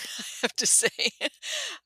have 0.42 0.56
to 0.56 0.66
say, 0.66 1.10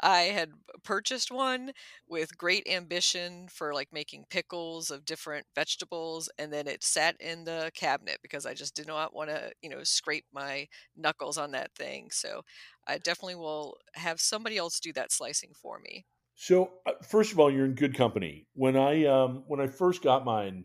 I 0.01 0.19
had 0.19 0.51
purchased 0.85 1.33
one 1.33 1.73
with 2.07 2.39
great 2.39 2.69
ambition 2.69 3.49
for 3.49 3.75
like 3.75 3.89
making 3.93 4.27
pickles 4.31 4.91
of 4.91 5.05
different 5.05 5.47
vegetables, 5.55 6.29
and 6.39 6.53
then 6.53 6.69
it 6.69 6.85
sat 6.85 7.17
in 7.19 7.45
the 7.45 7.73
cabinet 7.75 8.19
because 8.23 8.47
I 8.47 8.55
just 8.55 8.77
did 8.77 8.87
not 8.87 9.15
want 9.15 9.31
to, 9.31 9.51
you 9.63 9.71
know, 9.71 9.83
scrape 9.83 10.27
my 10.33 10.69
knuckles 10.97 11.39
on 11.39 11.53
that 11.53 11.75
thing. 11.75 12.11
So 12.13 12.43
I 12.87 12.99
definitely 12.99 13.37
will 13.37 13.79
have 13.95 14.21
somebody 14.21 14.59
else 14.59 14.79
do 14.79 14.93
that 14.93 15.11
slicing 15.11 15.53
for 15.55 15.81
me. 15.81 16.05
So 16.37 16.71
uh, 16.87 16.93
first 17.03 17.33
of 17.33 17.39
all, 17.39 17.51
you're 17.51 17.67
in 17.67 17.75
good 17.75 17.95
company. 17.95 18.47
When 18.55 18.77
I 18.77 19.05
um, 19.07 19.45
when 19.47 19.61
I 19.61 19.67
first 19.67 20.03
got 20.03 20.25
mine, 20.25 20.65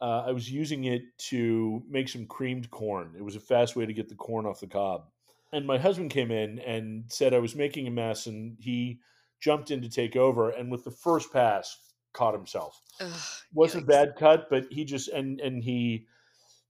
uh, 0.00 0.24
I 0.26 0.32
was 0.32 0.50
using 0.50 0.84
it 0.84 1.02
to 1.18 1.82
make 1.88 2.08
some 2.08 2.26
creamed 2.26 2.70
corn. 2.70 3.14
It 3.16 3.22
was 3.22 3.36
a 3.36 3.40
fast 3.40 3.76
way 3.76 3.86
to 3.86 3.92
get 3.92 4.08
the 4.08 4.14
corn 4.14 4.46
off 4.46 4.60
the 4.60 4.66
cob. 4.66 5.04
And 5.52 5.66
my 5.66 5.78
husband 5.78 6.10
came 6.10 6.30
in 6.30 6.58
and 6.60 7.04
said 7.08 7.34
I 7.34 7.38
was 7.38 7.56
making 7.56 7.86
a 7.86 7.90
mess, 7.90 8.26
and 8.26 8.56
he 8.60 9.00
jumped 9.40 9.70
in 9.70 9.82
to 9.82 9.88
take 9.88 10.16
over. 10.16 10.50
And 10.50 10.70
with 10.70 10.84
the 10.84 10.90
first 10.90 11.32
pass, 11.32 11.76
caught 12.12 12.34
himself. 12.34 12.80
Ugh, 13.00 13.12
Wasn't 13.52 13.84
a 13.84 13.86
bad 13.86 14.14
cut, 14.16 14.48
but 14.50 14.66
he 14.70 14.84
just 14.84 15.08
and 15.08 15.40
and 15.40 15.62
he. 15.62 16.06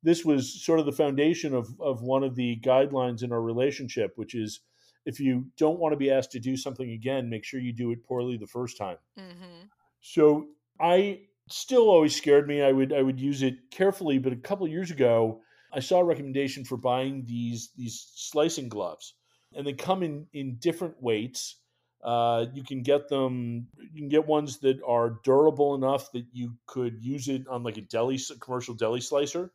This 0.02 0.24
was 0.24 0.64
sort 0.64 0.80
of 0.80 0.86
the 0.86 0.92
foundation 0.92 1.54
of 1.54 1.68
of 1.80 2.02
one 2.02 2.24
of 2.24 2.34
the 2.34 2.58
guidelines 2.64 3.22
in 3.22 3.32
our 3.32 3.42
relationship, 3.42 4.12
which 4.16 4.34
is 4.34 4.60
if 5.06 5.20
you 5.20 5.46
don't 5.56 5.78
want 5.78 5.92
to 5.92 5.96
be 5.96 6.10
asked 6.10 6.32
to 6.32 6.40
do 6.40 6.56
something 6.56 6.90
again, 6.90 7.28
make 7.28 7.44
sure 7.44 7.60
you 7.60 7.72
do 7.72 7.90
it 7.92 8.04
poorly 8.04 8.36
the 8.36 8.46
first 8.46 8.76
time. 8.76 8.96
Mm-hmm. 9.18 9.66
So 10.00 10.48
I 10.80 11.20
still 11.52 11.88
always 11.88 12.16
scared 12.16 12.46
me. 12.46 12.62
I 12.62 12.72
would 12.72 12.92
I 12.92 13.02
would 13.02 13.20
use 13.20 13.42
it 13.42 13.70
carefully, 13.70 14.18
but 14.18 14.32
a 14.32 14.36
couple 14.36 14.66
years 14.68 14.90
ago, 14.90 15.40
I 15.72 15.80
saw 15.80 16.00
a 16.00 16.04
recommendation 16.04 16.64
for 16.64 16.76
buying 16.76 17.24
these 17.24 17.70
these 17.76 18.10
slicing 18.14 18.68
gloves, 18.68 19.14
and 19.54 19.66
they 19.66 19.72
come 19.72 20.02
in 20.02 20.26
in 20.32 20.56
different 20.56 21.00
weights. 21.02 21.56
Uh, 22.02 22.46
you 22.54 22.62
can 22.62 22.82
get 22.82 23.08
them. 23.08 23.68
You 23.78 24.00
can 24.00 24.08
get 24.08 24.26
ones 24.26 24.58
that 24.58 24.80
are 24.86 25.20
durable 25.24 25.74
enough 25.74 26.10
that 26.12 26.26
you 26.32 26.54
could 26.66 27.02
use 27.02 27.28
it 27.28 27.46
on 27.48 27.62
like 27.62 27.76
a 27.76 27.82
deli 27.82 28.18
commercial 28.40 28.74
deli 28.74 29.00
slicer. 29.00 29.52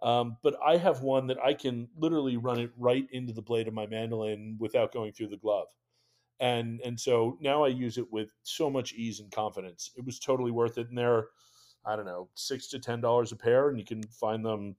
Um, 0.00 0.36
but 0.42 0.54
I 0.64 0.76
have 0.76 1.02
one 1.02 1.26
that 1.26 1.38
I 1.44 1.54
can 1.54 1.88
literally 1.96 2.36
run 2.36 2.60
it 2.60 2.70
right 2.76 3.06
into 3.10 3.32
the 3.32 3.42
blade 3.42 3.66
of 3.66 3.74
my 3.74 3.86
mandolin 3.86 4.56
without 4.60 4.92
going 4.92 5.12
through 5.12 5.28
the 5.28 5.36
glove 5.36 5.66
and 6.40 6.80
and 6.82 6.98
so 7.00 7.38
now 7.40 7.64
I 7.64 7.68
use 7.68 7.98
it 7.98 8.10
with 8.12 8.32
so 8.42 8.70
much 8.70 8.92
ease 8.94 9.20
and 9.20 9.30
confidence. 9.32 9.92
It 9.96 10.04
was 10.04 10.18
totally 10.18 10.50
worth 10.50 10.78
it, 10.78 10.88
and 10.88 10.98
they're 10.98 11.28
I 11.84 11.96
don't 11.96 12.06
know 12.06 12.30
six 12.34 12.68
to 12.68 12.78
ten 12.80 13.00
dollars 13.00 13.32
a 13.32 13.36
pair, 13.36 13.68
and 13.68 13.78
you 13.78 13.84
can 13.84 14.08
find 14.08 14.44
them 14.44 14.76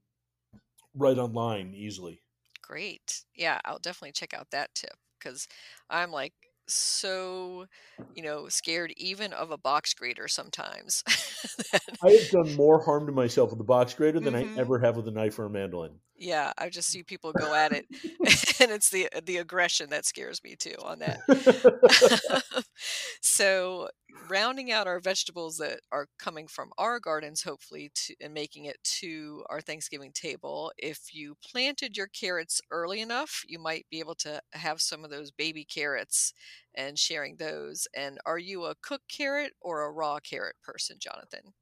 right 0.93 1.17
online 1.17 1.73
easily. 1.73 2.23
Great, 2.61 3.25
yeah, 3.35 3.59
I'll 3.65 3.79
definitely 3.79 4.11
check 4.11 4.33
out 4.33 4.51
that 4.51 4.75
tip 4.75 4.95
because 5.17 5.47
I'm 5.89 6.11
like 6.11 6.33
so, 6.67 7.65
you 8.13 8.21
know, 8.21 8.47
scared 8.49 8.93
even 8.97 9.33
of 9.33 9.49
a 9.51 9.57
box 9.57 9.93
grater 9.93 10.27
sometimes. 10.27 11.03
I 12.03 12.11
have 12.11 12.29
done 12.29 12.55
more 12.57 12.83
harm 12.83 13.05
to 13.05 13.13
myself 13.13 13.51
with 13.51 13.59
a 13.61 13.63
box 13.63 13.93
grater 13.93 14.19
than 14.19 14.35
I 14.35 14.47
Mhm. 14.47 14.57
ever 14.57 14.79
have 14.79 14.97
with 14.97 15.07
a 15.07 15.11
knife 15.11 15.39
or 15.39 15.45
a 15.45 15.49
mandolin. 15.49 16.01
Yeah, 16.21 16.51
I 16.57 16.69
just 16.69 16.89
see 16.89 17.03
people 17.03 17.33
go 17.33 17.53
at 17.53 17.71
it, 17.71 17.85
and 18.59 18.71
it's 18.71 18.89
the 18.89 19.09
the 19.23 19.37
aggression 19.37 19.89
that 19.91 20.05
scares 20.05 20.43
me 20.43 20.55
too 20.57 20.75
on 20.83 20.99
that. 20.99 21.21
So, 23.21 23.89
rounding 24.29 24.71
out 24.71 24.87
our 24.87 24.99
vegetables 24.99 25.57
that 25.57 25.81
are 25.91 26.07
coming 26.17 26.47
from 26.47 26.71
our 26.77 26.99
gardens, 26.99 27.43
hopefully, 27.43 27.91
to 27.95 28.15
and 28.21 28.33
making 28.33 28.65
it 28.65 28.77
to 28.99 29.45
our 29.49 29.61
Thanksgiving 29.61 30.11
table, 30.13 30.71
if 30.77 31.13
you 31.13 31.35
planted 31.43 31.97
your 31.97 32.07
carrots 32.07 32.61
early 32.71 33.01
enough, 33.01 33.43
you 33.47 33.59
might 33.59 33.87
be 33.89 33.99
able 33.99 34.15
to 34.15 34.41
have 34.53 34.81
some 34.81 35.03
of 35.03 35.11
those 35.11 35.31
baby 35.31 35.65
carrots 35.65 36.33
and 36.75 36.97
sharing 36.99 37.37
those. 37.37 37.87
And 37.95 38.19
are 38.25 38.39
you 38.39 38.65
a 38.65 38.75
cooked 38.75 39.07
carrot 39.09 39.53
or 39.61 39.83
a 39.83 39.91
raw 39.91 40.19
carrot 40.19 40.55
person, 40.63 40.97
Jonathan? 40.99 41.53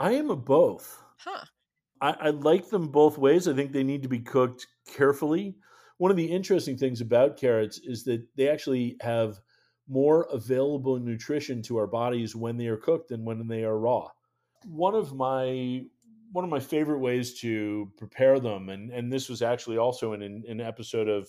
I 0.00 0.14
am 0.14 0.28
a 0.28 0.34
both. 0.34 1.04
Huh. 1.16 1.44
I, 2.00 2.10
I 2.20 2.30
like 2.30 2.68
them 2.68 2.88
both 2.88 3.18
ways. 3.18 3.48
I 3.48 3.54
think 3.54 3.72
they 3.72 3.84
need 3.84 4.02
to 4.02 4.08
be 4.08 4.20
cooked 4.20 4.66
carefully. 4.86 5.56
One 5.98 6.10
of 6.10 6.16
the 6.16 6.26
interesting 6.26 6.76
things 6.76 7.00
about 7.00 7.36
carrots 7.36 7.78
is 7.78 8.04
that 8.04 8.24
they 8.36 8.48
actually 8.48 8.96
have 9.00 9.40
more 9.88 10.28
available 10.30 10.98
nutrition 10.98 11.62
to 11.62 11.76
our 11.78 11.86
bodies 11.86 12.36
when 12.36 12.56
they 12.56 12.66
are 12.66 12.76
cooked 12.76 13.08
than 13.08 13.24
when 13.24 13.48
they 13.48 13.64
are 13.64 13.78
raw. 13.78 14.08
One 14.66 14.94
of 14.94 15.14
my 15.14 15.84
one 16.30 16.44
of 16.44 16.50
my 16.50 16.60
favorite 16.60 16.98
ways 16.98 17.40
to 17.40 17.90
prepare 17.96 18.38
them, 18.38 18.68
and, 18.68 18.90
and 18.90 19.10
this 19.10 19.30
was 19.30 19.40
actually 19.40 19.78
also 19.78 20.12
in 20.12 20.20
an, 20.20 20.44
an 20.46 20.60
episode 20.60 21.08
of 21.08 21.28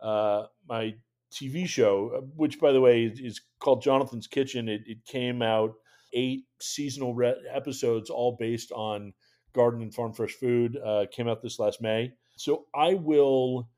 uh, 0.00 0.46
my 0.68 0.94
TV 1.32 1.66
show, 1.66 2.10
uh, 2.16 2.20
which 2.36 2.58
by 2.60 2.72
the 2.72 2.80
way 2.80 3.04
is, 3.04 3.40
called 3.60 3.82
Jonathan's 3.82 4.26
Kitchen. 4.26 4.68
It, 4.68 4.82
it 4.86 5.04
came 5.04 5.40
out 5.40 5.74
eight 6.12 6.44
seasonal 6.60 7.14
re- 7.14 7.34
episodes, 7.52 8.10
all 8.10 8.36
based 8.38 8.72
on 8.72 9.12
garden 9.54 9.82
and 9.82 9.94
farm 9.94 10.12
fresh 10.12 10.32
food. 10.32 10.76
Uh, 10.76 11.06
came 11.10 11.28
out 11.28 11.42
this 11.42 11.58
last 11.58 11.80
May. 11.80 12.12
So 12.36 12.66
I 12.74 12.94
will 12.94 13.68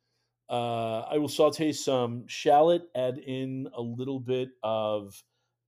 uh, 0.49 1.01
I 1.11 1.19
will 1.19 1.29
saute 1.29 1.73
some 1.73 2.27
shallot, 2.29 2.89
add 2.95 3.19
in 3.19 3.69
a 3.77 3.83
little 3.83 4.21
bit 4.21 4.51
of 4.63 5.23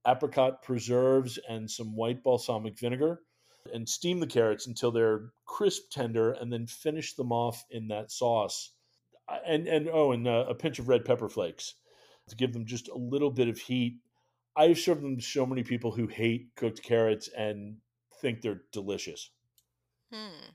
apricot 0.07 0.61
preserves 0.63 1.37
and 1.49 1.69
some 1.69 1.95
white 1.95 2.23
balsamic 2.23 2.79
vinegar, 2.79 3.21
and 3.73 3.87
steam 3.87 4.19
the 4.19 4.27
carrots 4.27 4.67
until 4.67 4.91
they're 4.91 5.31
crisp 5.45 5.91
tender, 5.91 6.31
and 6.31 6.51
then 6.51 6.65
finish 6.65 7.15
them 7.15 7.31
off 7.31 7.65
in 7.69 7.89
that 7.89 8.11
sauce. 8.11 8.73
And 9.45 9.67
and 9.67 9.89
oh, 9.91 10.13
and 10.13 10.27
uh, 10.27 10.45
a 10.47 10.55
pinch 10.55 10.79
of 10.79 10.87
red 10.87 11.05
pepper 11.05 11.29
flakes 11.29 11.75
to 12.29 12.35
give 12.35 12.53
them 12.53 12.65
just 12.65 12.87
a 12.87 12.97
little 12.97 13.31
bit 13.31 13.49
of 13.49 13.57
heat. 13.57 13.97
I've 14.55 14.79
served 14.79 15.01
them 15.01 15.17
to 15.17 15.21
so 15.21 15.45
many 15.45 15.63
people 15.63 15.91
who 15.91 16.07
hate 16.07 16.49
cooked 16.55 16.81
carrots 16.81 17.29
and 17.37 17.77
think 18.21 18.41
they're 18.41 18.61
delicious. 18.71 19.29
Hmm. 20.11 20.49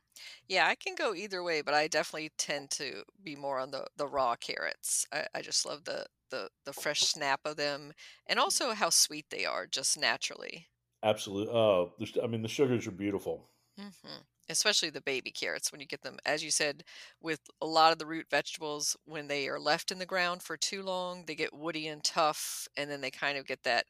Yeah, 0.48 0.66
I 0.68 0.74
can 0.74 0.94
go 0.96 1.14
either 1.14 1.42
way, 1.42 1.60
but 1.62 1.74
I 1.74 1.86
definitely 1.88 2.30
tend 2.30 2.70
to 2.72 3.04
be 3.22 3.36
more 3.36 3.58
on 3.58 3.70
the 3.70 3.86
the 3.96 4.06
raw 4.08 4.36
carrots. 4.36 5.06
I, 5.12 5.26
I 5.34 5.42
just 5.42 5.64
love 5.66 5.84
the 5.84 6.06
the 6.30 6.50
the 6.64 6.72
fresh 6.72 7.02
snap 7.02 7.40
of 7.44 7.56
them, 7.56 7.92
and 8.26 8.38
also 8.40 8.74
how 8.74 8.90
sweet 8.90 9.30
they 9.30 9.44
are 9.44 9.66
just 9.66 9.96
naturally. 9.98 10.68
Absolutely. 11.04 11.52
Oh, 11.54 11.94
the, 12.00 12.20
I 12.22 12.26
mean, 12.26 12.42
the 12.42 12.48
sugars 12.48 12.86
are 12.86 12.90
beautiful. 12.90 13.52
hmm 13.78 14.18
Especially 14.46 14.90
the 14.90 15.00
baby 15.00 15.30
carrots 15.32 15.72
when 15.72 15.80
you 15.80 15.86
get 15.86 16.02
them, 16.02 16.18
as 16.26 16.44
you 16.44 16.50
said, 16.50 16.84
with 17.18 17.40
a 17.62 17.66
lot 17.66 17.92
of 17.92 17.98
the 17.98 18.04
root 18.04 18.26
vegetables, 18.28 18.94
when 19.06 19.26
they 19.26 19.48
are 19.48 19.58
left 19.58 19.90
in 19.90 19.98
the 19.98 20.04
ground 20.04 20.42
for 20.42 20.58
too 20.58 20.82
long, 20.82 21.24
they 21.24 21.34
get 21.34 21.54
woody 21.54 21.88
and 21.88 22.04
tough, 22.04 22.68
and 22.76 22.90
then 22.90 23.00
they 23.00 23.10
kind 23.10 23.38
of 23.38 23.46
get 23.46 23.62
that, 23.62 23.86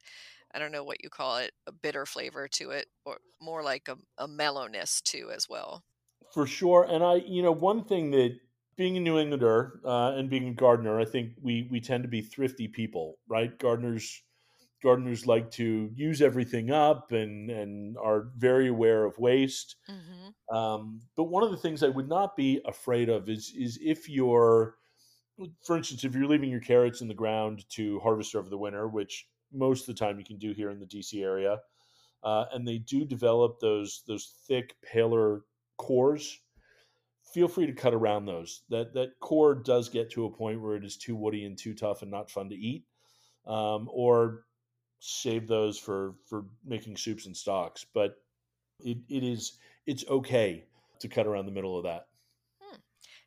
I 0.55 0.59
don't 0.61 0.72
know 0.72 0.84
what 0.84 1.02
you 1.02 1.11
call 1.11 1.38
it, 1.38 1.52
a 1.66 1.72
bitter 1.72 2.07
flavor 2.07 2.48
to 2.48 2.70
it, 2.70 2.88
or 3.05 3.18
more 3.40 3.62
like 3.62 3.88
a, 3.88 3.98
a 4.18 4.28
mellowness 4.28 5.00
too, 5.02 5.30
as 5.32 5.48
well. 5.48 5.84
For 6.32 6.46
sure. 6.46 6.84
And 6.84 7.05
I, 7.05 7.16
you 7.16 7.42
know, 7.42 7.52
one 7.52 7.84
thing 7.84 8.11
that 8.11 8.38
being 8.76 8.96
a 8.96 9.00
New 9.00 9.18
Englander 9.18 9.80
uh, 9.84 10.12
and 10.16 10.28
being 10.28 10.48
a 10.48 10.55
gardener, 10.55 10.98
I 10.98 11.05
think 11.05 11.34
we 11.40 11.68
we 11.70 11.80
tend 11.80 12.02
to 12.05 12.09
be 12.09 12.22
thrifty 12.22 12.66
people, 12.68 13.18
right? 13.28 13.57
Gardeners 13.59 14.22
gardeners 14.82 15.26
like 15.26 15.50
to 15.52 15.90
use 15.94 16.22
everything 16.22 16.70
up 16.70 17.12
and 17.12 17.50
and 17.50 17.98
are 17.98 18.32
very 18.36 18.68
aware 18.68 19.05
of 19.05 19.18
waste. 19.18 19.76
hmm 19.86 20.34
Um, 20.52 21.02
but 21.16 21.24
one 21.24 21.42
of 21.44 21.50
the 21.52 21.57
things 21.59 21.82
I 21.82 21.88
would 21.90 22.09
not 22.09 22.36
be 22.36 22.61
afraid 22.66 23.09
of 23.09 23.28
is 23.28 23.52
is 23.57 23.78
if 23.82 24.09
you're, 24.09 24.78
for 25.66 25.76
instance, 25.76 26.05
if 26.05 26.14
you're 26.14 26.26
leaving 26.28 26.50
your 26.50 26.61
carrots 26.61 27.00
in 27.00 27.09
the 27.09 27.14
ground 27.14 27.68
to 27.70 28.00
harvest 28.00 28.34
over 28.34 28.48
the 28.48 28.59
winter, 28.59 28.88
which 28.88 29.28
most 29.55 29.88
of 29.88 29.94
the 29.94 30.05
time 30.05 30.18
you 30.18 30.24
can 30.24 30.38
do 30.38 30.52
here 30.52 30.70
in 30.70 30.80
the 30.80 30.86
DC 30.86 31.22
area, 31.22 31.61
uh, 32.22 32.44
and 32.52 32.66
they 32.66 32.78
do 32.78 33.05
develop 33.05 33.61
those 33.61 34.02
those 34.07 34.34
thick, 34.46 34.76
paler 34.82 35.42
cores 35.76 36.40
feel 37.34 37.48
free 37.48 37.66
to 37.66 37.72
cut 37.72 37.92
around 37.92 38.24
those. 38.24 38.62
That 38.70 38.94
that 38.94 39.18
core 39.20 39.57
does 39.57 39.88
get 39.88 40.11
to 40.12 40.24
a 40.24 40.30
point 40.30 40.62
where 40.62 40.76
it 40.76 40.84
is 40.84 40.96
too 40.96 41.16
woody 41.16 41.44
and 41.44 41.59
too 41.59 41.74
tough 41.74 42.02
and 42.02 42.11
not 42.11 42.30
fun 42.30 42.48
to 42.50 42.55
eat. 42.55 42.84
Um, 43.46 43.90
or 43.92 44.44
save 45.00 45.48
those 45.48 45.78
for 45.78 46.14
for 46.26 46.46
making 46.64 46.96
soups 46.96 47.26
and 47.26 47.36
stocks. 47.36 47.84
But 47.92 48.16
it, 48.80 48.98
it 49.09 49.24
is 49.24 49.59
it's 49.86 50.05
okay 50.09 50.64
to 51.00 51.09
cut 51.09 51.26
around 51.26 51.46
the 51.46 51.52
middle 51.52 51.76
of 51.76 51.84
that. 51.84 52.07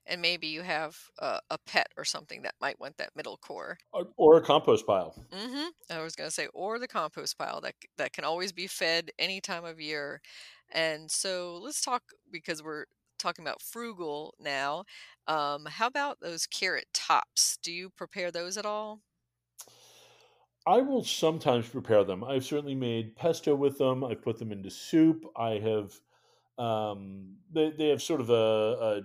And 0.08 0.22
maybe 0.22 0.48
you 0.48 0.62
have 0.62 0.98
a, 1.20 1.40
a 1.50 1.58
pet 1.58 1.88
or 1.98 2.06
something 2.06 2.42
that 2.44 2.56
might 2.62 2.80
want 2.80 2.98
that 2.98 3.16
middle 3.16 3.38
core. 3.38 3.78
Or, 4.18 4.38
a 4.38 4.42
compost 4.42 4.88
pile. 4.88 5.14
hmm 5.32 5.68
I 5.90 6.02
was 6.02 6.16
going 6.16 6.28
to 6.28 6.34
say, 6.34 6.48
or 6.54 6.80
the 6.80 6.88
compost 6.88 7.38
pile 7.38 7.62
that 7.62 7.76
that 7.98 8.14
can 8.14 8.24
always 8.24 8.52
be 8.52 8.68
fed 8.68 9.12
any 9.20 9.42
time 9.42 9.66
of 9.66 9.80
year. 9.80 10.22
And 10.72 11.12
so 11.12 11.58
let's 11.58 11.82
talk 11.82 12.04
because 12.32 12.64
we're 12.64 12.86
talking 13.20 13.44
about 13.44 13.62
frugal 13.62 14.36
now. 14.40 14.86
Um, 15.28 15.66
how 15.66 15.88
about 15.88 16.20
those 16.22 16.48
carrot 16.48 16.88
tops? 16.94 17.58
Do 17.62 17.72
you 17.72 17.90
prepare 17.90 18.32
those 18.32 18.58
at 18.58 18.66
all? 18.66 19.02
I 20.66 20.82
will 20.82 21.04
sometimes 21.04 21.70
prepare 21.70 22.04
them. 22.04 22.24
I've 22.24 22.44
certainly 22.46 22.76
made 22.76 23.16
pesto 23.16 23.56
with 23.56 23.78
them. 23.78 24.04
I've 24.04 24.22
put 24.22 24.38
them 24.38 24.52
into 24.52 24.70
soup. 24.70 25.24
I 25.36 25.60
have 25.60 25.94
um, 26.58 27.38
they 27.52 27.72
they 27.72 27.90
have 27.90 28.02
sort 28.04 28.22
of 28.22 28.30
a, 28.30 28.34
a 28.34 29.02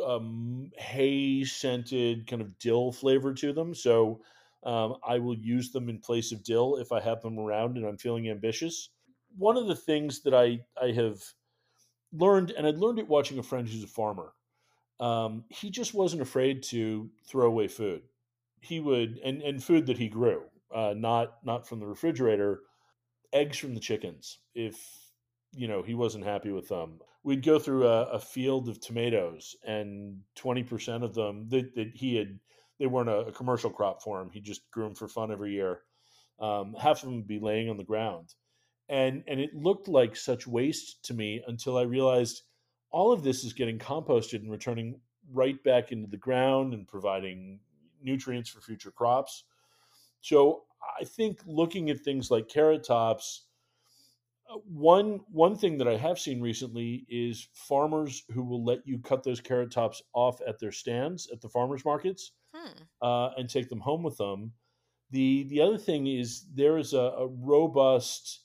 um, 0.00 0.70
hay 0.76 1.44
scented 1.44 2.26
kind 2.26 2.42
of 2.42 2.58
dill 2.58 2.92
flavor 2.92 3.34
to 3.34 3.52
them. 3.52 3.74
So 3.74 4.20
um, 4.64 4.96
I 5.06 5.18
will 5.18 5.36
use 5.36 5.70
them 5.70 5.88
in 5.88 5.98
place 5.98 6.32
of 6.32 6.42
dill 6.42 6.76
if 6.76 6.92
I 6.92 7.00
have 7.00 7.22
them 7.22 7.38
around 7.38 7.76
and 7.76 7.86
I'm 7.86 7.98
feeling 7.98 8.28
ambitious. 8.28 8.90
One 9.36 9.56
of 9.56 9.66
the 9.66 9.76
things 9.76 10.22
that 10.22 10.34
I, 10.34 10.60
I 10.80 10.92
have 10.92 11.22
learned, 12.12 12.50
and 12.52 12.66
I 12.66 12.70
learned 12.70 12.98
it 12.98 13.08
watching 13.08 13.38
a 13.38 13.42
friend 13.42 13.68
who's 13.68 13.84
a 13.84 13.88
farmer, 13.88 14.32
um, 15.00 15.44
he 15.48 15.70
just 15.70 15.94
wasn't 15.94 16.22
afraid 16.22 16.62
to 16.64 17.10
throw 17.26 17.46
away 17.46 17.68
food. 17.68 18.02
He 18.60 18.80
would, 18.80 19.20
and, 19.24 19.42
and 19.42 19.62
food 19.62 19.86
that 19.86 19.98
he 19.98 20.08
grew, 20.08 20.42
uh, 20.74 20.94
not 20.96 21.36
not 21.44 21.68
from 21.68 21.78
the 21.78 21.86
refrigerator, 21.86 22.62
eggs 23.32 23.58
from 23.58 23.74
the 23.74 23.80
chickens. 23.80 24.38
If 24.54 24.76
you 25.54 25.68
know 25.68 25.82
he 25.82 25.94
wasn't 25.94 26.24
happy 26.24 26.50
with 26.50 26.68
them, 26.68 26.98
we'd 27.28 27.44
go 27.44 27.58
through 27.58 27.86
a, 27.86 28.04
a 28.04 28.18
field 28.18 28.70
of 28.70 28.80
tomatoes, 28.80 29.54
and 29.62 30.22
twenty 30.34 30.62
percent 30.62 31.04
of 31.04 31.14
them 31.14 31.46
that, 31.50 31.74
that 31.74 31.90
he 31.94 32.16
had 32.16 32.38
they 32.78 32.86
weren't 32.86 33.10
a, 33.10 33.26
a 33.26 33.32
commercial 33.32 33.68
crop 33.68 34.02
for 34.02 34.18
him. 34.18 34.30
He 34.32 34.40
just 34.40 34.70
grew 34.70 34.84
them 34.84 34.94
for 34.94 35.08
fun 35.08 35.30
every 35.30 35.52
year. 35.52 35.82
Um, 36.40 36.74
half 36.80 37.02
of 37.02 37.02
them 37.02 37.16
would 37.16 37.26
be 37.26 37.38
laying 37.38 37.68
on 37.68 37.76
the 37.76 37.84
ground, 37.84 38.34
and 38.88 39.22
and 39.26 39.40
it 39.40 39.54
looked 39.54 39.88
like 39.88 40.16
such 40.16 40.46
waste 40.46 41.04
to 41.04 41.14
me 41.14 41.42
until 41.46 41.76
I 41.76 41.82
realized 41.82 42.44
all 42.90 43.12
of 43.12 43.22
this 43.22 43.44
is 43.44 43.52
getting 43.52 43.78
composted 43.78 44.40
and 44.40 44.50
returning 44.50 44.98
right 45.30 45.62
back 45.62 45.92
into 45.92 46.08
the 46.08 46.16
ground 46.16 46.72
and 46.72 46.88
providing 46.88 47.60
nutrients 48.02 48.48
for 48.48 48.62
future 48.62 48.90
crops. 48.90 49.44
So 50.22 50.62
I 50.98 51.04
think 51.04 51.40
looking 51.44 51.90
at 51.90 52.00
things 52.00 52.30
like 52.30 52.48
carrot 52.48 52.84
tops 52.84 53.47
one 54.64 55.20
one 55.30 55.56
thing 55.56 55.78
that 55.78 55.88
I 55.88 55.96
have 55.96 56.18
seen 56.18 56.40
recently 56.40 57.06
is 57.08 57.48
farmers 57.52 58.24
who 58.32 58.42
will 58.44 58.64
let 58.64 58.86
you 58.86 58.98
cut 58.98 59.22
those 59.22 59.40
carrot 59.40 59.70
tops 59.70 60.02
off 60.14 60.40
at 60.46 60.58
their 60.58 60.72
stands 60.72 61.28
at 61.30 61.40
the 61.40 61.48
farmers 61.48 61.84
markets 61.84 62.32
Hmm. 62.54 62.82
uh, 63.02 63.30
and 63.36 63.48
take 63.48 63.68
them 63.68 63.80
home 63.80 64.02
with 64.02 64.16
them. 64.16 64.52
The 65.10 65.44
the 65.44 65.60
other 65.60 65.78
thing 65.78 66.06
is 66.06 66.46
there 66.54 66.78
is 66.78 66.94
a, 66.94 66.98
a 67.18 67.26
robust, 67.28 68.42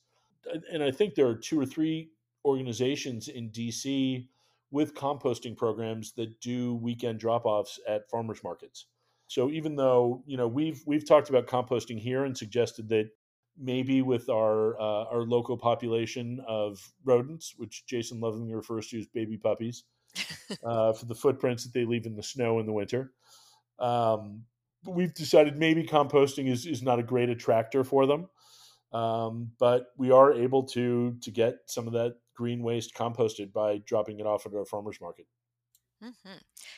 and 0.72 0.84
I 0.84 0.92
think 0.92 1.16
there 1.16 1.28
are 1.28 1.36
two 1.36 1.60
or 1.60 1.66
three 1.66 2.12
organizations 2.46 3.30
in 3.30 3.50
DC 3.50 4.28
with 4.72 4.96
composting 4.96 5.56
programs 5.56 6.14
that 6.14 6.40
do 6.42 6.76
weekend 6.76 7.20
drop 7.20 7.46
offs 7.46 7.80
at 7.88 8.10
farmers 8.10 8.44
markets. 8.44 8.88
So 9.28 9.50
even 9.52 9.76
though 9.76 10.24
you 10.26 10.36
know 10.38 10.48
we've 10.48 10.84
we've 10.86 11.08
talked 11.08 11.30
about 11.30 11.48
composting 11.48 12.00
here 12.00 12.26
and 12.26 12.38
suggested 12.38 12.90
that 12.90 13.10
maybe 13.58 14.02
with 14.02 14.30
our 14.30 14.80
uh, 14.80 15.06
our 15.06 15.24
local 15.24 15.58
population 15.58 16.44
of 16.48 16.80
rodents, 17.04 17.54
which 17.58 17.86
Jason 17.86 18.20
lovingly 18.20 18.54
refers 18.54 18.88
to 18.90 19.00
as 19.00 19.08
baby 19.08 19.38
puppies, 19.38 19.84
uh, 20.64 20.94
for 20.94 21.06
the 21.06 21.16
footprints 21.16 21.64
that 21.64 21.74
they 21.74 21.86
leave 21.86 22.06
in 22.06 22.16
the 22.16 22.24
snow 22.24 22.60
in 22.60 22.66
the 22.66 22.74
winter. 22.74 23.12
Um, 23.80 24.44
we've 24.86 25.14
decided 25.14 25.58
maybe 25.58 25.84
composting 25.84 26.50
is, 26.50 26.66
is 26.66 26.82
not 26.82 27.00
a 27.00 27.04
great 27.04 27.30
attractor 27.30 27.84
for 27.84 28.06
them. 28.06 28.30
Um, 28.92 29.52
but 29.60 29.88
we 29.98 30.12
are 30.12 30.34
able 30.34 30.64
to 30.68 31.18
to 31.22 31.32
get 31.32 31.56
some 31.66 31.88
of 31.88 31.94
that 31.94 32.16
green 32.36 32.62
waste 32.62 32.96
composted 32.96 33.52
by 33.52 33.80
dropping 33.86 34.20
it 34.20 34.28
off 34.28 34.46
at 34.46 34.54
our 34.54 34.66
farmers 34.66 35.02
market. 35.02 35.26
Mm-hmm. 36.04 36.38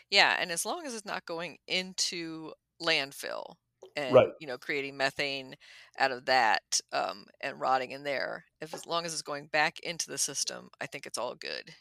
Yeah, 0.09 0.37
and 0.39 0.51
as 0.51 0.65
long 0.65 0.85
as 0.85 0.93
it's 0.93 1.05
not 1.05 1.25
going 1.25 1.57
into 1.67 2.53
landfill 2.81 3.55
and 3.95 4.23
Right. 4.23 4.33
you 4.39 4.47
know 4.47 4.57
creating 4.57 4.97
methane 4.97 5.55
out 5.99 6.11
of 6.11 6.25
that 6.25 6.79
um, 6.91 7.25
and 7.41 7.59
rotting 7.59 7.91
in 7.91 8.03
there, 8.03 8.45
if 8.61 8.73
as 8.73 8.85
long 8.85 9.05
as 9.05 9.13
it's 9.13 9.21
going 9.21 9.47
back 9.47 9.79
into 9.81 10.09
the 10.09 10.17
system, 10.17 10.69
I 10.81 10.87
think 10.87 11.05
it's 11.05 11.17
all 11.17 11.35
good. 11.35 11.75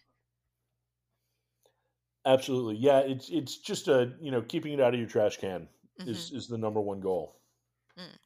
Absolutely. 2.27 2.77
Yeah, 2.77 2.99
it's 3.01 3.31
it's 3.31 3.57
just 3.59 3.89
a, 3.89 4.15
you 4.21 4.31
know, 4.31 4.43
keeping 4.43 4.73
it 4.75 4.81
out 4.81 4.93
of 4.95 5.01
your 5.01 5.09
trash 5.09 5.37
can 5.39 5.69
hmm 5.99 6.05
is 6.05 6.31
is 6.33 6.49
the 6.49 6.59
number 6.59 6.81
one 6.81 7.01
goal. 7.01 7.41
Mm. 7.99 8.19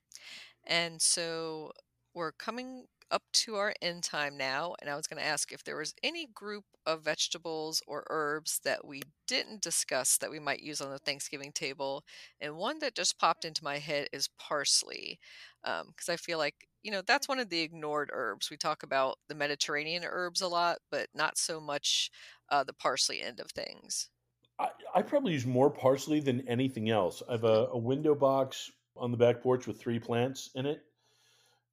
And 0.65 1.03
so 1.03 1.73
we're 2.15 2.33
coming 2.33 2.89
up 3.11 3.23
to 3.33 3.57
our 3.57 3.75
end 3.83 4.03
time 4.05 4.37
now, 4.37 4.75
and 4.81 4.91
I 4.91 4.97
was 4.97 5.07
going 5.07 5.19
to 5.21 5.27
ask 5.27 5.53
if 5.53 5.65
there 5.65 5.77
was 5.77 5.95
any 6.03 6.27
group 6.27 6.65
of 6.87 7.03
vegetables 7.05 7.83
or 7.87 8.05
herbs 8.11 8.61
that 8.65 8.87
we 8.87 9.03
didn't 9.27 9.63
discuss 9.63 10.19
that 10.19 10.31
we 10.31 10.39
might 10.41 10.61
use 10.61 10.81
on 10.81 10.91
the 10.91 10.99
Thanksgiving 10.99 11.53
table. 11.53 12.05
And 12.41 12.57
one 12.57 12.79
that 12.81 12.95
just 12.95 13.19
popped 13.19 13.45
into 13.45 13.65
my 13.65 13.79
head 13.79 14.09
is 14.13 14.29
parsley, 14.39 15.19
because 15.63 16.09
I 16.09 16.17
feel 16.17 16.39
like 16.39 16.69
you 16.83 16.91
know 16.93 17.03
that's 17.03 17.29
one 17.29 17.39
of 17.39 17.49
the 17.51 17.61
ignored 17.61 18.11
herbs. 18.13 18.51
We 18.51 18.57
talk 18.57 18.83
about 18.83 19.19
the 19.29 19.35
Mediterranean 19.35 20.05
herbs 20.05 20.41
a 20.41 20.49
lot, 20.49 20.79
but 20.91 21.09
not 21.15 21.39
so 21.39 21.61
much 21.61 22.11
uh, 22.51 22.65
the 22.65 22.73
parsley 22.75 23.21
end 23.21 23.41
of 23.41 23.51
things. 23.51 24.11
I, 24.59 24.71
I 24.95 25.03
probably 25.03 25.33
use 25.33 25.47
more 25.47 25.71
parsley 25.71 26.21
than 26.21 26.47
anything 26.49 26.91
else. 26.91 27.23
I 27.29 27.33
have 27.33 27.45
Hmm. 27.51 27.63
a, 27.65 27.69
a 27.73 27.79
window 27.79 28.15
box 28.15 28.71
on 28.97 29.11
the 29.11 29.17
back 29.17 29.41
porch 29.43 29.67
with 29.67 29.81
three 29.81 29.99
plants 30.01 30.51
in 30.55 30.67
it, 30.67 30.85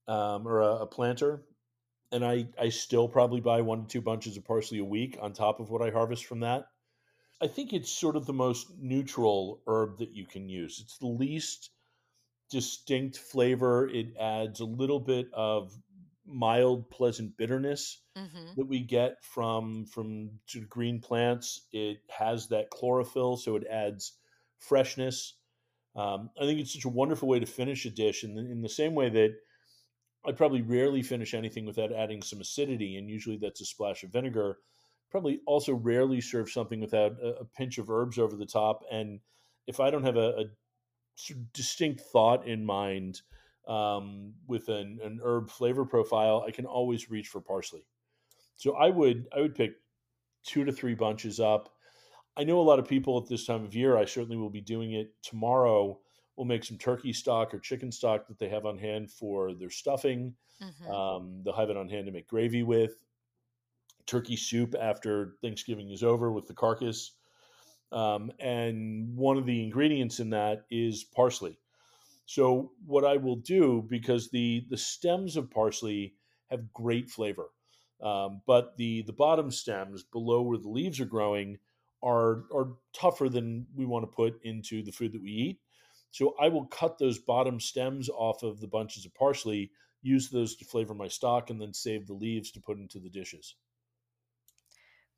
um, 0.07 0.47
or 0.47 0.61
a, 0.61 0.75
a 0.77 0.85
planter, 0.87 1.43
and 2.11 2.25
I 2.25 2.47
I 2.59 2.69
still 2.69 3.07
probably 3.07 3.41
buy 3.41 3.61
one 3.61 3.83
to 3.83 3.87
two 3.87 4.01
bunches 4.01 4.37
of 4.37 4.45
parsley 4.45 4.79
a 4.79 4.85
week 4.85 5.17
on 5.21 5.33
top 5.33 5.59
of 5.59 5.69
what 5.69 5.81
I 5.81 5.91
harvest 5.91 6.25
from 6.25 6.41
that. 6.41 6.67
I 7.41 7.47
think 7.47 7.73
it's 7.73 7.91
sort 7.91 8.15
of 8.15 8.25
the 8.25 8.33
most 8.33 8.67
neutral 8.79 9.61
herb 9.67 9.97
that 9.99 10.15
you 10.15 10.25
can 10.25 10.47
use. 10.47 10.79
It's 10.81 10.97
the 10.97 11.07
least 11.07 11.69
distinct 12.49 13.17
flavor. 13.17 13.87
It 13.89 14.15
adds 14.17 14.59
a 14.59 14.65
little 14.65 14.99
bit 14.99 15.27
of 15.33 15.73
mild, 16.25 16.89
pleasant 16.89 17.37
bitterness 17.37 18.01
Mm-hmm. 18.17 18.53
that 18.55 18.65
we 18.67 18.79
get 18.79 19.21
from 19.21 19.85
from 19.87 20.39
green 20.69 21.01
plants. 21.01 21.67
It 21.73 21.97
has 22.07 22.47
that 22.47 22.69
chlorophyll, 22.69 23.35
so 23.35 23.57
it 23.57 23.67
adds 23.69 24.13
freshness. 24.57 25.33
Um, 25.97 26.29
I 26.41 26.45
think 26.45 26.61
it's 26.61 26.73
such 26.73 26.85
a 26.85 26.89
wonderful 26.89 27.27
way 27.27 27.39
to 27.39 27.45
finish 27.45 27.85
a 27.85 27.89
dish, 27.89 28.23
in 28.23 28.37
in 28.37 28.61
the 28.61 28.69
same 28.69 28.95
way 28.95 29.09
that 29.09 29.35
I 30.27 30.31
probably 30.31 30.61
rarely 30.61 31.01
finish 31.01 31.33
anything 31.33 31.65
without 31.65 31.91
adding 31.91 32.21
some 32.21 32.41
acidity, 32.41 32.97
and 32.97 33.09
usually 33.09 33.37
that's 33.37 33.61
a 33.61 33.65
splash 33.65 34.03
of 34.03 34.11
vinegar. 34.11 34.57
Probably 35.11 35.39
also 35.45 35.73
rarely 35.73 36.21
serve 36.21 36.49
something 36.49 36.81
without 36.81 37.13
a, 37.21 37.41
a 37.41 37.45
pinch 37.45 37.77
of 37.77 37.89
herbs 37.89 38.17
over 38.17 38.35
the 38.35 38.45
top. 38.45 38.83
And 38.91 39.19
if 39.67 39.79
I 39.79 39.89
don't 39.89 40.03
have 40.03 40.17
a, 40.17 40.29
a 40.29 40.43
distinct 41.53 42.01
thought 42.01 42.47
in 42.47 42.65
mind 42.65 43.21
um, 43.67 44.33
with 44.47 44.67
an, 44.69 44.99
an 45.03 45.19
herb 45.23 45.49
flavor 45.49 45.85
profile, 45.85 46.43
I 46.47 46.51
can 46.51 46.65
always 46.65 47.09
reach 47.09 47.27
for 47.27 47.41
parsley. 47.41 47.85
So 48.55 48.75
I 48.75 48.89
would 48.89 49.27
I 49.35 49.41
would 49.41 49.55
pick 49.55 49.73
two 50.43 50.63
to 50.65 50.71
three 50.71 50.95
bunches 50.95 51.39
up. 51.39 51.69
I 52.37 52.43
know 52.43 52.59
a 52.59 52.63
lot 52.63 52.79
of 52.79 52.87
people 52.87 53.17
at 53.17 53.27
this 53.27 53.45
time 53.45 53.63
of 53.63 53.75
year. 53.75 53.97
I 53.97 54.05
certainly 54.05 54.37
will 54.37 54.49
be 54.49 54.61
doing 54.61 54.93
it 54.93 55.13
tomorrow. 55.23 55.99
We'll 56.37 56.45
make 56.45 56.63
some 56.63 56.77
turkey 56.77 57.13
stock 57.13 57.53
or 57.53 57.59
chicken 57.59 57.91
stock 57.91 58.27
that 58.27 58.39
they 58.39 58.49
have 58.49 58.65
on 58.65 58.77
hand 58.77 59.11
for 59.11 59.53
their 59.53 59.69
stuffing. 59.69 60.33
Mm-hmm. 60.61 60.91
Um, 60.91 61.41
they'll 61.43 61.55
have 61.55 61.69
it 61.69 61.77
on 61.77 61.89
hand 61.89 62.05
to 62.07 62.11
make 62.11 62.27
gravy 62.27 62.63
with. 62.63 62.97
Turkey 64.05 64.35
soup 64.35 64.75
after 64.79 65.35
Thanksgiving 65.41 65.91
is 65.91 66.03
over 66.03 66.31
with 66.31 66.47
the 66.47 66.53
carcass. 66.53 67.13
Um, 67.91 68.31
and 68.39 69.15
one 69.15 69.37
of 69.37 69.45
the 69.45 69.63
ingredients 69.63 70.19
in 70.19 70.29
that 70.31 70.65
is 70.69 71.03
parsley. 71.03 71.57
So 72.25 72.71
what 72.85 73.05
I 73.05 73.17
will 73.17 73.35
do 73.35 73.85
because 73.87 74.29
the 74.29 74.65
the 74.69 74.77
stems 74.77 75.37
of 75.37 75.51
parsley 75.51 76.15
have 76.49 76.73
great 76.73 77.09
flavor, 77.09 77.49
um, 78.01 78.41
but 78.47 78.75
the 78.77 79.03
the 79.03 79.13
bottom 79.13 79.51
stems 79.51 80.03
below 80.03 80.41
where 80.41 80.57
the 80.57 80.69
leaves 80.69 80.99
are 80.99 81.05
growing 81.05 81.59
are 82.01 82.45
are 82.53 82.73
tougher 82.93 83.29
than 83.29 83.67
we 83.75 83.85
want 83.85 84.03
to 84.03 84.07
put 84.07 84.41
into 84.43 84.81
the 84.81 84.91
food 84.91 85.13
that 85.13 85.21
we 85.21 85.29
eat. 85.29 85.59
So 86.15 86.33
I 86.39 86.47
will 86.47 86.65
cut 86.67 86.97
those 86.97 87.19
bottom 87.19 87.59
stems 87.59 88.07
off 88.07 88.41
of 88.41 88.61
the 88.61 88.69
bunches 88.69 89.05
of 89.05 89.13
parsley, 89.13 89.73
use 90.01 90.29
those 90.29 90.55
to 90.55 90.63
flavor 90.63 90.93
my 90.93 91.09
stock, 91.09 91.49
and 91.49 91.61
then 91.61 91.73
save 91.73 92.07
the 92.07 92.13
leaves 92.13 92.51
to 92.51 92.61
put 92.61 92.77
into 92.77 92.99
the 92.99 93.09
dishes. 93.09 93.57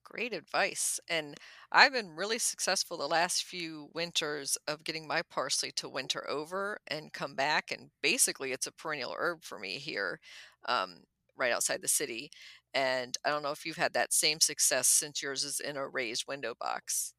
Great 0.04 0.34
advice. 0.34 1.00
And 1.08 1.36
I've 1.72 1.92
been 1.94 2.16
really 2.16 2.40
successful 2.40 2.98
the 2.98 3.08
last 3.08 3.44
few 3.44 3.90
winters 3.94 4.58
of 4.68 4.84
getting 4.86 5.06
my 5.06 5.22
parsley 5.22 5.72
to 5.74 5.88
winter 5.90 6.28
over 6.30 6.80
and 6.88 7.14
come 7.14 7.36
back. 7.36 7.72
And 7.72 7.92
basically, 8.02 8.52
it's 8.52 8.66
a 8.66 8.72
perennial 8.72 9.14
herb 9.18 9.44
for 9.44 9.60
me 9.60 9.78
here, 9.80 10.20
um, 10.68 11.04
right 11.36 11.52
outside 11.52 11.82
the 11.82 11.88
city. 11.90 12.32
And 12.74 13.18
I 13.24 13.30
don't 13.30 13.44
know 13.44 13.52
if 13.52 13.66
you've 13.66 13.78
had 13.78 13.94
that 13.94 14.14
same 14.14 14.40
success 14.40 14.88
since 14.88 15.22
yours 15.22 15.44
is 15.44 15.60
in 15.60 15.78
a 15.78 15.88
raised 15.88 16.26
window 16.28 16.56
box. 16.58 17.14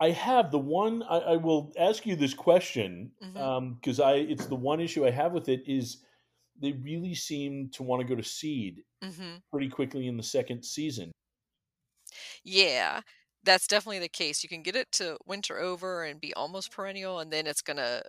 I 0.00 0.10
have 0.10 0.50
the 0.50 0.58
one. 0.58 1.02
I, 1.02 1.18
I 1.18 1.36
will 1.36 1.72
ask 1.78 2.06
you 2.06 2.16
this 2.16 2.34
question 2.34 3.12
because 3.34 4.00
I 4.00 4.14
it's 4.14 4.46
the 4.46 4.56
one 4.56 4.80
issue 4.80 5.06
I 5.06 5.10
have 5.10 5.32
with 5.32 5.48
it 5.48 5.62
is 5.68 6.04
they 6.56 6.72
really 6.72 7.14
seem 7.14 7.70
to 7.70 7.82
want 7.82 8.00
to 8.02 8.08
go 8.08 8.16
to 8.16 8.24
seed 8.26 8.84
hmm 9.02 9.38
pretty 9.52 9.68
quickly 9.70 10.08
in 10.08 10.16
the 10.16 10.22
second 10.24 10.64
season. 10.64 11.12
Yeah, 12.44 13.02
that's 13.42 13.66
definitely 13.66 13.98
the 14.00 14.08
case. 14.08 14.42
You 14.42 14.48
can 14.48 14.62
get 14.62 14.76
it 14.76 14.90
to 14.92 15.18
winter 15.26 15.58
over 15.58 16.04
and 16.04 16.20
be 16.20 16.34
almost 16.34 16.70
perennial, 16.72 17.18
and 17.20 17.32
then 17.32 17.46
it's 17.46 17.62
going 17.62 17.76
to 17.78 18.04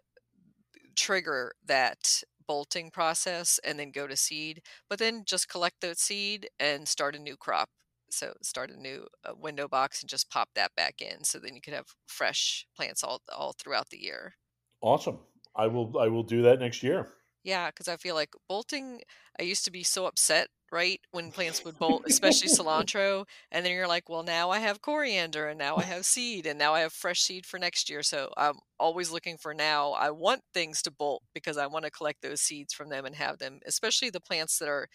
trigger 0.95 1.53
that 1.65 2.23
bolting 2.47 2.91
process 2.91 3.59
and 3.63 3.79
then 3.79 3.91
go 3.91 4.07
to 4.07 4.17
seed, 4.17 4.61
but 4.89 4.99
then 4.99 5.23
just 5.25 5.49
collect 5.49 5.81
that 5.81 5.97
seed 5.97 6.49
and 6.59 6.87
start 6.87 7.15
a 7.15 7.19
new 7.19 7.37
crop. 7.37 7.69
So 8.13 8.33
start 8.41 8.71
a 8.71 8.77
new 8.79 9.07
uh, 9.23 9.33
window 9.35 9.67
box 9.67 10.01
and 10.01 10.09
just 10.09 10.29
pop 10.29 10.49
that 10.55 10.75
back 10.75 11.01
in. 11.01 11.23
So 11.23 11.39
then 11.39 11.55
you 11.55 11.61
could 11.61 11.73
have 11.73 11.87
fresh 12.07 12.67
plants 12.75 13.03
all 13.03 13.21
all 13.33 13.53
throughout 13.53 13.89
the 13.89 14.01
year. 14.01 14.35
Awesome. 14.81 15.19
I 15.55 15.67
will 15.67 15.97
I 15.97 16.07
will 16.09 16.23
do 16.23 16.41
that 16.43 16.59
next 16.59 16.83
year. 16.83 17.13
Yeah, 17.43 17.69
because 17.69 17.87
I 17.87 17.95
feel 17.97 18.15
like 18.15 18.33
bolting, 18.49 19.01
I 19.39 19.43
used 19.43 19.63
to 19.65 19.71
be 19.71 19.81
so 19.81 20.05
upset, 20.07 20.49
right, 20.73 20.99
when 21.11 21.31
plants 21.31 21.63
would 21.63 21.79
bolt, 21.79 22.03
especially 22.05 22.49
cilantro. 22.49 23.25
And 23.49 23.65
then 23.65 23.71
you're 23.73 23.87
like, 23.87 24.09
well, 24.09 24.23
now 24.23 24.49
I 24.49 24.59
have 24.59 24.81
coriander 24.81 25.47
and 25.47 25.57
now 25.57 25.77
I 25.77 25.85
have 25.85 26.05
seed 26.05 26.45
and 26.45 26.59
now 26.59 26.73
I 26.73 26.81
have 26.81 26.91
fresh 26.91 27.21
seed 27.21 27.45
for 27.45 27.57
next 27.57 27.89
year. 27.89 28.03
So 28.03 28.33
I'm 28.35 28.59
always 28.77 29.09
looking 29.11 29.37
for 29.37 29.53
now. 29.53 29.91
I 29.91 30.11
want 30.11 30.41
things 30.53 30.81
to 30.83 30.91
bolt 30.91 31.23
because 31.33 31.57
I 31.57 31.67
want 31.67 31.85
to 31.85 31.91
collect 31.91 32.21
those 32.21 32.41
seeds 32.41 32.73
from 32.73 32.89
them 32.89 33.05
and 33.05 33.15
have 33.15 33.37
them, 33.39 33.61
especially 33.65 34.09
the 34.09 34.19
plants 34.21 34.59
that 34.59 34.67
are 34.67 34.89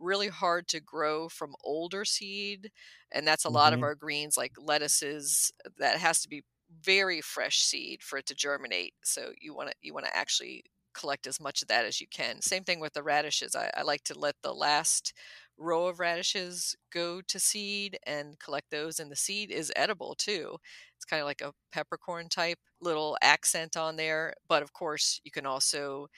really 0.00 0.28
hard 0.28 0.68
to 0.68 0.80
grow 0.80 1.28
from 1.28 1.54
older 1.64 2.04
seed, 2.04 2.70
and 3.12 3.26
that's 3.26 3.44
a 3.44 3.50
lot 3.50 3.72
of 3.74 3.82
hmm 3.82 3.84
our 3.84 3.94
greens 3.94 4.36
like 4.36 4.52
lettuces 4.58 5.52
that 5.78 5.98
has 5.98 6.20
to 6.22 6.28
be 6.28 6.42
very 6.82 7.20
fresh 7.20 7.58
seed 7.62 8.02
for 8.02 8.18
it 8.18 8.26
to 8.26 8.34
germinate. 8.34 8.94
So 9.04 9.32
you 9.40 9.54
want 9.54 9.70
to 9.70 9.74
you 9.82 9.94
want 9.94 10.06
to 10.06 10.16
actually 10.16 10.64
collect 10.94 11.26
as 11.26 11.40
much 11.40 11.62
of 11.62 11.68
that 11.68 11.84
as 11.84 12.00
you 12.00 12.08
can. 12.08 12.42
Same 12.42 12.64
thing 12.64 12.80
with 12.80 12.94
the 12.94 13.02
radishes. 13.02 13.54
I, 13.54 13.70
I 13.76 13.82
like 13.82 14.02
to 14.04 14.18
let 14.18 14.34
the 14.42 14.54
last 14.54 15.12
row 15.56 15.86
of 15.86 16.00
radishes 16.00 16.74
go 16.90 17.20
to 17.22 17.38
seed 17.38 17.98
and 18.06 18.38
collect 18.38 18.70
those 18.70 18.98
and 18.98 19.10
the 19.10 19.16
seed 19.16 19.50
is 19.50 19.72
edible 19.76 20.14
too. 20.14 20.56
It's 20.96 21.04
kind 21.04 21.20
of 21.20 21.26
like 21.26 21.42
a 21.42 21.52
peppercorn 21.72 22.28
type 22.28 22.58
little 22.80 23.16
accent 23.22 23.76
on 23.76 23.96
there, 23.96 24.34
but 24.48 24.62
of 24.62 24.72
course 24.72 25.20
you 25.24 25.30
can 25.30 25.46
also 25.46 26.08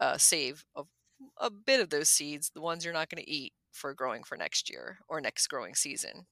uh, 0.00 0.18
save 0.18 0.64
a 0.76 0.84
a 1.38 1.50
bit 1.50 1.80
of 1.80 1.90
those 1.90 2.08
seeds, 2.08 2.50
the 2.54 2.60
ones 2.60 2.84
you're 2.84 2.94
not 2.94 3.08
going 3.08 3.22
to 3.22 3.30
eat 3.30 3.52
for 3.72 3.94
growing 3.94 4.22
for 4.22 4.36
next 4.36 4.70
year 4.70 4.98
or 5.08 5.20
next 5.20 5.46
growing 5.46 5.74
season. 5.74 6.26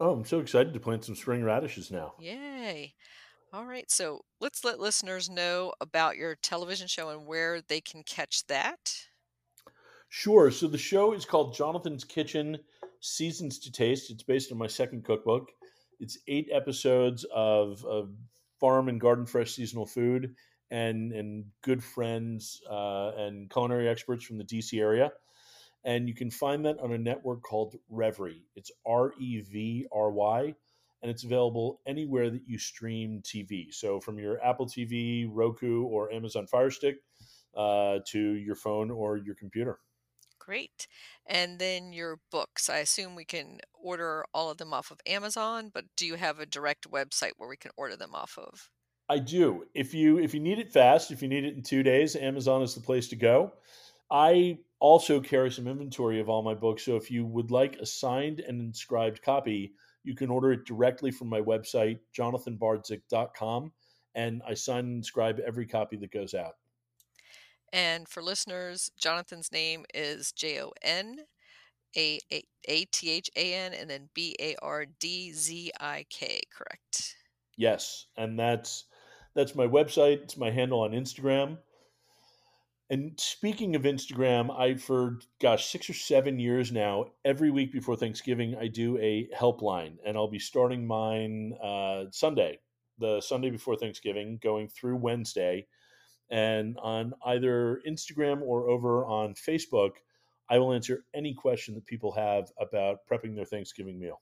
Oh, 0.00 0.12
I'm 0.12 0.24
so 0.24 0.40
excited 0.40 0.74
to 0.74 0.80
plant 0.80 1.04
some 1.04 1.14
spring 1.14 1.44
radishes 1.44 1.90
now. 1.90 2.14
Yay. 2.18 2.94
All 3.52 3.64
right. 3.64 3.88
So 3.90 4.22
let's 4.40 4.64
let 4.64 4.80
listeners 4.80 5.30
know 5.30 5.72
about 5.80 6.16
your 6.16 6.34
television 6.42 6.88
show 6.88 7.10
and 7.10 7.26
where 7.26 7.60
they 7.60 7.80
can 7.80 8.02
catch 8.02 8.46
that. 8.48 8.92
Sure. 10.08 10.50
So 10.50 10.66
the 10.66 10.78
show 10.78 11.12
is 11.12 11.24
called 11.24 11.54
Jonathan's 11.54 12.04
Kitchen 12.04 12.58
Seasons 13.00 13.60
to 13.60 13.70
Taste. 13.70 14.10
It's 14.10 14.22
based 14.22 14.50
on 14.50 14.58
my 14.58 14.66
second 14.66 15.04
cookbook. 15.04 15.50
It's 16.00 16.18
eight 16.26 16.48
episodes 16.52 17.24
of, 17.32 17.84
of 17.84 18.10
farm 18.58 18.88
and 18.88 19.00
garden 19.00 19.26
fresh 19.26 19.52
seasonal 19.52 19.86
food 19.86 20.34
and 20.74 21.12
and 21.12 21.44
good 21.62 21.82
friends 21.82 22.60
uh, 22.68 23.12
and 23.16 23.48
culinary 23.48 23.88
experts 23.88 24.24
from 24.24 24.38
the 24.38 24.44
DC 24.44 24.78
area. 24.80 25.12
And 25.84 26.08
you 26.08 26.14
can 26.14 26.30
find 26.30 26.64
that 26.64 26.80
on 26.80 26.92
a 26.92 26.98
network 26.98 27.42
called 27.42 27.76
Revry. 27.92 28.40
It's 28.56 28.72
R 28.84 29.12
E 29.20 29.40
V 29.40 29.86
R 29.92 30.10
Y. 30.10 30.54
and 31.02 31.10
it's 31.10 31.24
available 31.24 31.80
anywhere 31.86 32.30
that 32.30 32.40
you 32.46 32.58
stream 32.58 33.20
TV. 33.22 33.72
So 33.72 34.00
from 34.00 34.18
your 34.18 34.42
Apple 34.42 34.66
TV, 34.66 35.28
Roku, 35.30 35.82
or 35.84 36.10
Amazon 36.10 36.46
Fire 36.46 36.70
Stick 36.70 36.96
uh, 37.54 37.98
to 38.06 38.18
your 38.18 38.56
phone 38.56 38.90
or 38.90 39.18
your 39.18 39.34
computer. 39.34 39.78
Great. 40.38 40.88
And 41.26 41.58
then 41.58 41.92
your 41.92 42.20
books. 42.30 42.70
I 42.70 42.78
assume 42.78 43.14
we 43.14 43.24
can 43.26 43.60
order 43.74 44.24
all 44.32 44.50
of 44.50 44.56
them 44.56 44.72
off 44.72 44.90
of 44.90 45.00
Amazon, 45.06 45.70
but 45.72 45.84
do 45.96 46.06
you 46.06 46.16
have 46.16 46.40
a 46.40 46.46
direct 46.46 46.90
website 46.90 47.32
where 47.36 47.48
we 47.48 47.56
can 47.58 47.70
order 47.76 47.96
them 47.96 48.14
off 48.14 48.38
of? 48.38 48.70
I 49.08 49.18
do. 49.18 49.66
If 49.74 49.92
you 49.94 50.18
if 50.18 50.32
you 50.34 50.40
need 50.40 50.58
it 50.58 50.72
fast, 50.72 51.10
if 51.10 51.22
you 51.22 51.28
need 51.28 51.44
it 51.44 51.54
in 51.54 51.62
2 51.62 51.82
days, 51.82 52.16
Amazon 52.16 52.62
is 52.62 52.74
the 52.74 52.80
place 52.80 53.08
to 53.08 53.16
go. 53.16 53.52
I 54.10 54.58
also 54.80 55.20
carry 55.20 55.50
some 55.50 55.66
inventory 55.66 56.20
of 56.20 56.28
all 56.28 56.42
my 56.42 56.54
books, 56.54 56.84
so 56.84 56.96
if 56.96 57.10
you 57.10 57.24
would 57.24 57.50
like 57.50 57.76
a 57.76 57.86
signed 57.86 58.40
and 58.40 58.60
inscribed 58.60 59.22
copy, 59.22 59.74
you 60.04 60.14
can 60.14 60.30
order 60.30 60.52
it 60.52 60.66
directly 60.66 61.10
from 61.10 61.28
my 61.28 61.40
website 61.40 61.98
jonathanbardzik.com 62.16 63.72
and 64.14 64.42
I 64.46 64.54
sign 64.54 64.80
and 64.80 64.96
inscribe 64.96 65.40
every 65.40 65.66
copy 65.66 65.96
that 65.96 66.12
goes 66.12 66.34
out. 66.34 66.56
And 67.72 68.06
for 68.08 68.22
listeners, 68.22 68.90
Jonathan's 68.96 69.50
name 69.50 69.84
is 69.92 70.32
J 70.32 70.60
O 70.62 70.72
N 70.82 71.20
A 71.96 72.18
T 72.92 73.10
H 73.10 73.30
A 73.36 73.54
N 73.54 73.74
and 73.74 73.90
then 73.90 74.10
B 74.14 74.36
A 74.38 74.54
R 74.62 74.86
D 74.86 75.32
Z 75.32 75.72
I 75.80 76.04
K, 76.08 76.40
correct? 76.54 77.16
Yes, 77.56 78.06
and 78.16 78.38
that's 78.38 78.84
that's 79.34 79.54
my 79.54 79.66
website. 79.66 80.22
It's 80.22 80.36
my 80.36 80.50
handle 80.50 80.80
on 80.80 80.92
Instagram. 80.92 81.58
And 82.90 83.18
speaking 83.18 83.76
of 83.76 83.82
Instagram, 83.82 84.56
I 84.56 84.74
for 84.74 85.18
gosh 85.40 85.66
six 85.66 85.88
or 85.88 85.94
seven 85.94 86.38
years 86.38 86.70
now, 86.70 87.06
every 87.24 87.50
week 87.50 87.72
before 87.72 87.96
Thanksgiving, 87.96 88.56
I 88.56 88.68
do 88.68 88.98
a 88.98 89.28
helpline, 89.34 89.96
and 90.04 90.16
I'll 90.16 90.28
be 90.28 90.38
starting 90.38 90.86
mine 90.86 91.54
uh, 91.62 92.04
Sunday, 92.10 92.60
the 92.98 93.20
Sunday 93.20 93.50
before 93.50 93.76
Thanksgiving, 93.76 94.38
going 94.42 94.68
through 94.68 94.96
Wednesday, 94.96 95.66
and 96.30 96.76
on 96.82 97.14
either 97.24 97.80
Instagram 97.88 98.42
or 98.42 98.68
over 98.68 99.06
on 99.06 99.34
Facebook, 99.34 99.92
I 100.50 100.58
will 100.58 100.74
answer 100.74 101.04
any 101.14 101.32
question 101.32 101.74
that 101.74 101.86
people 101.86 102.12
have 102.12 102.52
about 102.60 102.98
prepping 103.10 103.34
their 103.34 103.46
Thanksgiving 103.46 103.98
meal. 103.98 104.20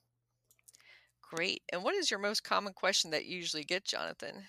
Great. 1.20 1.62
And 1.72 1.82
what 1.82 1.94
is 1.94 2.10
your 2.10 2.20
most 2.20 2.44
common 2.44 2.74
question 2.74 3.10
that 3.10 3.24
you 3.24 3.38
usually 3.38 3.64
get, 3.64 3.84
Jonathan? 3.84 4.44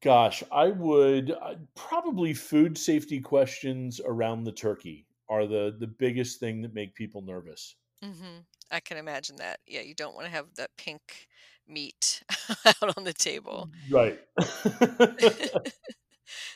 Gosh, 0.00 0.42
I 0.50 0.70
would 0.70 1.30
uh, 1.30 1.54
probably 1.76 2.34
food 2.34 2.76
safety 2.76 3.20
questions 3.20 4.00
around 4.00 4.42
the 4.42 4.50
turkey 4.52 5.06
are 5.28 5.46
the 5.46 5.70
the 5.78 5.86
biggest 5.86 6.40
thing 6.40 6.62
that 6.62 6.74
make 6.74 6.96
people 6.96 7.22
nervous. 7.22 7.76
hmm 8.02 8.38
I 8.70 8.80
can 8.80 8.98
imagine 8.98 9.36
that. 9.36 9.60
Yeah, 9.66 9.80
you 9.80 9.94
don't 9.94 10.14
want 10.14 10.26
to 10.26 10.30
have 10.30 10.54
that 10.56 10.76
pink 10.76 11.26
meat 11.66 12.22
out 12.66 12.96
on 12.98 13.04
the 13.04 13.14
table. 13.14 13.70
Right. 13.88 14.20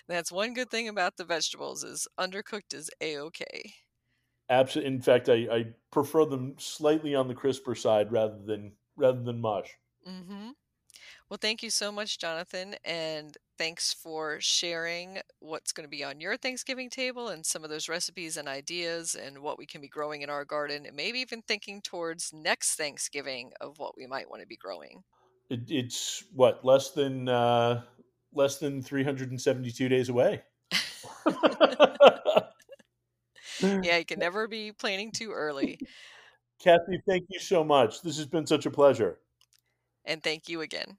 That's 0.07 0.31
one 0.31 0.55
good 0.55 0.71
thing 0.71 0.89
about 0.89 1.17
the 1.17 1.25
vegetables 1.25 1.83
is 1.83 2.07
undercooked 2.19 2.73
is 2.75 2.89
a-okay. 3.01 3.75
Absolutely. 4.49 4.95
In 4.95 5.01
fact, 5.03 5.29
I, 5.29 5.35
I 5.53 5.75
prefer 5.91 6.25
them 6.27 6.57
slightly 6.59 7.13
on 7.15 7.27
the 7.29 7.35
crisper 7.35 7.75
side 7.75 8.13
rather 8.13 8.39
than 8.39 8.77
rather 8.97 9.21
than 9.23 9.41
mush. 9.41 9.79
hmm 10.05 10.53
Well, 11.33 11.39
thank 11.41 11.63
you 11.63 11.71
so 11.71 11.91
much, 11.91 12.19
Jonathan, 12.19 12.75
and 12.85 13.35
thanks 13.57 13.91
for 13.91 14.37
sharing 14.41 15.19
what's 15.39 15.73
going 15.73 15.87
to 15.87 15.91
be 15.91 16.05
on 16.05 16.21
your 16.21 16.37
Thanksgiving 16.37 16.91
table 16.91 17.29
and 17.29 17.47
some 17.47 17.65
of 17.65 17.71
those 17.71 17.89
recipes 17.89 18.37
and 18.37 18.47
ideas 18.47 19.15
and 19.15 19.39
what 19.39 19.57
we 19.57 19.65
can 19.65 19.81
be 19.81 19.89
growing 19.89 20.21
in 20.21 20.29
our 20.29 20.45
garden, 20.45 20.85
and 20.85 20.95
maybe 20.95 21.21
even 21.21 21.41
thinking 21.41 21.81
towards 21.81 22.35
next 22.35 22.75
Thanksgiving 22.75 23.51
of 23.63 23.79
what 23.79 23.97
we 23.97 24.07
might 24.07 24.29
want 24.29 24.43
to 24.43 24.47
be 24.47 24.59
growing. 24.59 25.03
It, 25.49 25.61
it's 25.71 26.23
what 26.35 26.63
less 26.67 26.91
than 26.91 27.31
uh, 27.31 27.81
less 28.35 28.59
than 28.59 28.83
372 28.83 29.89
days 29.89 30.11
away. 30.11 30.43
yeah, 33.63 33.97
you 33.97 34.05
can 34.05 34.19
never 34.19 34.47
be 34.49 34.71
planning 34.73 35.11
too 35.11 35.33
early. 35.33 35.79
Kathy, 36.63 37.01
thank 37.09 37.25
you 37.31 37.41
so 37.41 37.65
much. 37.65 38.03
This 38.03 38.19
has 38.19 38.27
been 38.27 38.47
such 38.47 38.67
a 38.67 38.71
pleasure. 38.71 39.17
And 40.05 40.23
thank 40.23 40.51
you 40.51 40.61
again. 40.61 40.99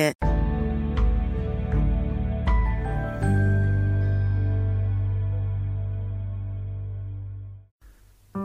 Market. 0.00 0.39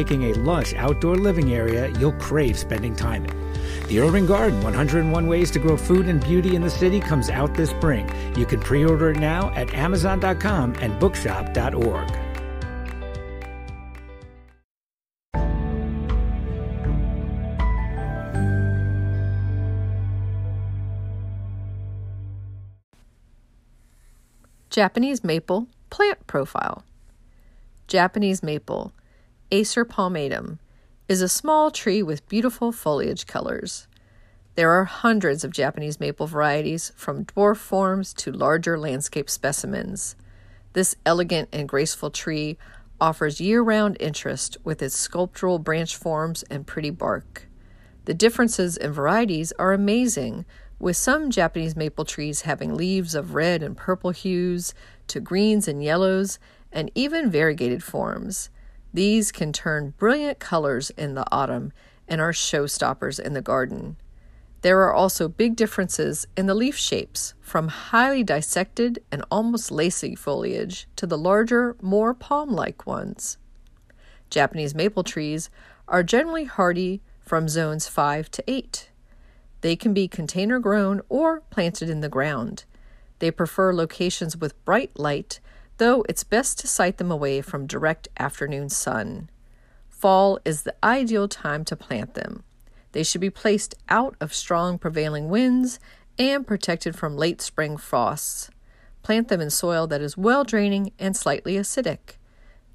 making 0.00 0.30
a 0.30 0.34
lush 0.38 0.72
outdoor 0.76 1.16
living 1.16 1.52
area 1.52 1.92
you'll 1.98 2.12
crave 2.12 2.58
spending 2.58 2.96
time 2.96 3.22
in. 3.26 3.36
The 3.88 4.00
Urban 4.00 4.24
Garden 4.24 4.62
101 4.62 5.26
Ways 5.26 5.50
to 5.50 5.58
Grow 5.58 5.76
Food 5.76 6.08
and 6.08 6.24
Beauty 6.24 6.56
in 6.56 6.62
the 6.62 6.70
City 6.70 7.00
comes 7.00 7.28
out 7.28 7.52
this 7.54 7.68
spring. 7.68 8.08
You 8.34 8.46
can 8.46 8.60
pre 8.60 8.82
order 8.82 9.10
it 9.10 9.18
now 9.18 9.50
at 9.50 9.74
Amazon.com 9.74 10.76
and 10.80 10.98
Bookshop.org. 10.98 12.10
Japanese 24.70 25.22
maple 25.22 25.66
plant 25.90 26.26
profile. 26.26 26.84
Japanese 27.86 28.42
maple 28.42 28.92
Acer 29.52 29.84
palmatum, 29.84 30.58
is 31.08 31.20
a 31.20 31.28
small 31.28 31.72
tree 31.72 32.04
with 32.04 32.28
beautiful 32.28 32.70
foliage 32.70 33.26
colors. 33.26 33.88
There 34.54 34.70
are 34.70 34.84
hundreds 34.84 35.42
of 35.42 35.50
Japanese 35.50 35.98
maple 35.98 36.28
varieties, 36.28 36.92
from 36.94 37.24
dwarf 37.24 37.56
forms 37.56 38.14
to 38.14 38.30
larger 38.30 38.78
landscape 38.78 39.28
specimens. 39.28 40.14
This 40.72 40.94
elegant 41.04 41.48
and 41.52 41.68
graceful 41.68 42.10
tree 42.10 42.58
offers 43.00 43.40
year 43.40 43.60
round 43.60 43.96
interest 43.98 44.56
with 44.62 44.80
its 44.82 44.94
sculptural 44.94 45.58
branch 45.58 45.96
forms 45.96 46.44
and 46.44 46.64
pretty 46.64 46.90
bark. 46.90 47.48
The 48.04 48.14
differences 48.14 48.76
in 48.76 48.92
varieties 48.92 49.52
are 49.58 49.72
amazing, 49.72 50.44
with 50.78 50.96
some 50.96 51.28
Japanese 51.28 51.74
maple 51.74 52.04
trees 52.04 52.42
having 52.42 52.76
leaves 52.76 53.16
of 53.16 53.34
red 53.34 53.64
and 53.64 53.76
purple 53.76 54.12
hues 54.12 54.74
to 55.08 55.18
greens 55.18 55.66
and 55.66 55.82
yellows, 55.82 56.38
and 56.70 56.88
even 56.94 57.32
variegated 57.32 57.82
forms. 57.82 58.48
These 58.92 59.30
can 59.32 59.52
turn 59.52 59.94
brilliant 59.98 60.38
colors 60.38 60.90
in 60.90 61.14
the 61.14 61.26
autumn 61.30 61.72
and 62.08 62.20
are 62.20 62.32
showstoppers 62.32 63.20
in 63.20 63.34
the 63.34 63.42
garden. 63.42 63.96
There 64.62 64.80
are 64.80 64.92
also 64.92 65.28
big 65.28 65.56
differences 65.56 66.26
in 66.36 66.46
the 66.46 66.54
leaf 66.54 66.76
shapes, 66.76 67.34
from 67.40 67.68
highly 67.68 68.22
dissected 68.22 69.02
and 69.10 69.24
almost 69.30 69.70
lacy 69.70 70.14
foliage 70.14 70.86
to 70.96 71.06
the 71.06 71.16
larger, 71.16 71.76
more 71.80 72.12
palm 72.12 72.50
like 72.50 72.86
ones. 72.86 73.38
Japanese 74.28 74.74
maple 74.74 75.02
trees 75.02 75.50
are 75.88 76.02
generally 76.02 76.44
hardy 76.44 77.00
from 77.20 77.48
zones 77.48 77.88
5 77.88 78.30
to 78.32 78.44
8. 78.46 78.90
They 79.62 79.76
can 79.76 79.94
be 79.94 80.08
container 80.08 80.58
grown 80.58 81.00
or 81.08 81.40
planted 81.50 81.88
in 81.88 82.00
the 82.00 82.08
ground. 82.08 82.64
They 83.18 83.30
prefer 83.30 83.72
locations 83.72 84.36
with 84.36 84.62
bright 84.64 84.98
light 84.98 85.40
though 85.80 86.04
it's 86.10 86.24
best 86.24 86.58
to 86.58 86.68
site 86.68 86.98
them 86.98 87.10
away 87.10 87.40
from 87.40 87.66
direct 87.66 88.06
afternoon 88.18 88.68
sun. 88.68 89.30
Fall 89.88 90.38
is 90.44 90.62
the 90.62 90.74
ideal 90.84 91.26
time 91.26 91.64
to 91.64 91.74
plant 91.74 92.12
them. 92.12 92.44
They 92.92 93.02
should 93.02 93.22
be 93.22 93.30
placed 93.30 93.74
out 93.88 94.14
of 94.20 94.34
strong 94.34 94.76
prevailing 94.76 95.30
winds 95.30 95.80
and 96.18 96.46
protected 96.46 96.94
from 96.94 97.16
late 97.16 97.40
spring 97.40 97.78
frosts. 97.78 98.50
Plant 99.02 99.28
them 99.28 99.40
in 99.40 99.48
soil 99.48 99.86
that 99.86 100.02
is 100.02 100.18
well 100.18 100.44
draining 100.44 100.92
and 100.98 101.16
slightly 101.16 101.54
acidic. 101.54 102.18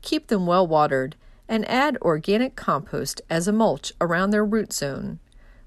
Keep 0.02 0.26
them 0.28 0.48
well 0.48 0.66
watered 0.66 1.16
and 1.48 1.70
add 1.70 2.00
organic 2.02 2.56
compost 2.56 3.22
as 3.30 3.48
a 3.48 3.54
mulch 3.54 3.94
around 4.02 4.32
their 4.32 4.44
root 4.44 4.74
zone, 4.74 5.20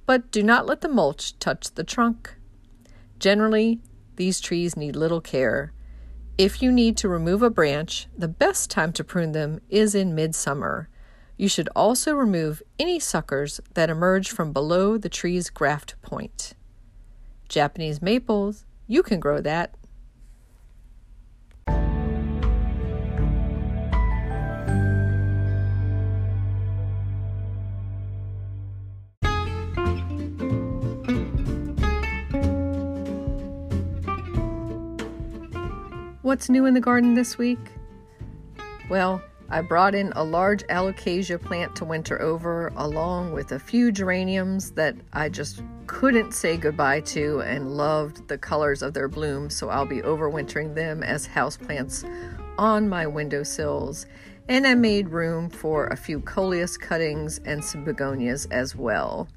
but 0.06 0.32
do 0.32 0.42
not 0.42 0.66
let 0.66 0.80
the 0.80 0.88
mulch 0.88 1.38
touch 1.38 1.72
the 1.76 1.84
trunk. 1.84 2.34
Generally, 3.20 3.78
these 4.16 4.40
trees 4.40 4.76
need 4.76 4.96
little 4.96 5.20
care. 5.20 5.72
If 6.38 6.62
you 6.62 6.70
need 6.70 6.96
to 6.98 7.08
remove 7.08 7.42
a 7.42 7.50
branch, 7.50 8.06
the 8.16 8.28
best 8.28 8.70
time 8.70 8.92
to 8.92 9.02
prune 9.02 9.32
them 9.32 9.60
is 9.68 9.96
in 9.96 10.14
midsummer. 10.14 10.88
You 11.36 11.48
should 11.48 11.68
also 11.74 12.14
remove 12.14 12.62
any 12.78 13.00
suckers 13.00 13.60
that 13.74 13.90
emerge 13.90 14.30
from 14.30 14.52
below 14.52 14.96
the 14.96 15.08
tree's 15.08 15.50
graft 15.50 16.00
point. 16.00 16.54
Japanese 17.48 18.00
maples, 18.00 18.66
you 18.86 19.02
can 19.02 19.18
grow 19.18 19.40
that. 19.40 19.74
What's 36.28 36.50
new 36.50 36.66
in 36.66 36.74
the 36.74 36.80
garden 36.80 37.14
this 37.14 37.38
week? 37.38 37.72
Well, 38.90 39.22
I 39.48 39.62
brought 39.62 39.94
in 39.94 40.12
a 40.12 40.22
large 40.22 40.62
alocasia 40.64 41.40
plant 41.40 41.74
to 41.76 41.86
winter 41.86 42.20
over, 42.20 42.70
along 42.76 43.32
with 43.32 43.52
a 43.52 43.58
few 43.58 43.90
geraniums 43.90 44.72
that 44.72 44.94
I 45.14 45.30
just 45.30 45.62
couldn't 45.86 46.32
say 46.34 46.58
goodbye 46.58 47.00
to 47.16 47.40
and 47.40 47.78
loved 47.78 48.28
the 48.28 48.36
colors 48.36 48.82
of 48.82 48.92
their 48.92 49.08
blooms, 49.08 49.56
so 49.56 49.70
I'll 49.70 49.86
be 49.86 50.02
overwintering 50.02 50.74
them 50.74 51.02
as 51.02 51.26
houseplants 51.26 52.04
on 52.58 52.90
my 52.90 53.06
windowsills. 53.06 54.04
And 54.50 54.66
I 54.66 54.74
made 54.74 55.08
room 55.08 55.48
for 55.48 55.86
a 55.86 55.96
few 55.96 56.20
coleus 56.20 56.76
cuttings 56.76 57.40
and 57.46 57.64
some 57.64 57.84
begonias 57.84 58.44
as 58.50 58.76
well. 58.76 59.28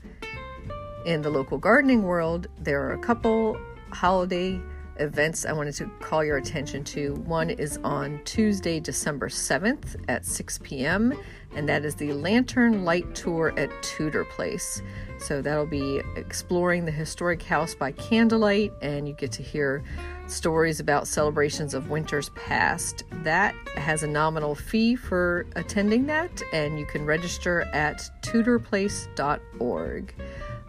In 1.05 1.21
the 1.21 1.29
local 1.29 1.57
gardening 1.57 2.03
world, 2.03 2.47
there 2.59 2.83
are 2.83 2.91
a 2.91 2.99
couple 2.99 3.57
holiday 3.91 4.59
events 4.97 5.45
I 5.45 5.53
wanted 5.53 5.75
to 5.75 5.87
call 6.01 6.23
your 6.23 6.37
attention 6.37 6.83
to. 6.85 7.15
One 7.25 7.49
is 7.49 7.79
on 7.83 8.21
Tuesday, 8.25 8.79
December 8.79 9.29
7th 9.29 10.03
at 10.07 10.25
6 10.25 10.59
p.m., 10.63 11.13
and 11.53 11.67
that 11.67 11.83
is 11.83 11.95
the 11.95 12.13
Lantern 12.13 12.85
Light 12.85 13.13
Tour 13.13 13.53
at 13.57 13.69
Tudor 13.83 14.23
Place. 14.23 14.81
So 15.17 15.41
that'll 15.41 15.65
be 15.65 16.01
exploring 16.15 16.85
the 16.85 16.91
historic 16.91 17.43
house 17.43 17.75
by 17.75 17.91
candlelight, 17.91 18.71
and 18.81 19.07
you 19.07 19.13
get 19.13 19.31
to 19.33 19.43
hear 19.43 19.83
stories 20.27 20.79
about 20.79 21.07
celebrations 21.07 21.73
of 21.73 21.89
winters 21.89 22.29
past. 22.29 23.03
That 23.23 23.53
has 23.75 24.03
a 24.03 24.07
nominal 24.07 24.55
fee 24.55 24.95
for 24.95 25.45
attending 25.55 26.05
that, 26.07 26.41
and 26.53 26.79
you 26.79 26.85
can 26.85 27.05
register 27.05 27.63
at 27.73 28.09
tudorplace.org. 28.21 30.15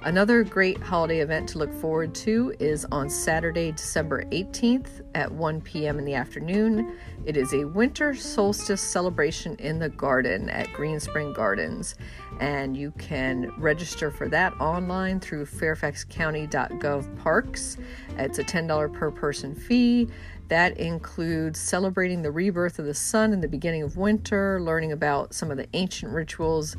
Another 0.05 0.43
great 0.43 0.79
holiday 0.83 1.21
event 1.21 1.49
to 1.51 1.59
look 1.59 1.73
forward 1.73 2.13
to 2.17 2.53
is 2.59 2.85
on 2.91 3.09
Saturday, 3.09 3.71
December 3.71 4.25
18th 4.33 5.01
at 5.15 5.31
1 5.31 5.61
p.m. 5.61 5.97
in 5.97 6.05
the 6.05 6.15
afternoon. 6.15 6.97
It 7.25 7.37
is 7.37 7.55
a 7.55 7.65
winter 7.67 8.13
solstice 8.13 8.81
celebration 8.81 9.55
in 9.61 9.79
the 9.79 9.89
garden 9.89 10.51
at 10.51 10.67
Greenspring 10.69 11.37
Gardens, 11.37 11.95
and 12.41 12.77
you 12.77 12.91
can 12.99 13.53
register 13.57 14.11
for 14.11 14.29
that 14.31 14.53
online 14.61 15.21
through 15.21 15.47
fairfaxcounty.gov 15.47 17.19
parks. 17.19 17.77
It's 18.19 18.41
a 18.41 18.45
$10 18.45 18.93
per 18.93 19.13
person 19.13 19.55
fee. 19.55 20.09
That 20.49 20.77
includes 20.79 21.61
celebrating 21.61 22.23
the 22.23 22.31
rebirth 22.33 22.81
of 22.81 22.87
the 22.87 22.93
sun 22.93 23.33
and 23.33 23.43
the 23.43 23.49
beginning 23.49 23.85
of 23.85 23.97
winter, 23.97 24.61
learning 24.61 24.91
about 24.91 25.33
some 25.33 25.53
of 25.53 25.57
the 25.57 25.69
ancient 25.75 26.13
rituals 26.13 26.77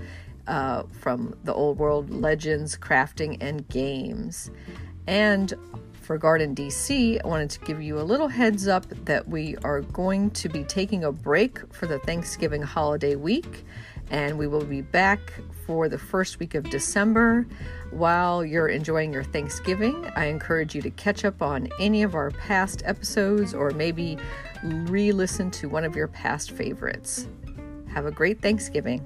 uh, 0.48 0.84
from 0.92 1.36
the 1.44 1.54
old 1.54 1.78
world 1.78 2.10
legends, 2.10 2.78
crafting, 2.78 3.38
and 3.42 3.68
games. 3.70 4.52
And 5.08 5.54
for 6.04 6.18
Garden 6.18 6.54
DC, 6.54 7.20
I 7.24 7.28
wanted 7.28 7.50
to 7.52 7.60
give 7.62 7.82
you 7.82 8.00
a 8.00 8.04
little 8.04 8.28
heads 8.28 8.68
up 8.68 8.86
that 9.06 9.28
we 9.28 9.56
are 9.64 9.82
going 9.82 10.32
to 10.32 10.50
be 10.50 10.64
taking 10.66 11.06
a 11.06 11.12
break 11.12 11.74
for 11.74 11.88
the 11.88 12.00
Thanksgiving 12.00 12.62
holiday 12.62 13.16
week, 13.16 13.66
and 14.12 14.38
we 14.38 14.48
will 14.48 14.66
be 14.66 14.82
back 14.82 15.34
for 15.66 15.88
the 15.88 15.98
first 15.98 16.40
week 16.40 16.56
of 16.56 16.70
December. 16.70 17.48
While 17.92 18.44
you're 18.44 18.68
enjoying 18.68 19.14
your 19.14 19.24
Thanksgiving, 19.24 20.12
I 20.16 20.26
encourage 20.26 20.76
you 20.76 20.82
to 20.82 20.92
catch 20.92 21.24
up 21.24 21.42
on 21.42 21.70
any 21.80 22.04
of 22.04 22.16
our 22.16 22.32
past 22.32 22.84
episodes 22.86 23.54
or 23.54 23.72
maybe 23.72 24.18
re 24.64 25.12
listen 25.14 25.52
to 25.52 25.70
one 25.70 25.86
of 25.86 25.96
your 25.96 26.10
past 26.10 26.52
favorites. 26.52 27.30
Have 27.88 28.06
a 28.06 28.12
great 28.12 28.42
Thanksgiving. 28.42 29.06